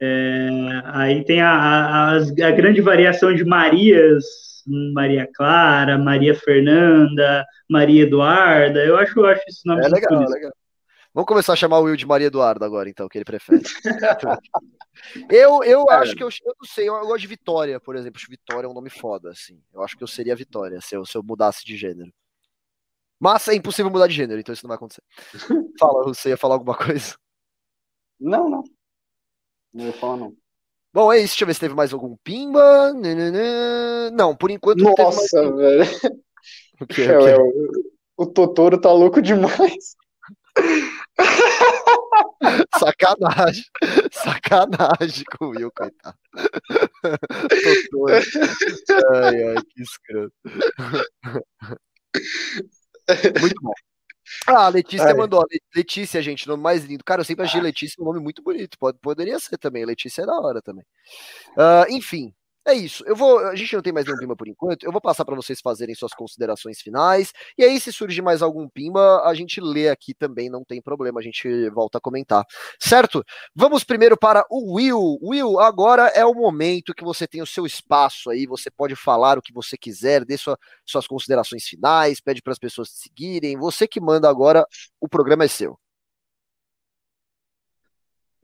[0.00, 0.48] É,
[0.86, 4.24] aí tem a, a, a, grande variação de Marias,
[4.94, 8.84] Maria Clara, Maria Fernanda, Maria Eduarda.
[8.84, 10.52] Eu acho, eu acho esse nome é legal, legal.
[11.14, 13.62] Vamos começar a chamar o Will de Maria Eduardo agora, então, que ele prefere.
[15.30, 15.94] eu eu é.
[15.94, 18.20] acho que eu, eu não sei, eu, eu, gosto de Vitória, por exemplo.
[18.28, 19.62] Vitória é um nome foda, assim.
[19.72, 22.12] Eu acho que eu seria Vitória se eu, se eu mudasse de gênero.
[23.20, 25.02] Mas é impossível mudar de gênero, então isso não vai acontecer.
[25.78, 27.14] Fala, você ia falar alguma coisa?
[28.18, 28.64] Não, não.
[29.72, 30.36] Não ia falar, não.
[30.92, 31.28] Bom, é isso.
[31.28, 32.92] Deixa eu ver se teve mais algum pimba.
[34.12, 36.00] Não, por enquanto Nossa, não teve mais.
[36.00, 36.24] velho.
[36.80, 37.90] O, que, é, o, que?
[38.16, 39.94] o Totoro tá louco demais.
[42.78, 43.64] Sacanagem.
[44.12, 46.16] Sacanagem com o Will, coitado.
[49.12, 50.32] ai, ai, que escroto.
[53.40, 53.72] Muito bom.
[54.46, 55.14] Ah, a Letícia ai.
[55.14, 55.44] mandou.
[55.74, 57.04] Letícia, gente, nome mais lindo.
[57.04, 58.78] Cara, eu sempre achei Letícia um nome muito bonito.
[58.78, 59.84] Pode, poderia ser também.
[59.84, 60.84] Letícia é da hora também.
[61.56, 62.32] Uh, enfim,
[62.66, 63.04] é isso.
[63.06, 63.38] Eu vou.
[63.40, 64.84] A gente não tem mais nenhum pimba por enquanto.
[64.84, 67.32] Eu vou passar para vocês fazerem suas considerações finais.
[67.58, 71.20] E aí, se surgir mais algum pimba, a gente lê aqui também, não tem problema.
[71.20, 72.44] A gente volta a comentar.
[72.80, 73.22] Certo?
[73.54, 75.18] Vamos primeiro para o Will.
[75.22, 78.46] Will, agora é o momento que você tem o seu espaço aí.
[78.46, 82.58] Você pode falar o que você quiser, dê sua, suas considerações finais, pede para as
[82.58, 83.58] pessoas te seguirem.
[83.58, 84.66] Você que manda agora,
[85.00, 85.78] o programa é seu.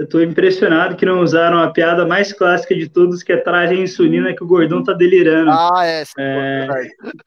[0.01, 3.75] Eu estou impressionado que não usaram a piada mais clássica de todos, que é traje
[3.75, 5.51] a insulina que o gordão tá delirando.
[5.51, 6.05] Ah, é.
[6.19, 6.67] é...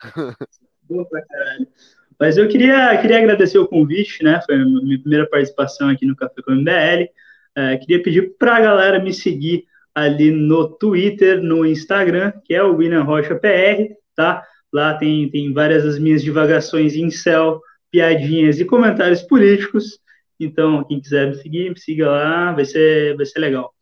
[0.90, 1.68] Boa pra caralho.
[2.20, 4.42] Mas eu queria, queria agradecer o convite, né?
[4.44, 7.12] Foi a minha primeira participação aqui no Café com MBL.
[7.56, 12.64] É, queria pedir para a galera me seguir ali no Twitter, no Instagram, que é
[12.64, 14.44] o William Rocha PR, tá?
[14.74, 20.00] Lá tem, tem várias das minhas divagações em céu, piadinhas e comentários políticos.
[20.44, 23.74] Então, quem quiser me seguir, me siga lá, vai ser, vai ser legal.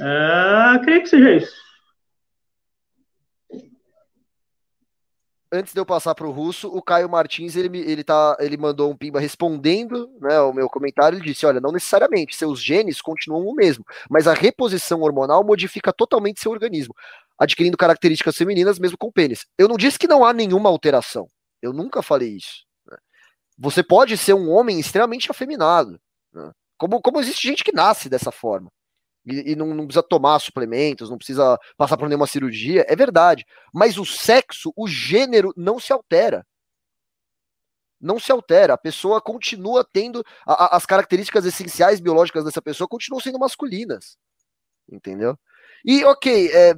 [0.00, 1.68] Uh, creio que seja isso.
[5.50, 8.90] Antes de eu passar para o russo, o Caio Martins ele, ele, tá, ele mandou
[8.90, 11.16] um pimba respondendo né, ao meu comentário.
[11.16, 15.90] Ele disse: Olha, não necessariamente, seus genes continuam o mesmo, mas a reposição hormonal modifica
[15.90, 16.94] totalmente seu organismo,
[17.38, 19.46] adquirindo características femininas mesmo com pênis.
[19.56, 21.26] Eu não disse que não há nenhuma alteração.
[21.62, 22.67] Eu nunca falei isso
[23.58, 26.00] você pode ser um homem extremamente afeminado.
[26.32, 26.52] Né?
[26.76, 28.70] Como, como existe gente que nasce dessa forma.
[29.26, 33.44] e, e não, não, precisa tomar suplementos, não precisa passar por nenhuma cirurgia, é verdade.
[33.74, 36.46] Mas o sexo, o gênero não se altera.
[38.00, 38.74] Não se altera.
[38.74, 44.16] A pessoa continua tendo a, a, as características essenciais biológicas dessa pessoa continuam sendo masculinas.
[44.88, 45.36] Entendeu?
[45.84, 46.74] E ok, é,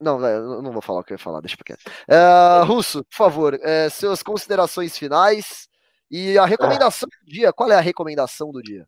[0.00, 1.84] não, eu não vou falar o que eu ia falar, deixa quieto.
[2.08, 5.68] Uh, Russo, por favor, uh, suas considerações finais
[6.10, 7.24] e a recomendação ah.
[7.24, 7.52] do dia.
[7.52, 8.86] Qual é a recomendação do dia?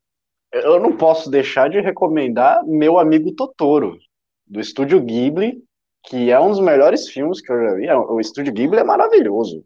[0.52, 3.98] Eu não posso deixar de recomendar meu amigo Totoro,
[4.46, 5.62] do estúdio Ghibli,
[6.04, 7.86] que é um dos melhores filmes que eu já vi.
[7.86, 9.64] É, o estúdio Ghibli é maravilhoso.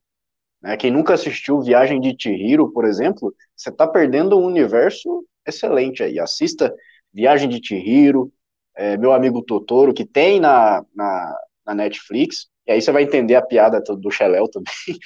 [0.63, 0.77] Né?
[0.77, 6.21] Quem nunca assistiu Viagem de Chihiro, por exemplo, você está perdendo um universo excelente aí.
[6.21, 6.75] Assista
[7.13, 8.31] Viagem de Chihiro,
[8.77, 11.37] é, meu amigo Totoro, que tem na, na,
[11.67, 14.73] na, Netflix, e aí você vai entender a piada do Xeléu também.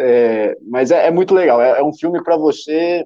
[0.00, 3.04] É, mas é, é, muito legal, é, é um filme para você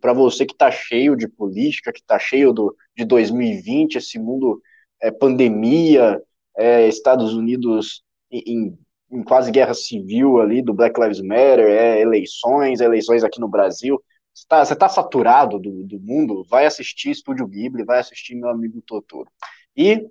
[0.00, 4.60] para você que está cheio de política, que está cheio do, de 2020, esse mundo
[5.00, 6.20] é, pandemia,
[6.56, 8.76] é, Estados Unidos em,
[9.10, 14.02] em, quase guerra civil ali, do Black Lives Matter, é, eleições, eleições aqui no Brasil.
[14.34, 16.44] Você está tá saturado do, do mundo?
[16.48, 19.30] Vai assistir Estúdio Ghibli, vai assistir meu amigo Totoro.
[19.76, 20.08] E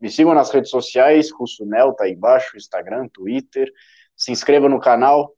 [0.00, 3.72] me sigam nas redes sociais, Russo Nel tá aí embaixo, Instagram, Twitter.
[4.16, 5.34] Se inscreva no canal,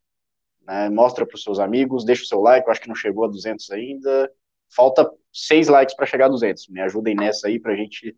[0.63, 3.25] né, mostra para os seus amigos, deixa o seu like, eu acho que não chegou
[3.25, 4.31] a 200 ainda.
[4.69, 6.69] Falta seis likes para chegar a 200.
[6.69, 8.15] Me ajudem nessa aí para a gente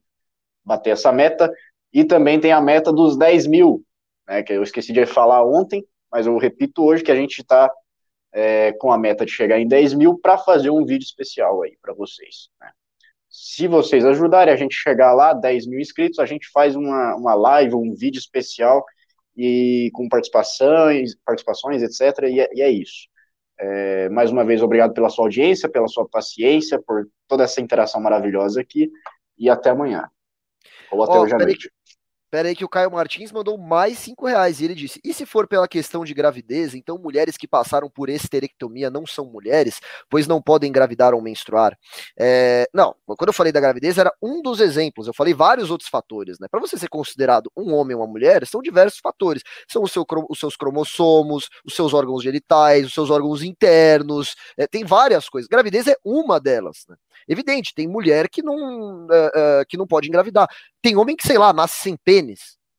[0.65, 1.53] bater essa meta.
[1.93, 3.85] E também tem a meta dos 10 mil,
[4.27, 7.71] né, que eu esqueci de falar ontem, mas eu repito hoje que a gente está
[8.33, 11.77] é, com a meta de chegar em 10 mil para fazer um vídeo especial aí
[11.81, 12.49] para vocês.
[12.61, 12.71] Né?
[13.29, 17.35] Se vocês ajudarem a gente chegar lá, 10 mil inscritos, a gente faz uma, uma
[17.35, 18.85] live, um vídeo especial
[19.37, 22.25] e com participações, participações etc.
[22.25, 23.09] E é, e é isso.
[23.59, 28.01] É, mais uma vez, obrigado pela sua audiência, pela sua paciência, por toda essa interação
[28.01, 28.91] maravilhosa aqui,
[29.39, 30.09] e até amanhã.
[30.91, 31.71] Ou até oh, hoje à noite.
[32.31, 35.27] Pera aí que o Caio Martins mandou mais cinco reais e ele disse: e se
[35.27, 40.27] for pela questão de gravidez, então mulheres que passaram por esterectomia não são mulheres, pois
[40.27, 41.77] não podem engravidar ou menstruar?
[42.19, 45.07] É, não, quando eu falei da gravidez era um dos exemplos.
[45.07, 46.47] Eu falei vários outros fatores, né?
[46.51, 49.43] Para você ser considerado um homem ou uma mulher, são diversos fatores.
[49.69, 54.35] São seu, os seus cromossomos, os seus órgãos genitais, os seus órgãos internos.
[54.57, 55.49] É, tem várias coisas.
[55.49, 56.85] Gravidez é uma delas.
[56.89, 56.97] Né?
[57.29, 60.49] Evidente, tem mulher que não, uh, uh, que não pode engravidar.
[60.83, 61.97] Tem homem que, sei lá, nasce sem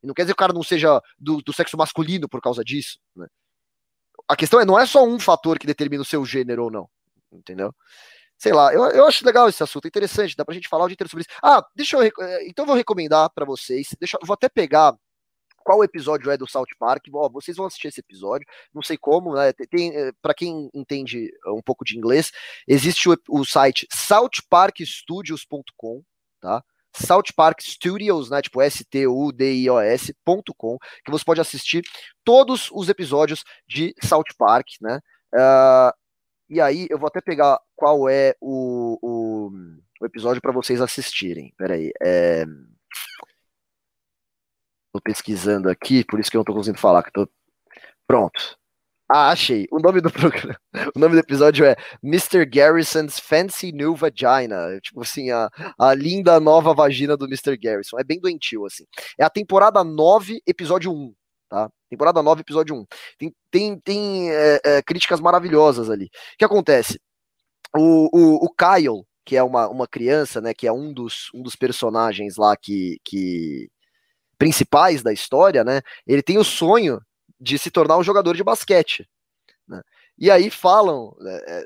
[0.03, 2.63] E não quer dizer que o cara não seja do, do sexo masculino por causa
[2.63, 2.99] disso.
[3.15, 3.27] Né?
[4.27, 6.89] A questão é, não é só um fator que determina o seu gênero ou não.
[7.31, 7.73] Entendeu?
[8.37, 10.87] Sei lá, eu, eu acho legal esse assunto, é interessante, dá pra gente falar o
[10.87, 11.29] dia inteiro sobre isso.
[11.43, 12.03] Ah, deixa eu.
[12.03, 13.89] Eh, então eu vou recomendar para vocês.
[13.99, 14.95] Deixa, vou até pegar
[15.63, 17.03] qual episódio é do South Park.
[17.13, 19.53] Ó, vocês vão assistir esse episódio, não sei como, né?
[19.53, 22.31] Tem, eh, para quem entende um pouco de inglês,
[22.67, 26.03] existe o, o site southparkstudios.com,
[26.39, 26.63] tá?
[26.93, 31.83] South Park Studios, né, tipo S-T-U-D-I-O-S.com, que você pode assistir
[32.23, 34.99] todos os episódios de South Park, né?
[35.33, 35.91] Uh,
[36.49, 39.51] e aí eu vou até pegar qual é o, o,
[40.01, 41.53] o episódio para vocês assistirem.
[41.57, 41.93] Peraí.
[42.01, 42.43] É...
[44.91, 47.03] Tô pesquisando aqui, por isso que eu não tô conseguindo falar.
[47.03, 47.29] Que tô...
[48.05, 48.59] Pronto.
[49.13, 49.67] Ah, achei.
[49.69, 50.57] O nome do programa,
[50.95, 52.45] o nome do episódio é Mr.
[52.45, 54.79] Garrison's Fancy New Vagina.
[54.81, 57.57] Tipo assim, a, a linda nova vagina do Mr.
[57.57, 57.99] Garrison.
[57.99, 58.85] É bem doentio, assim.
[59.19, 61.13] É a temporada 9, episódio 1.
[61.49, 61.69] Tá?
[61.89, 62.85] Temporada 9, episódio 1.
[63.17, 66.05] Tem, tem, tem é, é, críticas maravilhosas ali.
[66.05, 66.97] O que acontece?
[67.75, 70.53] O, o, o Kyle, que é uma, uma criança, né?
[70.53, 73.69] Que é um dos, um dos personagens lá que, que,
[74.37, 75.81] principais da história, né?
[76.07, 77.01] Ele tem o sonho
[77.41, 79.09] de se tornar um jogador de basquete.
[79.67, 79.81] Né?
[80.17, 81.65] E aí falam, é, é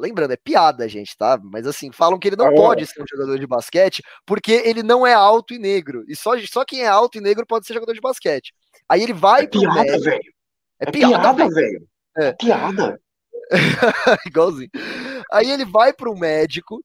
[0.00, 1.38] lembrando, é piada, gente, tá?
[1.42, 4.82] Mas assim, falam que ele não ah, pode ser um jogador de basquete porque ele
[4.82, 6.02] não é alto e negro.
[6.08, 8.54] E só, só quem é alto e negro pode ser jogador de basquete.
[8.88, 10.32] Aí ele vai é piada, velho.
[10.80, 11.88] É, é piada, piada velho.
[12.16, 12.26] É.
[12.26, 13.00] é piada.
[14.26, 14.70] Igualzinho.
[15.30, 16.82] Aí ele vai para um médico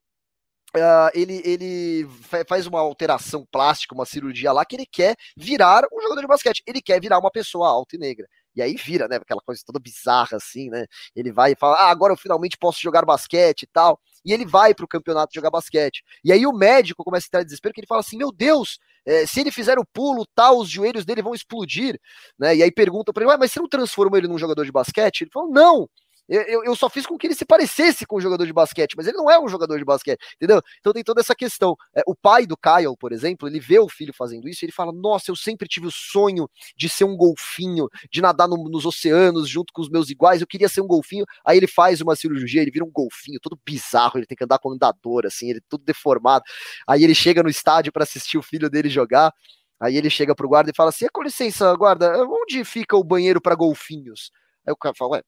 [0.76, 2.10] Uh, ele, ele
[2.47, 6.61] faz uma alteração plástica, uma cirurgia lá, que ele quer virar um jogador de basquete.
[6.68, 8.27] Ele quer virar uma pessoa alta e negra.
[8.56, 9.18] E aí vira, né?
[9.18, 10.85] Aquela coisa toda bizarra assim, né?
[11.15, 13.99] Ele vai e fala: Ah, agora eu finalmente posso jogar basquete e tal.
[14.23, 16.03] E ele vai pro campeonato jogar basquete.
[16.23, 18.80] E aí o médico começa a entrar em desespero, que ele fala assim: Meu Deus,
[19.06, 21.99] é, se ele fizer o pulo, tal, os joelhos dele vão explodir,
[22.39, 22.56] né?
[22.56, 25.22] E aí pergunta pra ele: mas você não transformou ele num jogador de basquete?
[25.22, 25.89] Ele falou: Não,
[26.27, 29.06] Eu, eu, só fiz com que ele se parecesse com um jogador de basquete, mas
[29.06, 30.60] ele não é um jogador de basquete, entendeu?
[30.80, 31.76] Então tem toda essa questão.
[31.95, 34.72] É, o pai do Kyle, por exemplo, ele vê o filho fazendo isso e ele
[34.72, 38.85] fala: Nossa, eu sempre tive o sonho de ser um golfinho, de nadar no, nos
[38.85, 41.26] oceanos junto com os meus iguais, eu queria ser um golfinho.
[41.45, 44.57] Aí ele faz uma cirurgia, ele vira um golfinho, todo bizarro, ele tem que andar
[44.60, 46.43] com andador, assim, ele todo deformado.
[46.88, 49.31] Aí ele chega no estádio para assistir o filho dele jogar.
[49.80, 53.41] Aí ele chega pro guarda e fala assim: Com licença, guarda, onde fica o banheiro
[53.41, 54.31] para golfinhos?
[54.65, 55.23] Aí o cara fala: Ué,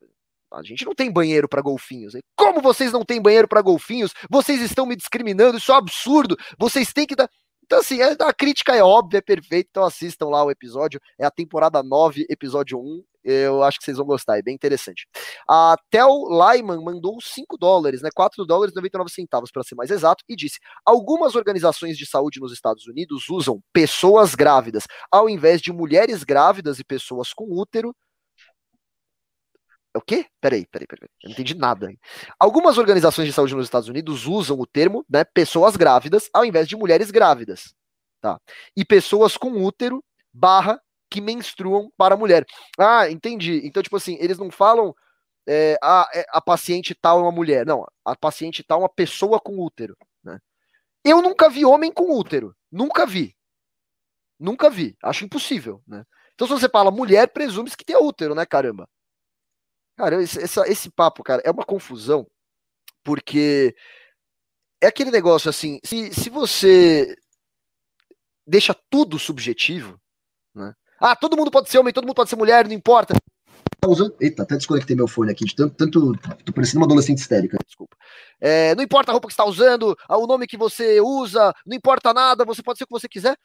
[0.53, 2.13] a gente não tem banheiro para golfinhos.
[2.35, 4.13] Como vocês não têm banheiro para golfinhos?
[4.29, 6.37] Vocês estão me discriminando, isso é um absurdo.
[6.57, 7.29] Vocês têm que dar.
[7.67, 9.67] Então, assim, é, a crítica é óbvia, é perfeita.
[9.69, 11.01] Então, assistam lá o episódio.
[11.19, 13.03] É a temporada 9, episódio 1.
[13.25, 15.05] Eu acho que vocês vão gostar, é bem interessante.
[15.49, 18.09] A Tel Lyman mandou 5 dólares, né?
[18.15, 22.39] 4 dólares e 99 centavos, para ser mais exato, e disse: algumas organizações de saúde
[22.39, 27.93] nos Estados Unidos usam pessoas grávidas, ao invés de mulheres grávidas e pessoas com útero
[29.97, 30.25] o quê?
[30.41, 31.09] Peraí, peraí, peraí.
[31.23, 31.91] Eu não entendi nada.
[32.39, 36.67] Algumas organizações de saúde nos Estados Unidos usam o termo, né, pessoas grávidas, ao invés
[36.67, 37.73] de mulheres grávidas.
[38.21, 38.39] Tá?
[38.75, 40.03] E pessoas com útero,
[40.33, 42.45] barra, que menstruam para a mulher.
[42.77, 43.61] Ah, entendi.
[43.63, 44.93] Então, tipo assim, eles não falam
[45.47, 47.65] é, a, é, a paciente tal é uma mulher.
[47.65, 49.95] Não, a paciente tal é uma pessoa com útero.
[50.23, 50.37] Né?
[51.03, 52.55] Eu nunca vi homem com útero.
[52.71, 53.35] Nunca vi.
[54.39, 54.95] Nunca vi.
[55.01, 55.81] Acho impossível.
[55.87, 56.03] Né?
[56.35, 58.87] Então, se você fala mulher, presume-se que tem útero, né, caramba?
[59.97, 62.27] Cara, esse, essa, esse papo, cara, é uma confusão,
[63.03, 63.75] porque
[64.79, 67.15] é aquele negócio assim, se, se você
[68.45, 69.99] deixa tudo subjetivo,
[70.53, 70.73] né?
[70.99, 73.15] Ah, todo mundo pode ser homem, todo mundo pode ser mulher, não importa.
[73.79, 74.15] Tá usando...
[74.19, 76.13] Eita, até desconectei meu fone aqui, de tanto, tanto.
[76.43, 77.95] Tô parecendo uma adolescente histérica, desculpa.
[78.39, 81.75] É, não importa a roupa que você está usando, o nome que você usa, não
[81.75, 83.35] importa nada, você pode ser o que você quiser.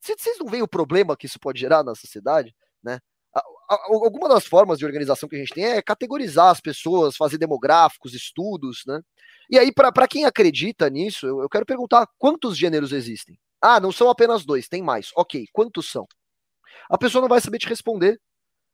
[0.00, 3.00] Vocês não veem o problema que isso pode gerar na sociedade, né?
[3.68, 8.14] Alguma das formas de organização que a gente tem é categorizar as pessoas, fazer demográficos,
[8.14, 9.00] estudos, né?
[9.50, 13.38] E aí, para quem acredita nisso, eu, eu, quero perguntar quantos gêneros existem?
[13.60, 15.10] Ah, não são apenas dois, tem mais.
[15.16, 16.06] Ok, quantos são?
[16.90, 18.20] A pessoa não vai saber te responder.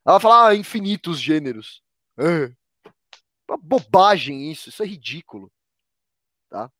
[0.06, 1.82] Ela vai falar, ah, infinitos gêneros.
[2.18, 2.50] É.
[3.48, 5.50] Uma bobagem isso, isso é ridículo.
[6.48, 6.70] Tá?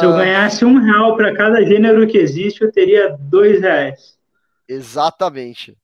[0.00, 4.18] Se eu ganhasse um real para cada gênero que existe, eu teria dois reais.
[4.68, 5.76] Exatamente.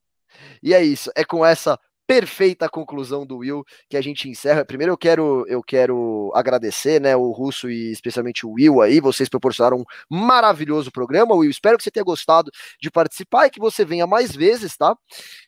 [0.63, 4.65] E é isso, é com essa perfeita conclusão do Will que a gente encerra.
[4.65, 9.29] Primeiro eu quero eu quero agradecer, né, o Russo e especialmente o Will aí, vocês
[9.29, 11.51] proporcionaram um maravilhoso programa, Will.
[11.51, 12.51] Espero que você tenha gostado
[12.81, 14.97] de participar e que você venha mais vezes, tá?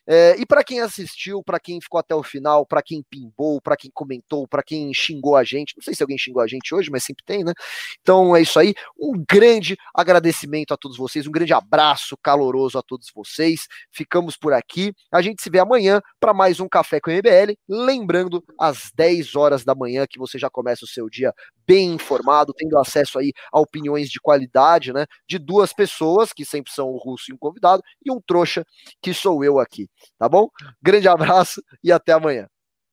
[0.07, 3.75] É, e para quem assistiu, para quem ficou até o final, para quem pimbou, para
[3.75, 6.89] quem comentou, para quem xingou a gente, não sei se alguém xingou a gente hoje,
[6.91, 7.53] mas sempre tem, né?
[8.01, 8.73] Então é isso aí.
[8.99, 13.67] Um grande agradecimento a todos vocês, um grande abraço caloroso a todos vocês.
[13.91, 14.93] Ficamos por aqui.
[15.11, 17.57] A gente se vê amanhã para mais mais um Café com o MBL.
[17.67, 21.33] Lembrando, às 10 horas da manhã, que você já começa o seu dia
[21.67, 25.05] bem informado, tendo acesso aí a opiniões de qualidade, né?
[25.27, 28.63] De duas pessoas, que sempre são o russo e um convidado, e um trouxa,
[29.01, 29.89] que sou eu aqui.
[30.17, 30.47] Tá bom?
[30.81, 32.47] Grande abraço e até amanhã.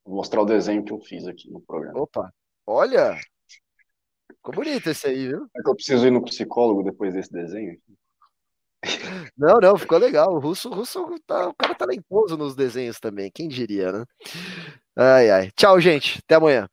[0.05, 2.01] Vou mostrar o desenho que eu fiz aqui no programa.
[2.01, 2.32] Opa,
[2.66, 3.16] olha!
[4.28, 5.47] Ficou bonito esse aí, viu?
[5.56, 7.78] É que eu preciso ir no psicólogo depois desse desenho.
[9.36, 10.34] Não, não, ficou legal.
[10.34, 14.04] O Russo, o Russo tá, o cara talentoso nos desenhos também, quem diria, né?
[14.96, 15.50] Ai, ai.
[15.56, 16.20] Tchau, gente.
[16.24, 16.68] Até amanhã.